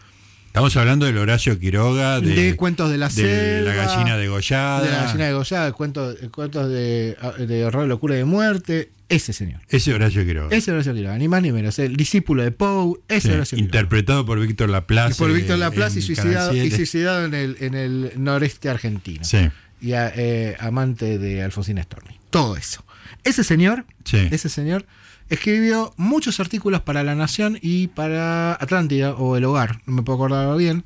Estamos 0.47 0.76
hablando 0.78 1.05
del 1.05 1.18
Horacio 1.20 1.60
Quiroga, 1.60 2.20
de, 2.20 2.34
de, 2.34 2.55
cuentos 2.55 2.89
de 2.89 2.97
la 2.97 3.07
de 3.07 3.14
selva, 3.14 3.70
la 3.76 3.86
gallina 3.86 4.18
degollada. 4.18 4.82
de 4.82 4.89
la 4.91 5.03
gallina 5.03 5.26
degollada, 5.28 5.72
cuentos, 5.74 6.18
cuentos 6.32 6.68
de, 6.70 7.16
de 7.47 7.66
horror, 7.66 7.88
locura 7.88 8.16
y 8.16 8.18
de 8.18 8.26
muerte. 8.26 8.89
Ese 9.10 9.34
señor. 9.34 9.62
Ese 9.70 9.93
Horacio 9.93 10.24
Quiroga. 10.24 10.55
Ese 10.55 10.72
Horacio 10.72 10.93
Quiroga, 10.93 11.18
ni 11.18 11.28
más 11.28 11.41
ni 11.41 11.51
menos. 11.51 11.80
El 11.80 11.95
discípulo 11.95 12.43
de 12.43 12.51
Poe, 12.51 12.99
ese 13.07 13.28
Sí, 13.30 13.34
Horacio 13.34 13.55
Quiroga. 13.55 13.66
interpretado 13.66 14.26
por 14.26 14.39
Víctor 14.39 14.70
Laplace. 14.70 15.16
por 15.16 15.34
Víctor 15.34 15.57
Laplace 15.57 15.99
y 15.99 16.01
suicidado, 16.03 16.49
Canal 16.51 16.57
y 16.57 16.62
7. 16.70 16.76
suicidado 16.76 17.26
en 17.26 17.34
el, 17.34 17.57
en 17.60 17.74
el 17.74 18.12
noreste 18.18 18.70
argentino. 18.70 19.24
Sí, 19.24 19.49
Y 19.82 19.93
a- 19.93 20.12
eh, 20.16 20.55
amante 20.60 21.18
de 21.18 21.41
Alfonsina 21.41 21.82
Storni. 21.84 22.20
Todo 22.30 22.55
eso. 22.55 22.86
Ese 23.24 23.43
señor, 23.43 23.86
sí. 24.05 24.28
ese 24.30 24.47
señor, 24.49 24.86
escribió 25.30 25.93
muchos 25.97 26.39
artículos 26.39 26.82
para 26.82 27.03
La 27.03 27.16
Nación 27.16 27.57
y 27.62 27.88
para 27.88 28.53
Atlántida 28.53 29.14
o 29.16 29.36
El 29.38 29.45
Hogar, 29.45 29.82
no 29.86 29.93
me 29.93 30.03
puedo 30.03 30.18
acordar 30.18 30.55
bien, 30.57 30.84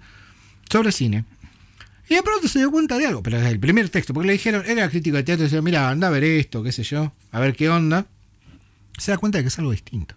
sobre 0.69 0.91
cine. 0.91 1.25
Y 2.09 2.15
de 2.15 2.23
pronto 2.23 2.47
se 2.47 2.59
dio 2.59 2.69
cuenta 2.71 2.97
de 2.97 3.07
algo, 3.07 3.23
pero 3.23 3.39
el 3.39 3.59
primer 3.59 3.89
texto, 3.89 4.13
porque 4.13 4.27
le 4.27 4.33
dijeron, 4.33 4.63
era 4.67 4.89
crítico 4.89 5.15
de 5.17 5.23
teatro, 5.23 5.43
y 5.45 5.47
decía, 5.47 5.61
mira, 5.61 5.89
anda 5.89 6.07
a 6.07 6.11
ver 6.11 6.23
esto, 6.23 6.61
qué 6.61 6.71
sé 6.71 6.83
yo, 6.83 7.13
a 7.31 7.39
ver 7.39 7.55
qué 7.55 7.69
onda. 7.69 8.05
Se 8.97 9.11
da 9.11 9.17
cuenta 9.17 9.37
de 9.37 9.43
que 9.45 9.47
es 9.47 9.57
algo 9.59 9.71
distinto. 9.71 10.15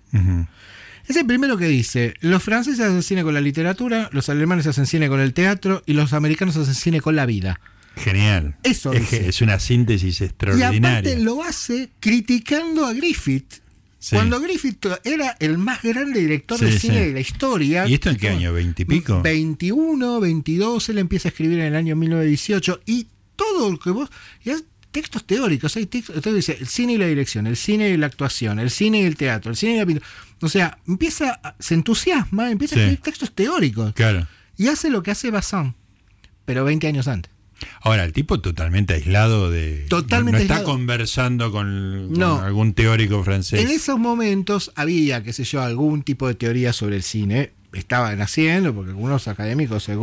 Es 1.09 1.14
el 1.16 1.24
primero 1.26 1.57
que 1.57 1.66
dice, 1.68 2.14
los 2.20 2.43
franceses 2.43 2.80
hacen 2.80 3.03
cine 3.03 3.22
con 3.22 3.32
la 3.34 3.41
literatura, 3.41 4.11
los 4.12 4.28
alemanes 4.28 4.66
hacen 4.66 4.87
cine 4.87 5.09
con 5.09 5.20
el 5.20 5.32
teatro 5.32 5.82
y 5.87 5.93
los 5.93 6.12
americanos 6.12 6.57
hacen 6.57 6.74
cine 6.74 7.01
con 7.01 7.14
la 7.14 7.24
vida. 7.26 7.61
Genial. 7.97 8.57
Eso 8.64 8.93
es, 8.93 9.01
dice. 9.03 9.28
es 9.28 9.41
una 9.41 9.59
síntesis 9.59 10.20
Y 10.20 10.24
extraordinaria. 10.24 10.78
aparte 10.99 11.18
lo 11.20 11.43
hace 11.43 11.91
criticando 12.01 12.84
a 12.84 12.93
Griffith. 12.93 13.55
Sí. 14.07 14.14
Cuando 14.14 14.40
Griffith 14.40 14.86
era 15.02 15.36
el 15.40 15.59
más 15.59 15.82
grande 15.82 16.20
director 16.20 16.57
Sí, 16.57 16.66
de 16.66 16.78
cine 16.78 16.94
sí. 17.00 17.07
de 17.07 17.12
la 17.14 17.18
historia. 17.18 17.88
¿Y 17.88 17.94
esto 17.94 18.09
en 18.11 18.16
qué 18.16 18.28
año? 18.28 18.57
¿20 18.57 18.74
y 18.78 18.84
pico? 18.84 19.20
21, 19.20 20.20
22, 20.20 20.88
él 20.90 20.98
empieza 20.98 21.26
a 21.26 21.30
escribir 21.30 21.59
en 21.59 21.64
el 21.66 21.74
año 21.74 21.96
1918 21.96 22.82
y 22.86 23.09
todo 23.34 23.68
lo 23.68 23.78
que 23.80 23.90
vos... 23.90 24.09
y 24.44 24.50
hay 24.50 24.59
textos 24.92 25.24
teóricos, 25.26 25.74
hay 25.76 25.86
textos, 25.86 26.14
entonces 26.14 26.46
dice 26.46 26.57
el 26.61 26.68
cine 26.68 26.92
y 26.92 26.98
la 26.98 27.07
dirección, 27.07 27.48
el 27.48 27.57
cine 27.57 27.90
y 27.90 27.96
la 27.96 28.07
actuación, 28.07 28.61
el 28.61 28.70
cine 28.70 29.00
y 29.00 29.07
el 29.07 29.16
teatro, 29.16 29.50
el 29.50 29.57
cine 29.57 29.74
y 29.74 29.78
la 29.78 29.86
pintura. 29.86 30.07
O 30.40 30.48
sea, 30.48 30.78
empieza, 30.86 31.40
se 31.59 31.74
entusiasma, 31.74 32.52
empieza 32.52 32.76
a 32.76 32.78
escribir 32.78 33.00
textos 33.02 33.32
teóricos 33.34 33.92
Claro. 33.94 34.28
y 34.57 34.68
hace 34.68 34.88
lo 34.88 35.02
que 35.02 35.11
hace 35.11 35.32
Bazin, 35.32 35.74
pero 36.44 36.64
20 36.64 36.86
años 36.86 37.09
antes. 37.09 37.32
Ahora, 37.80 38.04
el 38.04 38.12
tipo 38.12 38.40
totalmente 38.40 38.94
aislado 38.94 39.50
de. 39.50 39.86
Totalmente 39.88 40.32
no, 40.32 40.38
no 40.38 40.42
está 40.42 40.54
aislado. 40.57 40.72
conversando 40.76 41.50
con, 41.52 42.09
con 42.11 42.18
No. 42.18 42.40
algún 42.40 42.74
teórico 42.74 43.22
francés. 43.24 43.61
En 43.61 43.68
esos 43.68 43.98
momentos 43.98 44.72
había, 44.74 45.22
qué 45.22 45.32
sé 45.32 45.44
yo, 45.44 45.62
algún 45.62 46.02
tipo 46.02 46.28
de 46.28 46.34
teoría 46.34 46.72
sobre 46.72 46.96
el 46.96 47.02
cine. 47.02 47.52
Estaba 47.72 48.14
naciendo, 48.16 48.74
porque 48.74 48.90
algunos 48.92 49.28
académicos, 49.28 49.82
se- 49.84 49.96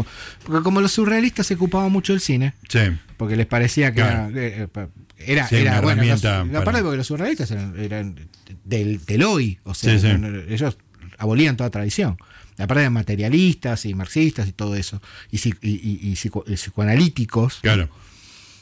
porque 0.46 0.62
como 0.64 0.80
los 0.82 0.92
surrealistas 0.92 1.48
se 1.48 1.56
ocupaban 1.56 1.92
mucho 1.92 2.14
del 2.14 2.20
cine, 2.22 2.54
Sí. 2.70 2.80
porque 3.18 3.36
les 3.36 3.48
parecía 3.48 3.92
que 3.92 4.02
Claro. 4.02 4.30
era, 4.30 4.40
eh, 4.42 4.68
eh, 4.76 4.88
era, 5.18 5.48
Sí, 5.48 5.56
era, 5.56 5.72
una 5.72 5.82
bueno, 5.82 6.04
los- 6.04 6.24
herramienta 6.24 6.42
aparte 6.60 6.66
para- 6.66 6.82
porque 6.84 6.98
los 6.98 7.08
surrealistas 7.08 7.50
eran, 7.50 7.80
eran 7.80 8.16
del, 8.64 9.04
del 9.06 9.24
hoy, 9.24 9.58
o 9.64 9.74
sea, 9.74 9.98
Sí, 9.98 10.08
sí. 10.08 10.14
ellos 10.50 10.78
abolían 11.18 11.58
toda 11.58 11.70
tradición. 11.72 12.18
Aparte 12.58 12.82
eran 12.82 12.94
materialistas 12.94 13.86
y 13.86 13.94
marxistas 13.94 14.48
y 14.48 14.52
todo 14.52 14.76
eso, 14.76 15.02
y, 15.32 15.38
y- 15.38 15.54
y- 15.62 16.00
y 16.12 16.16
psico- 16.16 16.44
y 16.48 16.54
psicoanalíticos. 16.56 17.60
Claro. 17.62 17.90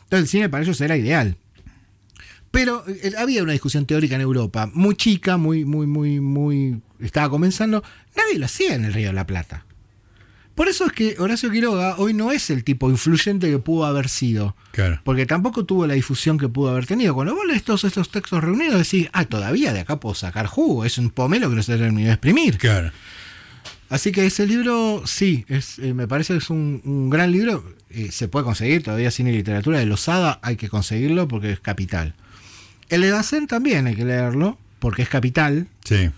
Entonces 0.03 0.21
el 0.21 0.27
cine 0.27 0.49
para 0.49 0.63
ellos 0.63 0.79
era 0.81 0.95
ideal. 0.97 1.37
Pero 2.51 2.83
eh, 2.87 3.13
había 3.17 3.43
una 3.43 3.53
discusión 3.53 3.85
teórica 3.85 4.15
en 4.15 4.21
Europa, 4.21 4.69
muy 4.73 4.95
chica, 4.95 5.37
muy, 5.37 5.63
muy, 5.65 5.87
muy, 5.87 6.19
muy. 6.19 6.81
estaba 6.99 7.29
comenzando. 7.29 7.81
Nadie 8.15 8.37
lo 8.39 8.45
hacía 8.45 8.75
en 8.75 8.83
el 8.85 8.93
Río 8.93 9.07
de 9.07 9.13
la 9.13 9.25
Plata. 9.25 9.65
Por 10.53 10.67
eso 10.67 10.85
es 10.85 10.91
que 10.91 11.15
Horacio 11.17 11.49
Quiroga 11.49 11.95
hoy 11.97 12.13
no 12.13 12.29
es 12.33 12.49
el 12.49 12.65
tipo 12.65 12.89
influyente 12.89 13.49
que 13.49 13.57
pudo 13.57 13.85
haber 13.85 14.09
sido. 14.09 14.57
Claro. 14.71 14.99
Porque 15.05 15.25
tampoco 15.25 15.63
tuvo 15.65 15.87
la 15.87 15.93
difusión 15.93 16.37
que 16.37 16.49
pudo 16.49 16.71
haber 16.71 16.85
tenido. 16.85 17.15
Cuando 17.15 17.33
vos 17.33 17.45
lees 17.47 17.63
todos 17.63 17.85
estos 17.85 18.09
textos 18.11 18.43
reunidos, 18.43 18.77
decís, 18.77 19.07
ah, 19.13 19.23
todavía 19.23 19.71
de 19.71 19.79
acá 19.79 20.01
puedo 20.01 20.13
sacar 20.13 20.47
jugo. 20.47 20.83
Es 20.83 20.97
un 20.97 21.09
pomelo 21.09 21.49
que 21.49 21.55
no 21.55 21.63
se 21.63 21.77
terminó 21.77 22.07
de 22.07 22.13
exprimir. 22.13 22.57
Claro. 22.57 22.91
Así 23.91 24.11
que 24.11 24.25
ese 24.25 24.47
libro, 24.47 25.03
sí, 25.05 25.45
es, 25.47 25.77
eh, 25.77 25.93
me 25.93 26.07
parece 26.07 26.33
que 26.33 26.39
es 26.39 26.49
un, 26.49 26.81
un 26.85 27.09
gran 27.11 27.31
libro. 27.31 27.63
Eh, 27.91 28.09
se 28.11 28.27
puede 28.27 28.45
conseguir 28.45 28.81
todavía 28.81 29.11
cine 29.11 29.31
y 29.31 29.35
literatura 29.35 29.77
de 29.79 29.85
Losada, 29.85 30.39
hay 30.41 30.55
que 30.55 30.69
conseguirlo 30.69 31.27
porque 31.27 31.51
es 31.51 31.59
capital. 31.59 32.15
El 32.89 33.01
de 33.01 33.09
Dacen 33.09 33.47
también 33.47 33.87
hay 33.87 33.95
que 33.95 34.05
leerlo 34.05 34.57
porque 34.79 35.01
es 35.03 35.09
capital. 35.09 35.67
Sí. 35.83 36.09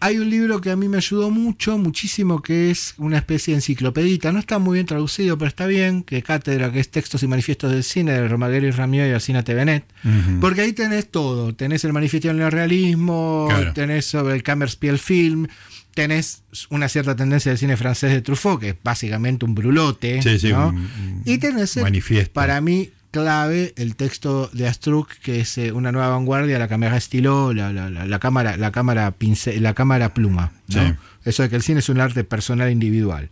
Hay 0.00 0.18
un 0.18 0.28
libro 0.28 0.60
que 0.60 0.70
a 0.70 0.76
mí 0.76 0.86
me 0.88 0.98
ayudó 0.98 1.30
mucho, 1.30 1.78
muchísimo, 1.78 2.42
que 2.42 2.70
es 2.70 2.92
una 2.98 3.16
especie 3.16 3.52
de 3.52 3.58
enciclopedita. 3.58 4.32
No 4.32 4.38
está 4.38 4.58
muy 4.58 4.74
bien 4.74 4.84
traducido, 4.86 5.38
pero 5.38 5.48
está 5.48 5.66
bien. 5.66 6.02
Que 6.02 6.22
cátedra, 6.22 6.70
que 6.70 6.80
es 6.80 6.90
Textos 6.90 7.22
y 7.22 7.26
Manifiestos 7.26 7.70
del 7.72 7.82
Cine, 7.84 8.12
de 8.12 8.28
Romaguero 8.28 8.66
y 8.66 8.70
Ramió 8.70 9.06
y 9.08 9.12
Alcina 9.12 9.44
Tevenet. 9.44 9.84
Ujú. 10.04 10.40
Porque 10.40 10.60
ahí 10.60 10.74
tenés 10.74 11.10
todo. 11.10 11.54
Tenés 11.54 11.84
el 11.84 11.94
manifiesto 11.94 12.28
del 12.28 12.36
neorrealismo, 12.38 13.46
Claro. 13.48 13.72
tenés 13.72 14.04
sobre 14.04 14.34
el 14.34 14.42
Cammerspiel 14.42 14.98
Film, 14.98 15.46
tenés 15.94 16.42
una 16.70 16.88
cierta 16.88 17.14
tendencia 17.16 17.50
del 17.52 17.58
cine 17.58 17.76
francés 17.76 18.10
de 18.12 18.20
Truffaut, 18.22 18.60
que 18.60 18.68
es 18.70 18.76
básicamente 18.82 19.44
un 19.44 19.54
brulote. 19.54 20.20
Sí, 20.22 20.38
sí, 20.38 20.50
¿no? 20.52 20.68
un- 20.68 20.76
un 20.76 21.22
y 21.24 21.38
tenés, 21.38 21.76
manifiesto. 21.76 22.32
para 22.32 22.60
mí, 22.60 22.90
clave 23.10 23.72
el 23.76 23.94
texto 23.94 24.50
de 24.52 24.66
Astruc, 24.66 25.08
que 25.22 25.40
es 25.40 25.56
eh, 25.58 25.70
una 25.70 25.92
nueva 25.92 26.08
vanguardia, 26.08 26.58
la 26.58 26.66
cámara 26.66 26.96
estilo, 26.96 27.52
la, 27.54 27.72
la, 27.72 27.88
la, 27.90 28.06
la 28.06 28.18
cámara, 28.18 28.56
la 28.56 28.72
cámara 28.72 29.12
pincel, 29.12 29.62
la 29.62 29.72
cámara 29.74 30.12
pluma. 30.14 30.52
¿no? 30.74 30.82
Sí. 30.88 30.94
Eso 31.24 31.42
de 31.44 31.48
que 31.48 31.56
el 31.56 31.62
cine 31.62 31.78
es 31.78 31.88
un 31.88 32.00
arte 32.00 32.24
personal 32.24 32.70
individual. 32.72 33.30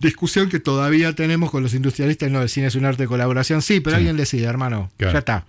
Discusión 0.00 0.48
que 0.48 0.60
todavía 0.60 1.14
tenemos 1.14 1.50
con 1.50 1.62
los 1.62 1.72
industrialistas, 1.74 2.30
no, 2.30 2.42
el 2.42 2.48
cine 2.48 2.66
es 2.66 2.74
un 2.74 2.84
arte 2.84 3.04
de 3.04 3.06
colaboración, 3.08 3.62
sí, 3.62 3.80
pero 3.80 3.96
Sí. 3.96 3.98
alguien 3.98 4.16
decide, 4.16 4.44
hermano, 4.46 4.90
Claro. 4.96 5.12
ya 5.12 5.18
está. 5.20 5.46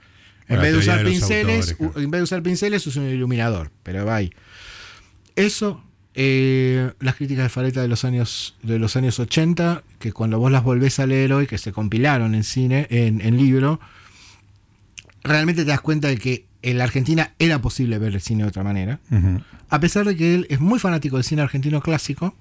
En 0.48 0.62
vez 0.62 0.74
de 0.74 0.78
usar 0.78 1.04
pinceles, 1.04 1.72
autores, 1.72 1.74
claro. 1.78 1.94
u- 1.96 2.00
en 2.00 2.12
vez 2.12 2.20
de 2.20 2.24
usar 2.24 2.44
pinceles, 2.44 2.86
usa 2.86 3.02
un 3.02 3.10
iluminador, 3.10 3.72
pero 3.82 4.06
va 4.06 4.16
ahí. 4.18 4.32
Eso, 5.36 5.84
eh, 6.14 6.92
las 7.00 7.16
críticas 7.16 7.44
de 7.44 7.50
Faleta 7.50 7.82
de 7.82 7.88
los 7.88 8.06
años 8.06 8.56
de 8.64 8.80
los 8.80 8.96
años 8.96 9.20
80, 9.20 9.84
que 10.00 10.14
cuando 10.14 10.40
vos 10.40 10.52
las 10.52 10.64
volvés 10.64 11.00
a 11.00 11.06
leer 11.06 11.34
hoy, 11.34 11.48
que 11.48 11.58
se 11.58 11.72
compilaron 11.72 12.36
en 12.36 12.44
cine, 12.44 12.88
en, 12.90 13.22
en 13.22 13.38
libro, 13.38 13.80
realmente 15.24 15.64
te 15.64 15.72
das 15.72 15.82
cuenta 15.82 16.08
de 16.08 16.18
que 16.18 16.46
en 16.62 16.80
la 16.80 16.86
Argentina 16.86 17.34
era 17.38 17.62
posible 17.62 18.00
ver 18.00 18.14
el 18.16 18.22
cine 18.22 18.44
de 18.44 18.50
otra 18.50 18.64
manera. 18.64 19.00
A 19.70 19.80
pesar 19.80 20.06
de 20.06 20.16
que 20.16 20.34
él 20.34 20.48
es 20.50 20.60
muy 20.60 20.80
fanático 20.80 21.18
del 21.18 21.24
cine 21.24 21.44
argentino 21.44 21.80
clásico, 21.80 22.36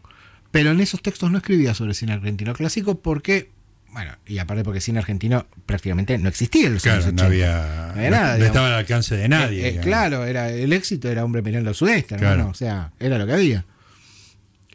pero 0.51 0.70
en 0.70 0.80
esos 0.80 1.03
textos 1.03 1.30
no 1.30 1.38
escribía 1.38 1.74
sobre 1.74 1.95
cine 1.95 2.12
argentino 2.12 2.55
clásico 2.55 3.01
porque, 3.01 3.51
bueno, 3.95 4.12
y 4.26 4.36
aparte 4.38 4.62
porque 4.64 4.80
cine 4.82 4.99
argentino 4.99 5.47
prácticamente 5.64 6.18
no 6.18 6.28
existía 6.28 6.66
en 6.66 6.74
los 6.74 6.82
Claro, 6.82 7.05
años 7.05 7.14
no 7.14 7.22
80. 7.22 7.26
había. 7.26 7.86
No 7.86 7.92
había 8.01 8.11
no- 8.11 8.16
nada, 8.16 8.38
no 8.38 8.45
estaba 8.45 8.66
al 8.66 8.72
alcance 8.74 9.16
de 9.16 9.28
nadie. 9.28 9.66
Eh, 9.66 9.76
eh, 9.76 9.80
claro, 9.80 10.24
era, 10.26 10.51
el 10.51 10.72
éxito 10.74 11.09
era 11.11 11.24
hombre 11.24 11.40
mirando 11.40 11.70
al 11.70 11.76
sudeste, 11.76 12.16
hermano, 12.16 12.34
Claro. 12.34 12.51
o 12.51 12.55
sea, 12.55 12.92
era 13.01 13.16
lo 13.18 13.26
que 13.26 13.32
había. 13.32 13.64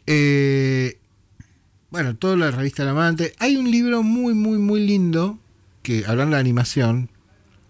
Eh, 0.06 0.98
bueno, 1.90 2.16
toda 2.16 2.36
la 2.36 2.50
revista 2.50 2.82
El 2.82 2.88
Amante. 2.88 3.34
Hay 3.38 3.56
un 3.56 3.70
libro 3.70 4.02
muy, 4.02 4.34
muy, 4.34 4.58
muy 4.58 4.80
lindo, 4.86 5.38
que 5.82 6.04
hablando 6.06 6.36
de 6.36 6.40
animación, 6.40 7.10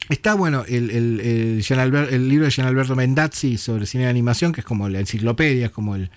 Está 0.09 0.34
bueno 0.34 0.64
el, 0.66 0.90
el, 0.90 1.20
el 1.20 1.78
Albert- 1.78 2.12
el 2.12 2.28
libro 2.28 2.44
de 2.46 2.51
Gian 2.51 2.66
Alberto 2.66 2.96
Mendazzi 2.96 3.57
sobre 3.59 3.86
cine 3.86 4.05
de 4.05 4.11
animación, 4.11 4.51
que 4.53 4.61
es 4.61 4.66
como 4.66 4.88
la 4.88 4.98
enciclopedia, 4.98 5.66
es 5.66 5.70
como 5.72 5.94
el, 5.94 6.11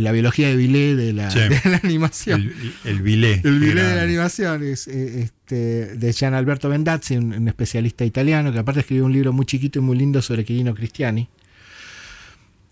la 0.00 0.12
biología 0.12 0.48
de 0.48 0.56
Vilé 0.56 0.96
de 0.96 1.12
la, 1.12 1.30
Sí. 1.30 1.38
de 1.64 1.70
la 1.70 1.80
animación. 1.82 2.40
El, 2.40 2.52
el. 2.84 2.96
El 3.44 3.60
Vilé 3.60 3.70
Era- 3.72 3.88
de 3.90 3.96
la 3.96 4.02
animación 4.02 4.62
es 4.62 4.88
eh, 4.88 5.22
este, 5.22 5.96
de 5.96 6.12
Gian 6.12 6.34
Alberto 6.34 6.68
Mendazzi, 6.68 7.16
un, 7.16 7.32
un 7.34 7.48
especialista 7.48 8.04
italiano, 8.04 8.52
que 8.52 8.58
aparte 8.58 8.80
escribió 8.80 9.04
un 9.04 9.12
libro 9.12 9.32
muy 9.32 9.44
chiquito 9.46 9.78
y 9.78 9.82
muy 9.82 9.96
lindo 9.98 10.22
sobre 10.22 10.44
Quirino 10.44 10.74
Cristiani, 10.74 11.28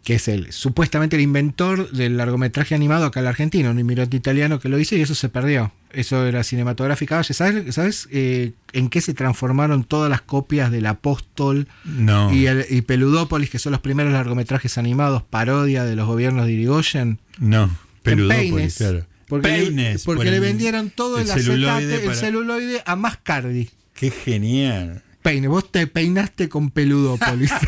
que 0.05 0.15
es 0.15 0.29
el 0.29 0.51
supuestamente 0.53 1.17
el 1.17 1.23
inventor 1.23 1.91
del 1.91 2.17
largometraje 2.17 2.75
animado 2.75 3.05
acá 3.05 3.21
en 3.21 3.25
la 3.25 3.31
Argentina, 3.31 3.71
un 3.71 3.79
inmigrante 3.79 4.17
italiano 4.17 4.59
que 4.59 4.69
lo 4.69 4.79
hizo 4.79 4.97
y 4.97 5.01
eso 5.03 5.15
se 5.15 5.29
perdió. 5.29 5.73
Eso 5.93 6.25
era 6.27 6.43
cinematográfica. 6.45 7.23
¿Sabes, 7.25 7.75
sabes 7.75 8.09
eh, 8.13 8.53
en 8.73 8.89
qué 8.89 9.01
se 9.01 9.13
transformaron 9.13 9.85
todas 9.85 10.09
las 10.09 10.21
copias 10.21 10.71
del 10.71 10.87
Apóstol 10.87 11.67
No. 11.85 12.33
y, 12.33 12.47
el- 12.47 12.65
y 12.71 12.83
Peludópolis, 12.83 13.51
que 13.51 13.59
son 13.59 13.73
los 13.73 13.81
primeros 13.81 14.13
largometrajes 14.13 14.79
animados, 14.79 15.23
parodia 15.25 15.85
de 15.85 15.97
los 15.97 16.07
gobiernos 16.07 16.47
de 16.47 16.53
Irigoyen? 16.53 17.19
No. 17.39 17.77
Peludópolis, 18.03 18.53
peines. 18.53 18.77
claro. 18.77 19.07
Porque, 19.29 19.49
Peines, 19.49 20.01
le, 20.01 20.05
porque 20.05 20.17
por 20.25 20.27
le 20.31 20.37
el- 20.37 20.41
vendieron 20.41 20.91
todo 20.91 21.17
el, 21.19 21.25
el 21.25 21.31
acetate, 21.31 21.45
celuloide 21.53 22.05
el 22.07 22.15
celuloide 22.15 22.83
a 22.87 22.97
Mascardi. 22.97 23.69
Qué 23.95 24.11
genial. 24.11 25.03
Peine, 25.23 25.47
vos 25.49 25.71
te 25.71 25.87
peinaste 25.87 26.49
con 26.49 26.71
Peludópolis. 26.71 27.53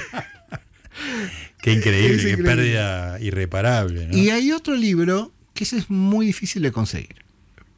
Qué 1.62 1.72
increíble, 1.72 2.36
qué 2.36 2.42
pérdida 2.42 3.18
irreparable. 3.20 4.08
¿no? 4.08 4.16
y 4.18 4.28
hay 4.30 4.52
otro 4.52 4.76
libro 4.76 5.32
que 5.54 5.64
ese 5.64 5.78
es 5.78 5.88
muy 5.88 6.26
difícil 6.26 6.60
de 6.62 6.72
conseguir. 6.72 7.22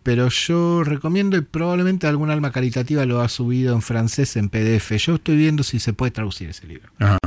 Pero 0.03 0.29
yo 0.29 0.85
recomiendo 0.85 1.37
y 1.37 1.41
probablemente 1.43 2.07
algún 2.07 2.31
alma 2.31 2.51
caritativa 2.51 3.07
lo 3.07 3.21
ha 3.21 3.29
subido 3.29 3.75
en 3.75 3.81
francés 3.83 4.37
en 4.37 4.49
PDF. 4.49 4.93
Yo 4.97 5.15
estoy 5.15 5.37
viendo 5.37 5.63
si 5.63 5.81
se 5.81 5.93
puede 5.93 6.11
traducir 6.11 6.51
ese 6.51 6.67
libro. 6.67 6.91
Ajá. 6.99 7.19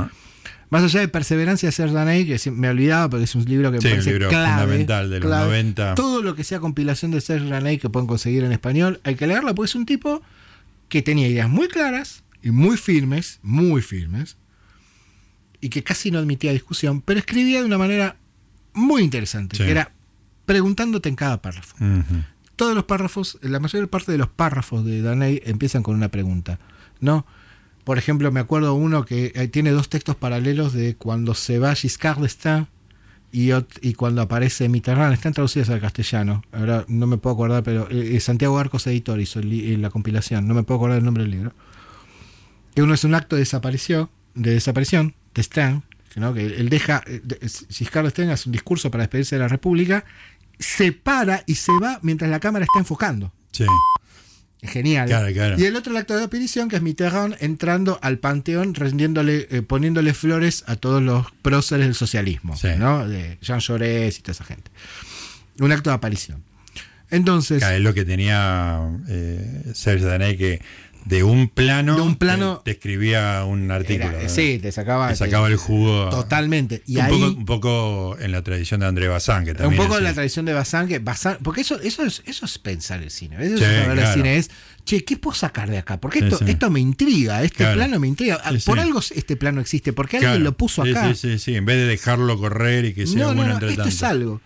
Más 0.70 0.82
allá 0.84 1.00
de 1.00 1.08
Perseverancia 1.08 1.68
de 1.68 1.72
Serge 1.72 1.94
Daney, 1.94 2.26
que 2.26 2.50
me 2.50 2.68
olvidaba 2.68 3.08
porque 3.08 3.24
es 3.24 3.34
un 3.34 3.44
libro 3.46 3.72
que 3.72 3.80
Sí, 3.80 3.86
me 3.86 3.92
un 3.92 3.96
parece 3.96 4.10
libro 4.10 4.28
clave, 4.28 4.62
fundamental 4.62 5.10
de 5.10 5.20
los 5.20 5.26
clave. 5.26 5.46
90. 5.46 5.94
Todo 5.94 6.22
lo 6.22 6.34
que 6.34 6.44
sea 6.44 6.60
compilación 6.60 7.10
de 7.10 7.20
Serge 7.20 7.48
Daney 7.48 7.78
que 7.78 7.88
pueden 7.88 8.06
conseguir 8.06 8.44
en 8.44 8.52
español, 8.52 9.00
hay 9.02 9.14
que 9.14 9.26
leerlo 9.26 9.54
porque 9.54 9.70
es 9.70 9.74
un 9.74 9.86
tipo 9.86 10.22
que 10.88 11.02
tenía 11.02 11.26
ideas 11.26 11.48
muy 11.48 11.68
claras 11.68 12.22
y 12.42 12.50
muy 12.50 12.76
firmes, 12.76 13.40
muy 13.42 13.80
firmes, 13.82 14.36
y 15.60 15.68
que 15.68 15.82
casi 15.82 16.10
no 16.10 16.18
admitía 16.18 16.52
discusión, 16.52 17.00
pero 17.02 17.20
escribía 17.20 17.60
de 17.60 17.66
una 17.66 17.78
manera 17.78 18.16
muy 18.74 19.02
interesante, 19.02 19.56
Sí. 19.56 19.64
que 19.64 19.70
era 19.70 19.92
preguntándote 20.46 21.08
en 21.08 21.16
cada 21.16 21.42
párrafo. 21.42 21.76
Todos 22.56 22.74
los 22.74 22.84
párrafos, 22.84 23.38
la 23.42 23.60
mayor 23.60 23.88
parte 23.88 24.10
de 24.10 24.18
los 24.18 24.28
párrafos 24.28 24.84
de 24.84 25.02
Daney 25.02 25.42
empiezan 25.44 25.82
con 25.82 25.94
una 25.94 26.08
pregunta, 26.08 26.58
¿no? 27.00 27.26
Por 27.84 27.98
ejemplo, 27.98 28.30
me 28.32 28.40
acuerdo 28.40 28.74
uno 28.74 29.04
que 29.04 29.32
eh, 29.34 29.48
tiene 29.48 29.70
dos 29.70 29.88
textos 29.88 30.16
paralelos 30.16 30.72
de 30.72 30.94
cuando 30.96 31.34
se 31.34 31.58
va 31.58 31.74
Giscard 31.74 32.20
d'Estaing 32.20 32.66
y, 33.32 33.94
cuando 33.94 34.22
aparece 34.22 34.68
Mitterrand. 34.68 35.12
Están 35.14 35.32
traducidos 35.32 35.70
al 35.70 35.80
castellano. 35.80 36.42
Ahora 36.52 36.84
no 36.88 37.06
me 37.06 37.18
puedo 37.18 37.34
acordar, 37.34 37.62
pero 37.62 37.88
eh, 37.90 38.16
eh, 38.16 38.20
Santiago 38.20 38.58
Arcos 38.58 38.86
Editor 38.86 39.20
hizo 39.20 39.38
el 39.40 39.80
la 39.80 39.90
compilación. 39.90 40.46
No 40.46 40.54
me 40.54 40.64
puedo 40.64 40.76
acordar 40.76 40.98
el 40.98 41.04
nombre 41.04 41.22
del 41.24 41.30
libro. 41.32 41.52
Que 42.74 42.82
uno 42.82 42.94
es 42.94 43.04
un 43.04 43.14
acto 43.14 43.36
de 43.36 43.40
desaparición, 43.40 44.10
de 44.34 44.50
desaparición 44.52 45.14
de 45.38 45.42
Stein, 45.44 45.82
¿no? 46.16 46.34
que 46.34 46.44
él 46.46 46.68
deja, 46.68 47.02
eh, 47.06 47.20
de- 47.22 47.38
Giscard 47.70 48.04
d'Estaing 48.04 48.30
hace 48.30 48.48
un 48.48 48.52
discurso 48.52 48.90
para 48.90 49.04
despedirse 49.04 49.36
de 49.36 49.40
la 49.40 49.48
República, 49.48 50.04
se 50.58 50.92
para 50.92 51.44
y 51.46 51.54
se 51.54 51.72
va 51.80 52.00
mientras 52.02 52.30
la 52.30 52.40
cámara 52.40 52.64
está 52.64 52.80
enfocando. 52.80 53.32
Sí. 53.52 53.64
Genial. 54.60 55.06
Claro, 55.06 55.32
claro. 55.32 55.56
Y 55.56 55.64
el 55.66 55.76
otro 55.76 55.96
acto 55.96 56.16
de 56.16 56.24
aparición, 56.24 56.68
que 56.68 56.74
es 56.76 56.82
Mitterrand 56.82 57.36
entrando 57.38 58.00
al 58.02 58.18
panteón, 58.18 58.74
rendiéndole, 58.74 59.46
eh, 59.52 59.62
poniéndole 59.62 60.14
flores 60.14 60.64
a 60.66 60.74
todos 60.74 61.00
los 61.00 61.26
próceres 61.42 61.86
del 61.86 61.94
socialismo, 61.94 62.56
Sí. 62.56 62.68
¿no? 62.76 63.06
De 63.08 63.38
Jean 63.40 63.60
Jaurès 63.60 64.18
y 64.18 64.22
toda 64.22 64.32
esa 64.32 64.44
gente. 64.44 64.68
Un 65.60 65.70
acto 65.70 65.90
de 65.90 65.94
aparición. 65.94 66.42
Entonces, 67.10 67.60
Claro, 67.60 67.76
es 67.76 67.82
lo 67.82 67.94
que 67.94 68.04
tenía 68.04 68.80
eh, 69.08 69.62
Serge 69.74 70.04
Daney 70.04 70.36
que 70.36 70.60
de 71.08 71.22
un 71.24 71.48
plano, 71.48 71.96
De 71.96 72.02
un 72.02 72.16
plano- 72.16 72.58
te, 72.58 72.64
te 72.64 72.70
escribía 72.78 73.42
un 73.44 73.70
artículo. 73.70 74.12
sí, 74.28 74.58
te 74.60 74.70
sacaba, 74.72 75.08
Te 75.08 75.16
sacaba 75.16 75.48
el 75.48 75.56
jugo. 75.56 76.10
totalmente. 76.10 76.82
Y 76.86 76.96
un, 76.98 77.02
ahí, 77.02 77.12
poco, 77.12 77.26
un 77.38 77.44
poco 77.46 78.16
en 78.20 78.32
la 78.32 78.42
tradición 78.42 78.80
de 78.80 78.86
André 78.86 79.08
Bazin, 79.08 79.44
que 79.44 79.52
un 79.52 79.56
también 79.56 79.82
poco 79.82 79.96
es- 79.96 80.02
la 80.02 80.12
tradición 80.12 80.44
de 80.44 80.52
Bazán, 80.52 80.86
que 80.86 81.02
Bazán- 81.02 81.38
porque 81.42 81.62
eso, 81.62 81.80
eso, 81.80 82.04
es, 82.04 82.22
eso 82.26 82.44
es 82.44 82.58
pensar 82.58 83.02
el 83.02 83.10
cine. 83.10 83.36
Eso 83.40 83.56
Sí, 83.58 83.64
es 83.64 83.70
saber 83.70 83.90
el 83.90 83.98
claro. 83.98 84.14
cine 84.14 84.36
es, 84.36 84.50
che, 84.84 85.04
¿qué 85.04 85.16
puedo 85.16 85.34
sacar 85.34 85.70
de 85.70 85.78
acá? 85.78 85.98
Porque 85.98 86.18
esto, 86.20 86.38
sí. 86.38 86.44
esto 86.48 86.70
me 86.70 86.80
intriga, 86.80 87.42
este 87.42 87.56
Claro. 87.58 87.76
plano 87.76 87.98
me 87.98 88.08
intriga. 88.08 88.40
Por 88.66 88.78
algo 88.78 89.00
este 89.00 89.36
plano 89.36 89.60
existe, 89.62 89.92
porque 89.94 90.18
Claro. 90.18 90.32
alguien 90.34 90.44
lo 90.44 90.56
puso 90.56 90.82
acá. 90.82 91.14
Sí, 91.14 91.30
sí, 91.32 91.38
sí, 91.38 91.54
en 91.56 91.64
vez 91.64 91.76
de 91.76 91.86
dejarlo 91.86 92.38
correr 92.38 92.84
y 92.84 92.92
que 92.94 93.06
sea 93.06 93.18
no, 93.28 93.34
bueno 93.34 93.54
no, 93.54 93.60
no, 93.60 93.66
esto 93.68 93.84
es 93.88 94.02
algo. 94.02 94.40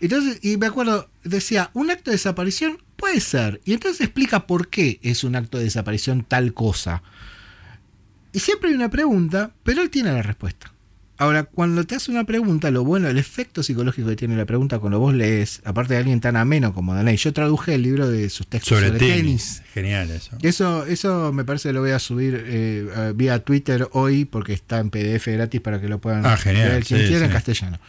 Entonces, 0.00 0.38
y 0.42 0.56
me 0.56 0.66
acuerdo, 0.66 1.10
decía, 1.24 1.70
un 1.74 1.90
acto 1.90 2.10
de 2.10 2.16
desaparición 2.16 2.78
puede 2.98 3.20
ser. 3.20 3.60
Y 3.64 3.72
entonces 3.72 4.02
explica 4.02 4.46
por 4.46 4.68
qué 4.68 4.98
es 5.02 5.24
un 5.24 5.36
acto 5.36 5.56
de 5.56 5.64
desaparición 5.64 6.24
tal 6.24 6.52
cosa. 6.52 7.02
Y 8.32 8.40
siempre 8.40 8.68
hay 8.68 8.74
una 8.74 8.90
pregunta, 8.90 9.52
pero 9.62 9.80
él 9.80 9.88
tiene 9.88 10.12
la 10.12 10.20
respuesta. 10.22 10.72
Ahora, 11.20 11.44
cuando 11.44 11.82
te 11.84 11.96
hace 11.96 12.12
una 12.12 12.22
pregunta, 12.24 12.70
lo 12.70 12.84
bueno, 12.84 13.08
el 13.08 13.18
efecto 13.18 13.64
psicológico 13.64 14.08
que 14.08 14.14
tiene 14.14 14.36
la 14.36 14.44
pregunta 14.44 14.78
cuando 14.78 15.00
vos 15.00 15.12
lees, 15.12 15.60
aparte 15.64 15.94
de 15.94 15.98
alguien 15.98 16.20
tan 16.20 16.36
ameno 16.36 16.72
como 16.72 16.94
Danay, 16.94 17.16
yo 17.16 17.32
traduje 17.32 17.74
el 17.74 17.82
libro 17.82 18.08
de 18.08 18.30
sus 18.30 18.46
textos 18.46 18.78
sobre, 18.78 18.86
sobre, 18.88 19.00
tenis. 19.00 19.56
tenis. 19.56 19.62
Genial 19.74 20.10
eso. 20.12 20.36
Eso, 20.42 20.86
eso 20.86 21.32
me 21.32 21.44
parece 21.44 21.70
que 21.70 21.72
lo 21.72 21.80
voy 21.80 21.90
a 21.90 21.98
subir 21.98 22.44
eh, 22.46 23.12
vía 23.16 23.40
Twitter 23.42 23.88
hoy 23.92 24.26
porque 24.26 24.52
está 24.52 24.78
en 24.78 24.90
PDF 24.90 25.26
gratis 25.26 25.60
para 25.60 25.80
que 25.80 25.88
lo 25.88 25.98
puedan 25.98 26.24
Ah, 26.24 26.36
genial, 26.36 26.68
leer 26.68 26.84
quien 26.84 27.00
sí, 27.00 27.06
quiera 27.08 27.26
en 27.26 27.32
castellano. 27.32 27.80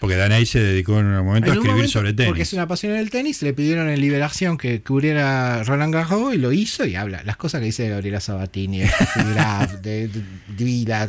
Porque 0.00 0.16
Daney 0.16 0.44
se 0.44 0.60
dedicó 0.60 1.00
en 1.00 1.06
un 1.06 1.24
momento 1.24 1.50
a 1.50 1.54
En 1.54 1.58
escribir 1.58 1.76
momento, 1.76 1.92
sobre 1.92 2.12
tenis. 2.12 2.28
Porque 2.28 2.42
es 2.42 2.52
una 2.52 2.66
pasión 2.68 2.92
en 2.92 2.98
el 2.98 3.10
tenis, 3.10 3.40
le 3.42 3.54
pidieron 3.54 3.88
en 3.88 4.00
Liberación 4.00 4.58
que 4.58 4.82
cubriera 4.82 5.62
Roland 5.64 5.94
Garros 5.94 6.34
y 6.34 6.38
lo 6.38 6.52
hizo 6.52 6.84
y 6.84 6.94
habla. 6.94 7.22
Las 7.24 7.36
cosas 7.36 7.60
que 7.60 7.66
dice 7.66 7.84
de 7.84 7.90
Gabriela 7.90 8.20
Sabatini, 8.20 8.80
de 8.80 8.90
Graf, 9.34 9.72
de, 9.80 10.08
de, 10.08 10.22
de 10.48 10.64
Vila, 10.64 11.08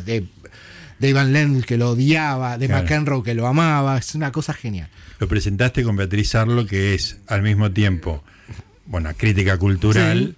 Ivan 1.00 1.32
Lendl 1.32 1.64
que 1.66 1.76
lo 1.76 1.90
odiaba, 1.90 2.56
de 2.58 2.66
Claro. 2.68 2.84
McEnroe 2.84 3.22
que 3.22 3.34
lo 3.34 3.46
amaba, 3.46 3.98
es 3.98 4.14
una 4.14 4.32
cosa 4.32 4.54
genial. 4.54 4.88
Lo 5.18 5.28
presentaste 5.28 5.82
con 5.82 5.96
Beatriz 5.96 6.34
Arlo, 6.34 6.66
que 6.66 6.94
es 6.94 7.18
al 7.26 7.42
mismo 7.42 7.70
tiempo, 7.70 8.24
bueno, 8.86 9.10
crítica 9.16 9.58
cultural 9.58 10.36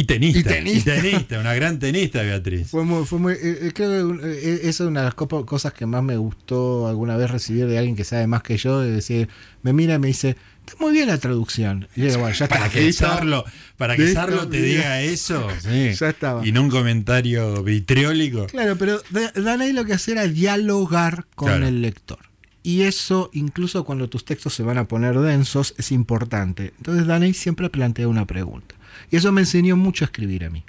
y 0.00 0.04
tenista. 0.04 0.38
Y 0.40 0.42
tenista. 0.42 0.96
Y 0.96 1.00
tenista, 1.00 1.40
una 1.40 1.54
gran 1.54 1.78
tenista, 1.78 2.22
Beatriz. 2.22 2.68
Fue 2.68 2.84
muy, 2.84 3.04
fue 3.06 3.18
muy, 3.18 3.32
eh, 3.32 3.38
eh, 3.42 3.72
creo 3.74 3.90
que 3.90 4.02
un- 4.04 4.20
eh, 4.22 4.60
esa 4.62 4.84
es 4.84 4.88
una 4.88 5.00
de 5.00 5.06
las 5.06 5.14
cosas 5.14 5.72
que 5.72 5.86
más 5.86 6.02
me 6.02 6.16
gustó 6.16 6.86
alguna 6.86 7.16
vez 7.16 7.30
recibir 7.30 7.66
de 7.66 7.78
alguien 7.78 7.96
que 7.96 8.04
sabe 8.04 8.26
más 8.26 8.42
que 8.42 8.56
yo, 8.56 8.80
de 8.80 8.90
decir, 8.92 9.28
me 9.62 9.72
mira 9.72 9.94
y 9.94 9.98
me 9.98 10.08
dice, 10.08 10.36
está 10.66 10.78
muy 10.80 10.92
bien 10.92 11.08
la 11.08 11.18
traducción. 11.18 11.88
Y 11.96 12.00
yo 12.02 12.06
digo, 12.08 12.18
bueno, 12.20 12.34
ya 12.36 12.44
está. 12.44 12.58
Para 12.58 12.68
que. 12.70 12.92
Sarlo, 12.92 13.44
para 13.76 13.96
que 13.96 14.12
Sarlo 14.12 14.46
te 14.48 14.60
diga 14.60 15.00
eso, 15.02 15.48
sí. 15.60 15.92
Ya 15.98 16.08
estaba. 16.10 16.46
Y 16.46 16.52
no 16.52 16.62
un 16.62 16.70
comentario 16.70 17.62
vitriólico. 17.62 18.46
Claro, 18.46 18.76
pero 18.76 19.00
Da- 19.10 19.32
Danay 19.34 19.72
lo 19.72 19.84
que 19.84 19.94
hacía 19.94 20.14
era 20.14 20.26
dialogar 20.28 21.26
con 21.34 21.48
Claro. 21.48 21.66
el 21.66 21.82
lector. 21.82 22.18
Y 22.62 22.82
eso, 22.82 23.30
incluso 23.32 23.84
cuando 23.84 24.08
tus 24.08 24.24
textos 24.24 24.52
se 24.52 24.64
van 24.64 24.76
a 24.76 24.88
poner 24.88 25.16
densos, 25.20 25.74
es 25.78 25.92
importante. 25.92 26.72
Entonces 26.78 27.06
Danay 27.06 27.32
siempre 27.32 27.70
plantea 27.70 28.08
una 28.08 28.26
pregunta. 28.26 28.74
Y 29.10 29.16
eso 29.16 29.32
me 29.32 29.40
enseñó 29.42 29.76
mucho 29.76 30.04
a 30.04 30.06
escribir 30.06 30.44
a 30.44 30.50
mí. 30.50 30.64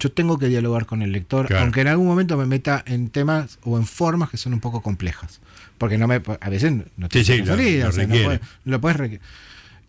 Yo 0.00 0.10
tengo 0.12 0.38
que 0.38 0.48
dialogar 0.48 0.86
con 0.86 1.02
el 1.02 1.12
lector, 1.12 1.46
Claro. 1.46 1.62
aunque 1.62 1.80
en 1.82 1.88
algún 1.88 2.06
momento 2.06 2.36
me 2.36 2.46
meta 2.46 2.82
en 2.86 3.08
temas 3.10 3.58
o 3.62 3.78
en 3.78 3.86
formas 3.86 4.28
que 4.30 4.36
son 4.36 4.52
un 4.52 4.60
poco 4.60 4.82
complejas. 4.82 5.40
Porque 5.78 5.98
no 5.98 6.06
me, 6.08 6.16
a 6.40 6.50
veces 6.50 6.72
no 6.96 7.08
te 7.08 7.24
Sí, 7.24 7.32
sí, 7.32 7.38
lo- 7.38 7.44
lo 7.46 7.50
no 7.52 7.90
requiere. 7.92 8.24
puedes- 8.24 8.40
lo 8.64 8.80
puedes 8.80 8.96
requerir. 8.98 9.20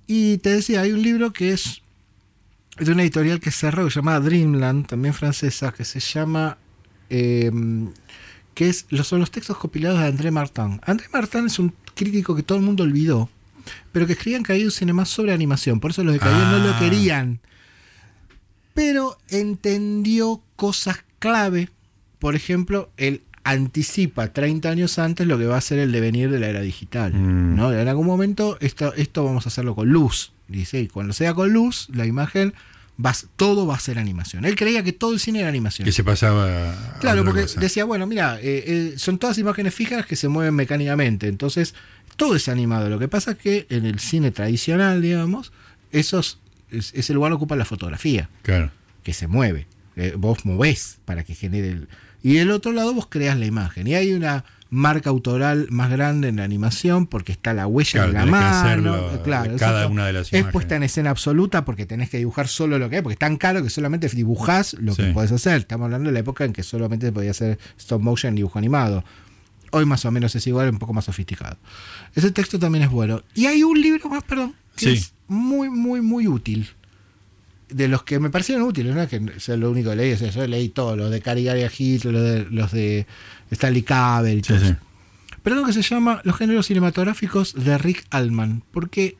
Y 0.07 0.37
te 0.37 0.51
decía, 0.51 0.81
hay 0.81 0.91
un 0.91 1.01
libro 1.01 1.33
que 1.33 1.51
es 1.53 1.81
de 2.79 2.91
una 2.91 3.01
editorial 3.03 3.39
que 3.39 3.51
cerró, 3.51 3.85
que 3.85 3.91
se 3.91 3.95
llama 3.95 4.19
Dreamland, 4.19 4.85
también 4.85 5.13
francesa, 5.13 5.71
que 5.71 5.83
se 5.85 5.99
llama 5.99 6.57
eh, 7.09 7.51
que 8.53 8.67
es 8.69 8.85
los, 8.89 9.07
son 9.07 9.19
los 9.19 9.31
textos 9.31 9.57
compilados 9.57 9.99
de 9.99 10.07
André 10.07 10.31
Martin. 10.31 10.79
André 10.85 11.07
Martin 11.13 11.45
es 11.47 11.59
un 11.59 11.73
crítico 11.93 12.35
que 12.35 12.43
todo 12.43 12.57
el 12.57 12.63
mundo 12.63 12.83
olvidó, 12.83 13.29
pero 13.91 14.05
que 14.07 14.13
escribía 14.13 14.37
en 14.37 14.43
Cahiers 14.43 14.75
Cinema 14.75 15.05
sobre 15.05 15.33
animación, 15.33 15.79
por 15.79 15.91
eso 15.91 16.03
los 16.03 16.13
de 16.13 16.19
Cahiers 16.19 16.49
no 16.51 16.59
lo 16.59 16.69
Ah. 16.73 16.79
querían. 16.79 17.39
Pero 18.75 19.17
entendió 19.29 20.41
cosas 20.55 20.97
clave, 21.17 21.69
por 22.19 22.35
ejemplo, 22.35 22.91
él 22.97 23.21
anticipa 23.43 24.27
30 24.33 24.69
años 24.69 24.99
antes 24.99 25.25
lo 25.25 25.37
que 25.37 25.45
va 25.45 25.57
a 25.57 25.61
ser 25.61 25.79
el 25.79 25.91
devenir 25.91 26.29
de 26.29 26.39
la 26.39 26.47
era 26.49 26.61
digital. 26.61 27.13
Mm. 27.13 27.55
¿no? 27.55 27.73
En 27.73 27.87
algún 27.87 28.05
momento 28.05 28.57
esto, 28.59 28.93
esto 28.95 29.23
vamos 29.23 29.45
a 29.45 29.49
hacerlo 29.49 29.73
con 29.75 29.89
luz. 29.89 30.33
Dice, 30.47 30.79
y 30.81 30.87
cuando 30.87 31.13
sea 31.13 31.33
con 31.33 31.51
luz, 31.53 31.87
la 31.91 32.05
imagen, 32.05 32.53
va, 33.03 33.13
todo 33.35 33.65
va 33.65 33.75
a 33.75 33.79
ser 33.79 33.97
animación. 33.97 34.45
Él 34.45 34.55
creía 34.55 34.83
que 34.83 34.93
todo 34.93 35.13
el 35.13 35.19
cine 35.19 35.39
era 35.39 35.49
animación. 35.49 35.85
Que 35.85 35.91
se 35.91 36.03
pasaba. 36.03 36.71
a 36.71 36.99
Claro, 36.99 37.23
porque 37.25 37.43
cosa. 37.43 37.59
decía, 37.59 37.85
bueno, 37.85 38.05
mira, 38.05 38.39
eh, 38.41 38.63
eh, 38.67 38.93
son 38.97 39.17
todas 39.17 39.37
imágenes 39.37 39.73
fijas 39.73 40.05
que 40.05 40.15
se 40.15 40.27
mueven 40.27 40.53
mecánicamente, 40.53 41.27
entonces 41.27 41.73
todo 42.17 42.35
es 42.35 42.47
animado. 42.49 42.89
Lo 42.89 42.99
que 42.99 43.07
pasa 43.07 43.31
es 43.31 43.37
que 43.37 43.65
en 43.69 43.85
el 43.85 43.99
cine 43.99 44.31
tradicional, 44.31 45.01
digamos, 45.01 45.51
esos, 45.91 46.27
es- 46.27 46.44
ese 46.77 47.13
lugar 47.13 47.29
lo 47.31 47.37
ocupa 47.37 47.55
la 47.55 47.65
fotografía, 47.65 48.29
Claro. 48.41 48.71
que 49.03 49.13
se 49.13 49.27
mueve. 49.27 49.67
Eh, 49.95 50.13
vos 50.17 50.45
movés 50.45 50.97
para 51.05 51.23
que 51.23 51.35
genere 51.35 51.69
el... 51.69 51.87
Y 52.21 52.33
del 52.35 52.51
otro 52.51 52.71
lado 52.73 52.93
vos 52.93 53.07
creas 53.07 53.37
la 53.37 53.45
imagen. 53.45 53.87
Y 53.87 53.93
hay 53.95 54.11
una 54.13 54.43
marca 54.71 55.09
autoral 55.11 55.67
más 55.69 55.89
grande 55.91 56.27
en 56.27 56.37
la 56.37 56.43
animación 56.43 57.05
porque 57.07 57.31
está 57.31 57.53
la 57.53 57.65
huella 57.67 57.91
Claro, 57.91 58.07
de 58.07 58.13
la 58.13 58.25
mano. 58.25 58.47
hacerlo 58.47 59.21
claro, 59.23 59.49
de 59.51 59.55
eso 59.55 59.63
cada 59.65 59.87
una 59.87 60.07
de 60.07 60.13
las 60.13 60.27
Es 60.27 60.33
imágenes. 60.33 60.51
puesta 60.51 60.75
en 60.75 60.83
escena 60.83 61.11
absoluta 61.11 61.63
porque 61.63 61.85
tenés 61.85 62.09
que 62.09 62.17
dibujar 62.17 62.47
solo 62.47 62.77
lo 62.79 62.89
que 62.89 62.97
hay, 62.97 63.01
porque 63.03 63.13
es 63.13 63.19
tan 63.19 63.37
caro 63.37 63.61
que 63.63 63.69
solamente 63.69 64.09
dibujás 64.09 64.73
lo 64.79 64.95
que 64.95 65.03
podés 65.13 65.31
hacer. 65.31 65.57
Estamos 65.61 65.85
hablando 65.85 66.09
de 66.09 66.13
la 66.13 66.19
época 66.19 66.43
en 66.45 66.51
que 66.51 66.63
solamente 66.63 67.11
podía 67.11 67.31
hacer 67.31 67.57
stop 67.77 68.01
motion 68.01 68.29
en 68.31 68.35
dibujo 68.37 68.57
animado. 68.57 69.05
Hoy 69.71 69.85
más 69.85 70.03
o 70.05 70.11
menos 70.11 70.35
es 70.35 70.45
igual, 70.47 70.69
un 70.69 70.79
poco 70.79 70.93
más 70.93 71.05
sofisticado. 71.05 71.57
Ese 72.15 72.31
texto 72.31 72.57
también 72.59 72.83
es 72.85 72.89
bueno. 72.89 73.21
Y 73.33 73.45
hay 73.45 73.63
un 73.63 73.79
libro 73.79 74.09
más, 74.09 74.23
perdón, 74.23 74.55
que 74.75 74.85
Sí. 74.87 74.93
es 74.93 75.13
muy, 75.27 75.69
muy, 75.69 76.01
muy 76.01 76.27
útil. 76.27 76.69
De 77.69 77.87
los 77.87 78.03
que 78.03 78.19
me 78.19 78.29
parecieron 78.29 78.67
útiles, 78.67 78.93
no 78.93 79.01
es 79.01 79.09
que 79.09 79.39
sea 79.39 79.57
lo 79.57 79.71
único 79.71 79.89
que 79.89 79.95
leí, 79.95 80.13
o 80.13 80.17
sea, 80.17 80.29
yo 80.29 80.45
leí 80.47 80.69
todos, 80.69 80.97
los 80.97 81.09
de 81.09 81.21
Cary 81.21 81.43
Gary 81.43 81.65
Hitler, 81.65 82.13
los 82.13 82.23
de, 82.23 82.47
los 82.51 82.71
de 82.71 83.07
Stanley 83.51 83.83
y 83.83 84.43
Sí, 84.43 84.53
sí. 84.59 84.75
Pero 85.41 85.57
uno 85.57 85.67
que 85.67 85.73
se 85.73 85.81
llama 85.81 86.21
Los 86.23 86.37
géneros 86.37 86.67
cinematográficos 86.67 87.53
de 87.53 87.77
Rick 87.77 88.05
Allman, 88.09 88.63
porque 88.71 89.17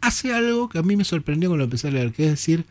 hace 0.00 0.34
algo 0.34 0.68
que 0.68 0.78
a 0.78 0.82
mí 0.82 0.96
me 0.96 1.04
sorprendió 1.04 1.48
cuando 1.48 1.60
lo 1.60 1.64
empecé 1.64 1.88
a 1.88 1.90
leer, 1.90 2.12
que 2.12 2.24
es 2.24 2.30
decir, 2.32 2.66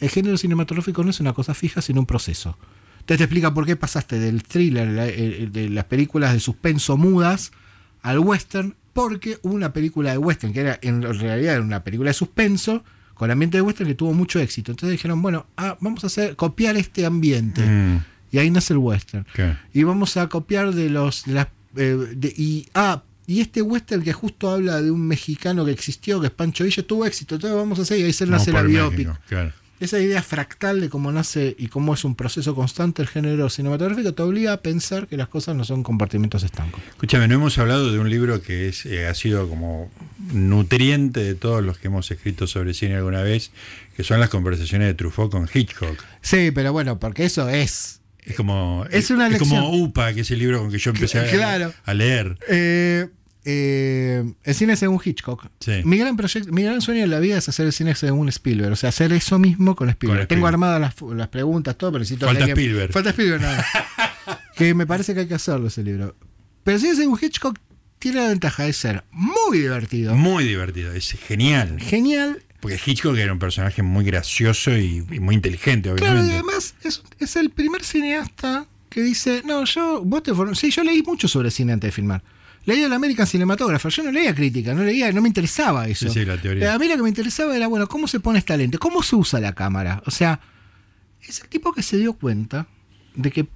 el 0.00 0.08
género 0.10 0.38
cinematográfico 0.38 1.02
no 1.04 1.10
es 1.10 1.20
una 1.20 1.32
cosa 1.32 1.54
fija, 1.54 1.82
sino 1.82 2.00
un 2.00 2.06
proceso. 2.06 2.56
Entonces 3.00 3.18
te 3.18 3.24
explica 3.24 3.52
por 3.54 3.66
qué 3.66 3.76
pasaste 3.76 4.18
del 4.18 4.42
thriller, 4.42 4.88
eh, 4.98 5.48
de 5.50 5.68
las 5.70 5.84
películas 5.84 6.32
de 6.32 6.40
suspenso 6.40 6.96
mudas, 6.96 7.52
al 8.02 8.18
western, 8.18 8.76
porque 9.02 9.38
una 9.42 9.72
película 9.72 10.10
de 10.12 10.18
western, 10.18 10.52
que 10.52 10.60
era 10.60 10.78
en 10.82 11.02
realidad 11.02 11.54
era 11.54 11.60
una 11.62 11.82
película 11.84 12.10
de 12.10 12.14
suspenso, 12.14 12.82
con 13.14 13.30
ambiente 13.30 13.56
de 13.58 13.62
western 13.62 13.88
que 13.88 13.94
tuvo 13.94 14.12
mucho 14.12 14.38
éxito. 14.40 14.72
Entonces 14.72 14.92
dijeron, 14.92 15.20
bueno, 15.22 15.46
ah, 15.56 15.76
vamos 15.80 16.04
a 16.04 16.06
hacer, 16.08 16.36
copiar 16.36 16.76
este 16.76 17.04
ambiente. 17.06 17.62
Mm, 17.62 17.98
Y 18.30 18.38
ahí 18.38 18.50
nace 18.50 18.74
el 18.74 18.78
western 18.78 19.24
y 19.72 19.82
vamos 19.84 20.16
a 20.16 20.28
copiar 20.28 20.74
de 20.74 20.90
los 20.90 21.24
de 21.24 21.32
las 21.32 21.48
eh, 21.76 21.96
de- 22.14 22.34
y 22.36 22.66
ah 22.74 23.02
y 23.26 23.40
este 23.40 23.60
western 23.62 24.02
que 24.02 24.12
justo 24.12 24.50
habla 24.50 24.80
de 24.82 24.90
un 24.90 25.06
mexicano 25.06 25.64
que 25.64 25.70
existió 25.72 26.20
que 26.20 26.26
es 26.28 26.32
Pancho 26.32 26.64
Villa 26.64 26.82
tuvo 26.82 27.04
éxito 27.06 27.34
entonces 27.36 27.56
vamos 27.56 27.78
a 27.78 27.82
hacer 27.82 27.98
y 28.00 28.04
ahí 28.04 28.12
se 28.12 28.26
nace 28.26 28.52
la 28.52 28.60
por 28.60 28.68
biopic 28.68 29.06
México, 29.08 29.18
claro. 29.28 29.52
Esa 29.80 29.98
idea 30.00 30.22
fractal 30.22 30.80
de 30.80 30.88
cómo 30.88 31.12
nace 31.12 31.54
y 31.58 31.68
cómo 31.68 31.94
es 31.94 32.04
un 32.04 32.14
proceso 32.14 32.54
constante 32.54 33.02
el 33.02 33.08
género 33.08 33.48
cinematográfico 33.48 34.12
te 34.14 34.22
obliga 34.22 34.52
a 34.52 34.56
pensar 34.62 35.06
que 35.06 35.16
las 35.16 35.28
cosas 35.28 35.54
no 35.56 35.64
son 35.64 35.82
compartimentos 35.82 36.42
estancos 36.42 36.80
Escúchame, 36.90 37.28
no 37.28 37.34
hemos 37.34 37.58
hablado 37.58 37.92
de 37.92 37.98
un 37.98 38.10
libro 38.10 38.42
que 38.42 38.68
es, 38.68 38.86
eh, 38.86 39.06
ha 39.06 39.14
sido 39.14 39.48
como 39.48 39.90
nutriente 40.32 41.20
de 41.20 41.34
todos 41.34 41.62
los 41.64 41.78
que 41.78 41.88
hemos 41.88 42.10
escrito 42.10 42.46
sobre 42.46 42.74
cine 42.74 42.96
alguna 42.96 43.22
vez, 43.22 43.50
que 43.96 44.04
son 44.04 44.20
las 44.20 44.28
conversaciones 44.30 44.88
de 44.88 44.94
Truffaut 44.94 45.30
con 45.30 45.48
Hitchcock. 45.52 46.02
sí 46.20 46.50
pero 46.52 46.72
bueno 46.72 46.98
porque 46.98 47.24
eso 47.24 47.48
es 47.48 48.00
Es 48.24 48.36
como, 48.36 48.84
Es 48.90 49.10
una 49.10 49.26
como 49.38 49.56
lección. 49.56 49.64
UPA, 49.82 50.12
que 50.12 50.20
es 50.20 50.30
el 50.30 50.38
libro 50.38 50.58
con 50.60 50.70
que 50.70 50.78
yo 50.78 50.90
empecé 50.90 51.18
a 51.18 51.94
leer. 51.94 52.38
Eh, 52.48 53.08
eh, 53.50 54.24
el 54.44 54.54
cine 54.54 54.76
según 54.76 55.00
Hitchcock. 55.02 55.46
Sí. 55.60 55.80
Mi, 55.84 55.96
gran 55.96 56.16
proyecto, 56.18 56.52
mi 56.52 56.62
gran 56.62 56.82
sueño 56.82 57.02
en 57.04 57.10
la 57.10 57.18
vida 57.18 57.38
es 57.38 57.48
hacer 57.48 57.64
el 57.66 57.72
cine 57.72 57.94
según 57.94 58.28
Spielberg. 58.28 58.72
O 58.72 58.76
sea, 58.76 58.90
hacer 58.90 59.10
eso 59.14 59.38
mismo 59.38 59.74
con 59.74 59.88
Spielberg. 59.88 60.20
Con 60.22 60.28
Tengo 60.28 60.46
armadas 60.46 60.80
las, 60.80 60.94
las 61.16 61.28
preguntas, 61.28 61.76
todo, 61.78 61.92
pero 61.92 62.00
necesito 62.00 62.26
Falta 62.26 62.44
que 62.44 62.50
Spielberg. 62.52 62.92
Falta 62.92 63.10
Spielberg, 63.10 63.40
nada. 63.40 63.66
que 64.56 64.74
me 64.74 64.86
parece 64.86 65.14
que 65.14 65.20
hay 65.20 65.26
que 65.28 65.34
hacerlo 65.34 65.68
ese 65.68 65.82
libro. 65.82 66.14
Pero 66.62 66.74
el 66.76 66.80
cine 66.82 66.94
según 66.96 67.18
Hitchcock 67.20 67.58
tiene 67.98 68.20
la 68.20 68.28
ventaja 68.28 68.64
de 68.64 68.72
ser 68.74 69.04
muy 69.10 69.58
divertido, 69.60 70.14
Muy 70.14 70.44
divertido, 70.44 70.92
es 70.92 71.10
genial. 71.12 71.80
genial. 71.80 72.42
Porque 72.60 72.78
Hitchcock 72.84 73.16
era 73.16 73.32
un 73.32 73.38
personaje 73.38 73.82
muy 73.82 74.04
gracioso 74.04 74.76
y, 74.76 75.04
y 75.10 75.20
muy 75.20 75.36
inteligente, 75.36 75.90
Claro, 75.94 76.16
y 76.16 76.22
obviamente. 76.24 76.34
además 76.34 76.74
es, 76.84 77.02
es 77.18 77.36
el 77.36 77.50
primer 77.50 77.82
cineasta 77.84 78.66
que 78.90 79.00
dice, 79.02 79.42
no, 79.46 79.64
yo, 79.64 80.02
vos 80.04 80.22
te 80.22 80.32
form- 80.32 80.54
Sí, 80.54 80.70
yo 80.70 80.82
leí 80.84 81.02
mucho 81.02 81.28
sobre 81.28 81.50
cine 81.50 81.72
antes 81.72 81.88
de 81.88 81.92
filmar. 81.92 82.22
Leía 82.68 82.84
el 82.86 82.92
American 82.92 83.26
Cinematographer, 83.26 83.90
yo 83.90 84.02
no 84.02 84.12
leía 84.12 84.34
crítica, 84.34 84.74
no 84.74 84.82
leía, 84.84 85.10
no 85.10 85.22
me 85.22 85.28
interesaba 85.28 85.88
eso. 85.88 86.06
Sí, 86.08 86.20
sí, 86.20 86.24
la 86.26 86.36
teoría. 86.36 86.64
Eh, 86.66 86.68
A 86.70 86.78
mí 86.78 86.86
lo 86.86 86.96
que 86.96 87.02
me 87.02 87.08
interesaba 87.08 87.56
era, 87.56 87.66
bueno, 87.66 87.86
cómo 87.88 88.06
se 88.06 88.20
pone 88.20 88.38
esta 88.38 88.56
lente, 88.58 88.76
cómo 88.76 89.02
se 89.02 89.16
usa 89.16 89.40
la 89.40 89.54
cámara. 89.54 90.02
O 90.04 90.10
sea, 90.10 90.38
es 91.22 91.40
el 91.40 91.48
tipo 91.48 91.72
que 91.72 91.82
se 91.82 91.96
dio 91.96 92.12
cuenta 92.12 92.66
de 93.14 93.30
que 93.30 93.48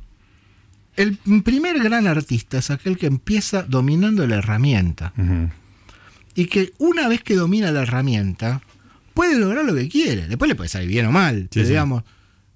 el 0.96 1.18
primer 1.44 1.78
gran 1.82 2.06
artista 2.06 2.56
es 2.58 2.70
aquel 2.70 2.96
que 2.96 3.06
empieza 3.06 3.62
dominando 3.62 4.26
la 4.26 4.36
herramienta. 4.36 5.12
Y 6.34 6.46
que 6.46 6.72
una 6.78 7.08
vez 7.08 7.22
que 7.22 7.34
domina 7.36 7.70
la 7.70 7.82
herramienta, 7.82 8.62
puede 9.12 9.38
lograr 9.38 9.64
lo 9.66 9.74
que 9.74 9.88
quiere. 9.90 10.26
Después 10.26 10.48
le 10.48 10.54
puede 10.54 10.68
salir 10.70 10.88
bien 10.88 11.04
o 11.06 11.12
mal, 11.12 11.48
pero 11.52 11.66
sí. 11.66 11.70
digamos. 11.70 12.02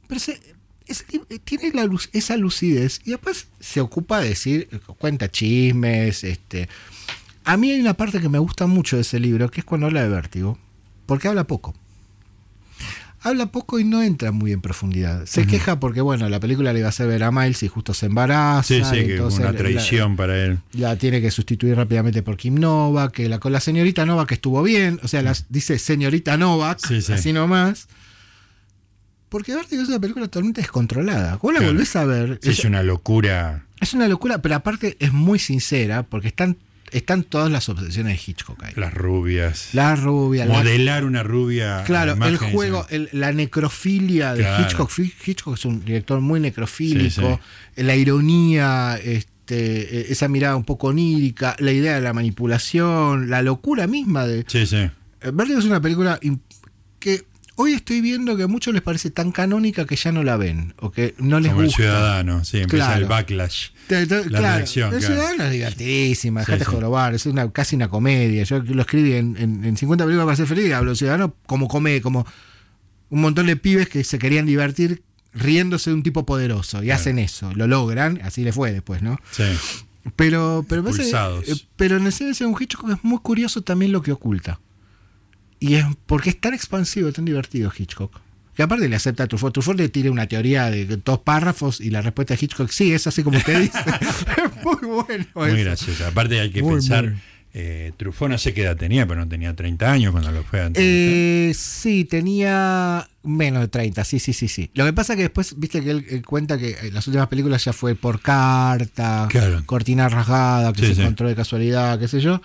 Pero 0.08 0.20
se- 0.20 0.40
tipo- 0.86 1.26
tiene 1.44 1.70
la 1.72 1.88
esa 2.12 2.36
lucidez 2.36 3.00
y 3.04 3.10
después 3.10 3.48
se 3.60 3.80
ocupa 3.80 4.20
de 4.20 4.28
decir, 4.30 4.68
cuenta 4.98 5.28
chismes. 5.30 6.24
este 6.24 6.68
A 7.44 7.56
mí 7.56 7.70
hay 7.70 7.80
una 7.80 7.94
parte 7.94 8.20
que 8.20 8.28
me 8.28 8.38
gusta 8.38 8.66
mucho 8.66 8.96
de 8.96 9.02
ese 9.02 9.20
libro, 9.20 9.50
que 9.50 9.60
es 9.60 9.64
cuando 9.64 9.86
habla 9.86 10.02
de 10.02 10.08
vértigo, 10.08 10.58
porque 11.06 11.28
habla 11.28 11.44
poco. 11.46 11.74
Habla 13.22 13.46
poco 13.46 13.80
y 13.80 13.84
no 13.84 14.02
entra 14.02 14.30
muy 14.30 14.52
en 14.52 14.60
profundidad. 14.60 15.26
Se 15.26 15.48
queja 15.48 15.80
porque, 15.80 16.00
bueno, 16.00 16.28
la 16.28 16.38
película 16.38 16.72
le 16.72 16.78
iba 16.80 16.86
a 16.86 16.90
hacer 16.90 17.08
ver 17.08 17.24
a 17.24 17.32
Miles 17.32 17.60
y 17.64 17.66
justo 17.68 17.92
se 17.92 18.06
embaraza. 18.06 18.62
Sí, 18.62 18.82
sí, 18.84 18.90
que 18.92 19.00
es 19.04 19.10
entonces 19.10 19.40
una 19.40 19.50
la- 19.52 19.58
traición 19.58 20.14
para 20.16 20.38
él. 20.44 20.58
la 20.74 20.94
tiene 20.96 21.20
que 21.20 21.32
sustituir 21.32 21.74
rápidamente 21.74 22.22
por 22.22 22.36
Kim 22.36 22.54
Nova, 22.54 23.10
que 23.10 23.28
la 23.28 23.40
con 23.40 23.50
la 23.52 23.58
señorita 23.58 24.06
Nova 24.06 24.28
que 24.28 24.34
estuvo 24.34 24.62
bien, 24.62 25.00
o 25.02 25.08
sea, 25.08 25.22
las, 25.22 25.46
dice 25.48 25.78
señorita 25.80 26.36
Novak, 26.36 26.78
Sí, 26.86 27.02
sí. 27.02 27.14
así 27.14 27.32
nomás. 27.32 27.88
Porque 29.36 29.54
Vértigo 29.54 29.82
es 29.82 29.88
una 29.90 30.00
película 30.00 30.24
totalmente 30.28 30.62
descontrolada. 30.62 31.36
Vos 31.36 31.52
la 31.52 31.58
Claro. 31.58 31.74
volvés 31.74 31.94
a 31.94 32.04
ver, 32.06 32.38
Sí, 32.42 32.48
es, 32.48 32.58
es 32.60 32.64
una 32.64 32.82
locura. 32.82 33.66
es 33.82 33.92
una 33.92 34.08
locura, 34.08 34.40
pero 34.40 34.54
aparte 34.54 34.96
es 34.98 35.12
muy 35.12 35.38
sincera, 35.38 36.04
porque 36.04 36.28
están, 36.28 36.56
están 36.90 37.22
todas 37.22 37.52
las 37.52 37.68
obsesiones 37.68 38.16
de 38.16 38.30
Hitchcock 38.32 38.62
ahí. 38.64 38.72
Las 38.76 38.94
rubias. 38.94 39.68
La 39.74 39.94
rubia, 39.94 40.46
la- 40.46 40.54
Modelar 40.54 41.04
una 41.04 41.22
rubia. 41.22 41.84
Claro, 41.84 42.16
la 42.16 42.28
el 42.28 42.38
juego, 42.38 42.86
el- 42.88 43.10
la 43.12 43.30
necrofilia 43.32 44.32
de 44.32 44.40
Claro. 44.40 44.62
Hitchcock. 44.64 44.90
Hitchcock 45.26 45.54
es 45.58 45.64
un 45.66 45.84
director 45.84 46.18
muy 46.22 46.40
necrofílico. 46.40 47.38
Sí, 47.76 47.82
La 47.82 47.94
ironía, 47.94 48.98
este, 49.04 49.98
eh, 50.00 50.06
esa 50.08 50.28
mirada 50.28 50.56
un 50.56 50.64
poco 50.64 50.86
onírica, 50.86 51.56
la 51.58 51.72
idea 51.72 51.96
de 51.96 52.00
la 52.00 52.14
manipulación, 52.14 53.28
la 53.28 53.42
locura 53.42 53.86
misma 53.86 54.26
de. 54.26 54.46
Sí, 54.48 54.66
sí. 54.66 54.76
Eh, 54.76 54.90
Vértigo 55.34 55.58
es 55.58 55.66
una 55.66 55.82
película 55.82 56.18
que 56.98 57.24
hoy 57.56 57.72
estoy 57.72 58.00
viendo 58.00 58.36
que 58.36 58.44
a 58.44 58.46
muchos 58.46 58.72
les 58.72 58.82
parece 58.82 59.10
tan 59.10 59.32
canónica 59.32 59.84
que 59.86 59.96
ya 59.96 60.12
no 60.12 60.22
la 60.22 60.36
ven 60.36 60.74
o 60.78 60.90
que 60.92 61.14
no 61.18 61.40
les 61.40 61.50
Como 61.50 61.62
el 61.62 61.66
gusta. 61.68 61.82
ciudadano, 61.82 62.44
sí, 62.44 62.58
empieza 62.58 62.86
Claro. 62.86 63.02
el 63.02 63.08
backlash. 63.08 63.68
Te- 63.88 64.06
te- 64.06 64.30
La 64.30 64.38
claro, 64.38 64.56
reacción, 64.56 64.92
el 64.94 64.98
claro. 65.00 65.14
ciudadano 65.14 65.44
es 65.44 65.52
divertidísima, 65.52 66.40
Sí, 66.44 66.52
dejate 66.52 66.64
sí. 66.64 66.70
jorobar, 66.70 67.14
es 67.14 67.26
una, 67.26 67.50
casi 67.52 67.76
una 67.76 67.88
comedia. 67.88 68.42
Yo 68.44 68.58
lo 68.62 68.82
escribí 68.82 69.12
en, 69.14 69.36
en, 69.38 69.64
en 69.64 69.76
50 69.76 70.04
películas 70.04 70.24
para 70.26 70.36
ser 70.36 70.46
feliz, 70.46 70.72
hablo 70.72 70.94
ciudadano 70.94 71.34
como 71.46 71.68
come, 71.68 72.00
como 72.00 72.26
un 73.10 73.20
montón 73.20 73.46
de 73.46 73.56
pibes 73.56 73.88
que 73.88 74.02
se 74.04 74.18
querían 74.18 74.46
divertir 74.46 75.02
riéndose 75.32 75.90
de 75.90 75.94
un 75.94 76.02
tipo 76.02 76.24
poderoso 76.26 76.82
y 76.82 76.90
hacen 76.90 77.18
eso, 77.18 77.52
lo 77.54 77.66
logran, 77.66 78.20
así 78.24 78.42
le 78.42 78.52
fue 78.52 78.72
después, 78.72 79.02
¿no? 79.02 79.20
Sí. 79.30 79.44
Pero, 80.14 80.64
pero, 80.68 80.84
parece- 80.84 81.10
eh, 81.10 81.56
pero 81.76 81.96
en 81.96 82.06
el 82.06 82.12
de 82.12 82.46
un 82.46 82.56
Hitchcock 82.58 82.90
es 82.90 83.02
muy 83.04 83.18
curioso 83.18 83.62
también 83.62 83.92
lo 83.92 84.02
que 84.02 84.12
oculta. 84.12 84.60
Y 85.60 85.74
es 85.74 85.84
porque 86.06 86.30
es 86.30 86.40
tan 86.40 86.54
expansivo, 86.54 87.10
tan 87.12 87.24
divertido 87.24 87.72
Hitchcock. 87.76 88.20
Que 88.54 88.62
aparte 88.62 88.88
le 88.88 88.96
acepta 88.96 89.24
a 89.24 89.26
Truffaut. 89.26 89.52
Truffaut 89.52 89.76
le 89.78 89.88
tira 89.90 90.10
una 90.10 90.26
teoría 90.26 90.70
de 90.70 90.86
dos 90.86 91.18
párrafos 91.20 91.80
y 91.80 91.90
la 91.90 92.00
respuesta 92.00 92.34
de 92.34 92.40
Hitchcock, 92.42 92.70
sí, 92.70 92.92
es 92.92 93.06
así 93.06 93.22
como 93.22 93.36
usted 93.38 93.60
dice. 93.60 93.78
es 93.90 94.64
muy 94.64 94.76
bueno. 94.88 95.26
Muy 95.34 95.50
eso. 95.50 95.64
gracioso. 95.64 96.06
Aparte 96.06 96.40
hay 96.40 96.50
que 96.50 96.62
Muy, 96.62 96.74
pensar, 96.74 97.04
muy. 97.10 97.20
eh, 97.52 97.92
Truffaut 97.98 98.30
no 98.30 98.38
sé 98.38 98.54
qué 98.54 98.62
edad 98.62 98.76
tenía, 98.76 99.06
pero 99.06 99.20
no 99.20 99.28
tenía 99.28 99.54
30 99.54 99.92
años 99.92 100.12
cuando 100.12 100.30
lo 100.32 100.42
fue 100.42 100.60
a 100.62 100.66
entrevistar. 100.66 101.14
Eh, 101.14 101.52
sí, 101.54 102.06
tenía 102.06 103.06
menos 103.22 103.60
de 103.60 103.68
30, 103.68 104.04
sí, 104.04 104.18
sí, 104.20 104.32
sí, 104.32 104.48
sí. 104.48 104.70
Lo 104.74 104.86
que 104.86 104.92
pasa 104.94 105.16
que 105.16 105.22
después, 105.22 105.54
viste 105.58 105.82
que 105.82 105.90
él, 105.90 106.06
él 106.08 106.24
cuenta 106.24 106.56
que 106.56 106.76
en 106.82 106.94
las 106.94 107.06
últimas 107.06 107.28
películas 107.28 107.62
ya 107.64 107.74
fue 107.74 107.94
por 107.94 108.20
carta, 108.22 109.26
Claro. 109.30 109.62
cortina 109.66 110.08
rasgada, 110.08 110.72
que 110.72 110.80
Sí, 110.80 110.86
se 110.88 110.94
sí. 110.96 111.00
encontró 111.02 111.28
de 111.28 111.34
casualidad, 111.34 111.98
qué 111.98 112.08
sé 112.08 112.20
yo. 112.20 112.40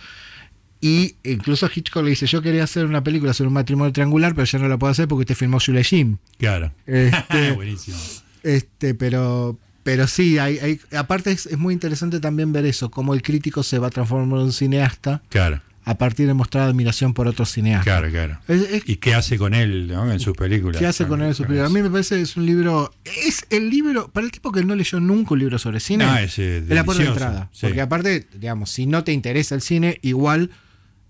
Y 0.84 1.15
incluso 1.23 1.69
Hitchcock 1.73 2.03
le 2.03 2.09
dice, 2.09 2.25
yo 2.25 2.41
quería 2.41 2.63
hacer 2.63 2.86
una 2.86 3.03
película 3.03 3.34
sobre 3.34 3.49
un 3.49 3.53
matrimonio 3.53 3.93
triangular, 3.93 4.34
pero 4.34 4.45
ya 4.45 4.57
no 4.57 4.67
la 4.67 4.77
puedo 4.79 4.89
hacer 4.91 5.07
porque 5.07 5.21
usted 5.21 5.36
filmó 5.36 5.59
Julie 5.63 5.84
Jim. 5.84 6.17
Claro. 6.39 6.73
Este, 6.88 7.51
Buenísimo. 7.55 7.97
este, 8.41 8.95
pero, 8.95 9.59
pero 9.84 10.07
sí, 10.07 10.39
hay, 10.39 10.57
hay- 10.57 10.79
aparte 10.97 11.32
es, 11.32 11.45
es 11.45 11.57
muy 11.59 11.73
interesante 11.75 12.19
también 12.19 12.51
ver 12.51 12.65
eso, 12.65 12.89
cómo 12.89 13.13
el 13.13 13.21
crítico 13.21 13.61
se 13.61 13.77
va 13.77 13.89
transformando 13.91 14.38
en 14.38 14.43
un 14.45 14.51
cineasta 14.53 15.21
Claro, 15.29 15.61
a 15.84 15.97
partir 15.99 16.25
de 16.25 16.34
mostrar 16.34 16.67
admiración 16.67 17.13
por 17.13 17.27
otros 17.27 17.51
cineastas. 17.51 17.84
claro, 17.86 18.09
claro. 18.09 18.39
Es- 18.47 18.61
es- 18.71 18.84
¿Y 18.89 18.95
qué 18.97 19.13
hace 19.13 19.38
con 19.38 19.53
él 19.53 19.86
¿no? 19.88 20.11
en 20.11 20.19
sus 20.19 20.36
películas? 20.36 20.79
¿Qué 20.79 20.88
hace 20.88 21.05
con 21.05 21.21
él 21.21 21.27
en 21.27 21.36
su 21.36 21.43
película? 21.43 21.67
A 21.67 21.69
mí 21.69 21.82
me 21.84 21.91
parece 21.91 22.15
que 22.15 22.21
es 22.23 22.36
un 22.38 22.47
libro. 22.47 22.91
Es 23.05 23.45
el 23.51 23.69
libro. 23.69 24.07
Para 24.07 24.25
el 24.25 24.32
tipo 24.32 24.51
que 24.51 24.63
no 24.63 24.73
leyó 24.75 24.99
nunca 24.99 25.34
un 25.36 25.39
libro 25.41 25.59
sobre 25.59 25.79
cine. 25.79 26.05
No, 26.05 26.17
es, 26.17 26.39
eh, 26.39 26.63
la 26.67 26.84
puerta 26.84 27.03
de 27.03 27.09
entrada. 27.09 27.49
sí. 27.51 27.67
Porque 27.67 27.82
aparte, 27.82 28.27
digamos, 28.34 28.71
si 28.71 28.88
no 28.88 29.03
te 29.03 29.11
interesa 29.11 29.53
el 29.53 29.61
cine, 29.61 29.99
igual 30.01 30.49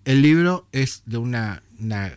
el 0.05 0.21
libro 0.21 0.67
es 0.71 1.03
de 1.05 1.17
una. 1.17 1.63
una- 1.79 2.13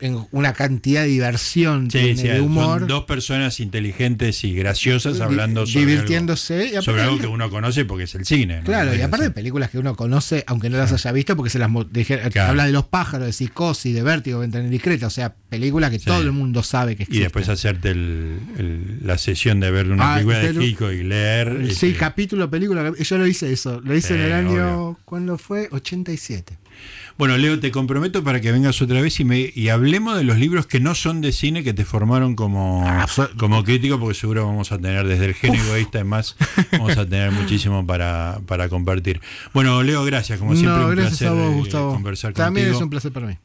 en 0.00 0.18
una 0.32 0.52
cantidad 0.52 1.02
de 1.02 1.06
diversión, 1.10 1.84
Sí, 1.88 1.98
tiene, 1.98 2.16
sí, 2.16 2.26
de 2.26 2.38
son 2.38 2.46
humor, 2.46 2.88
dos 2.88 3.04
personas 3.04 3.60
inteligentes 3.60 4.42
y 4.42 4.52
graciosas 4.52 5.20
hablando 5.20 5.64
sobre 5.64 5.86
divirtiéndose. 5.86 6.54
y 6.56 6.58
algo, 6.58 6.68
aparte- 6.70 6.84
sobre 6.84 7.02
algo 7.02 7.18
que 7.20 7.26
uno 7.28 7.48
conoce 7.50 7.84
porque 7.84 8.02
es 8.04 8.14
el 8.16 8.24
cine. 8.26 8.56
¿no? 8.58 8.64
Claro, 8.64 8.96
y 8.96 9.00
aparte 9.00 9.26
de 9.26 9.30
películas 9.30 9.70
que 9.70 9.78
uno 9.78 9.94
conoce, 9.94 10.42
aunque 10.48 10.70
no 10.70 10.78
las 10.78 10.90
haya 10.92 11.12
visto, 11.12 11.36
porque 11.36 11.50
se 11.50 11.60
las 11.60 11.70
Claro. 12.32 12.50
habla 12.50 12.66
de 12.66 12.72
los 12.72 12.86
pájaros, 12.86 13.26
de 13.28 13.32
psicosis, 13.32 13.94
de 13.94 14.02
vértigo, 14.02 14.40
ventana 14.40 14.64
indiscreta, 14.64 15.06
o 15.06 15.10
sea, 15.10 15.36
películas 15.48 15.92
que 15.92 16.00
Sí. 16.00 16.06
todo 16.06 16.20
el 16.20 16.32
mundo 16.32 16.64
sabe 16.64 16.96
que 16.96 17.02
Y 17.02 17.04
existen. 17.04 17.22
después 17.22 17.48
hacerte 17.48 17.90
el- 17.90 18.40
el- 18.58 18.98
la 19.06 19.18
sesión 19.18 19.60
de 19.60 19.70
ver 19.70 19.88
una 19.88 20.10
Ah, 20.10 20.14
película 20.16 20.38
de 20.40 20.64
Hitchcock 20.64 20.92
y 20.94 21.04
leer. 21.04 21.64
Sí, 21.66 21.86
este, 21.90 21.94
capítulo, 21.94 22.50
película. 22.50 22.92
Yo 22.98 23.18
lo 23.18 23.26
hice 23.28 23.52
eso. 23.52 23.80
Lo 23.84 23.94
hice 23.94 24.16
en 24.16 24.20
el 24.22 24.32
año. 24.32 24.50
obvio. 24.50 24.98
¿Cuándo 25.04 25.38
fue? 25.38 25.68
87. 25.70 26.58
Bueno, 27.18 27.36
Leo, 27.36 27.58
te 27.60 27.70
comprometo 27.70 28.24
para 28.24 28.40
que 28.40 28.50
vengas 28.52 28.80
otra 28.82 29.00
vez 29.00 29.18
y, 29.20 29.24
me, 29.24 29.52
y 29.54 29.68
hablemos 29.68 30.16
de 30.16 30.24
los 30.24 30.38
libros 30.38 30.66
que 30.66 30.80
no 30.80 30.94
son 30.94 31.20
de 31.20 31.32
cine 31.32 31.62
que 31.62 31.72
te 31.74 31.84
formaron 31.84 32.34
como, 32.34 32.82
Ah, 32.86 33.06
como 33.38 33.62
crítico, 33.64 33.98
porque 33.98 34.14
seguro 34.14 34.46
vamos 34.46 34.72
a 34.72 34.78
tener 34.78 35.06
desde 35.06 35.26
el 35.26 35.34
gen 35.34 35.54
egoísta 35.54 36.00
y 36.00 36.04
más, 36.04 36.36
vamos 36.72 36.96
a 36.96 37.04
tener 37.06 37.30
muchísimo 37.30 37.86
para, 37.86 38.40
para 38.46 38.68
compartir. 38.68 39.20
Bueno, 39.52 39.82
Leo, 39.82 40.04
gracias. 40.04 40.38
Como 40.38 40.54
siempre, 40.56 40.80
no, 40.80 40.88
un 40.88 40.94
gracias 40.94 41.18
placer 41.18 41.28
a 41.28 41.32
vos, 41.32 41.52
eh, 41.52 41.58
Gustavo. 41.58 41.92
conversar 41.94 42.32
También 42.32 42.66
contigo. 42.66 42.78
es 42.78 42.82
un 42.84 42.90
placer 42.90 43.12
para 43.12 43.26
mí. 43.26 43.36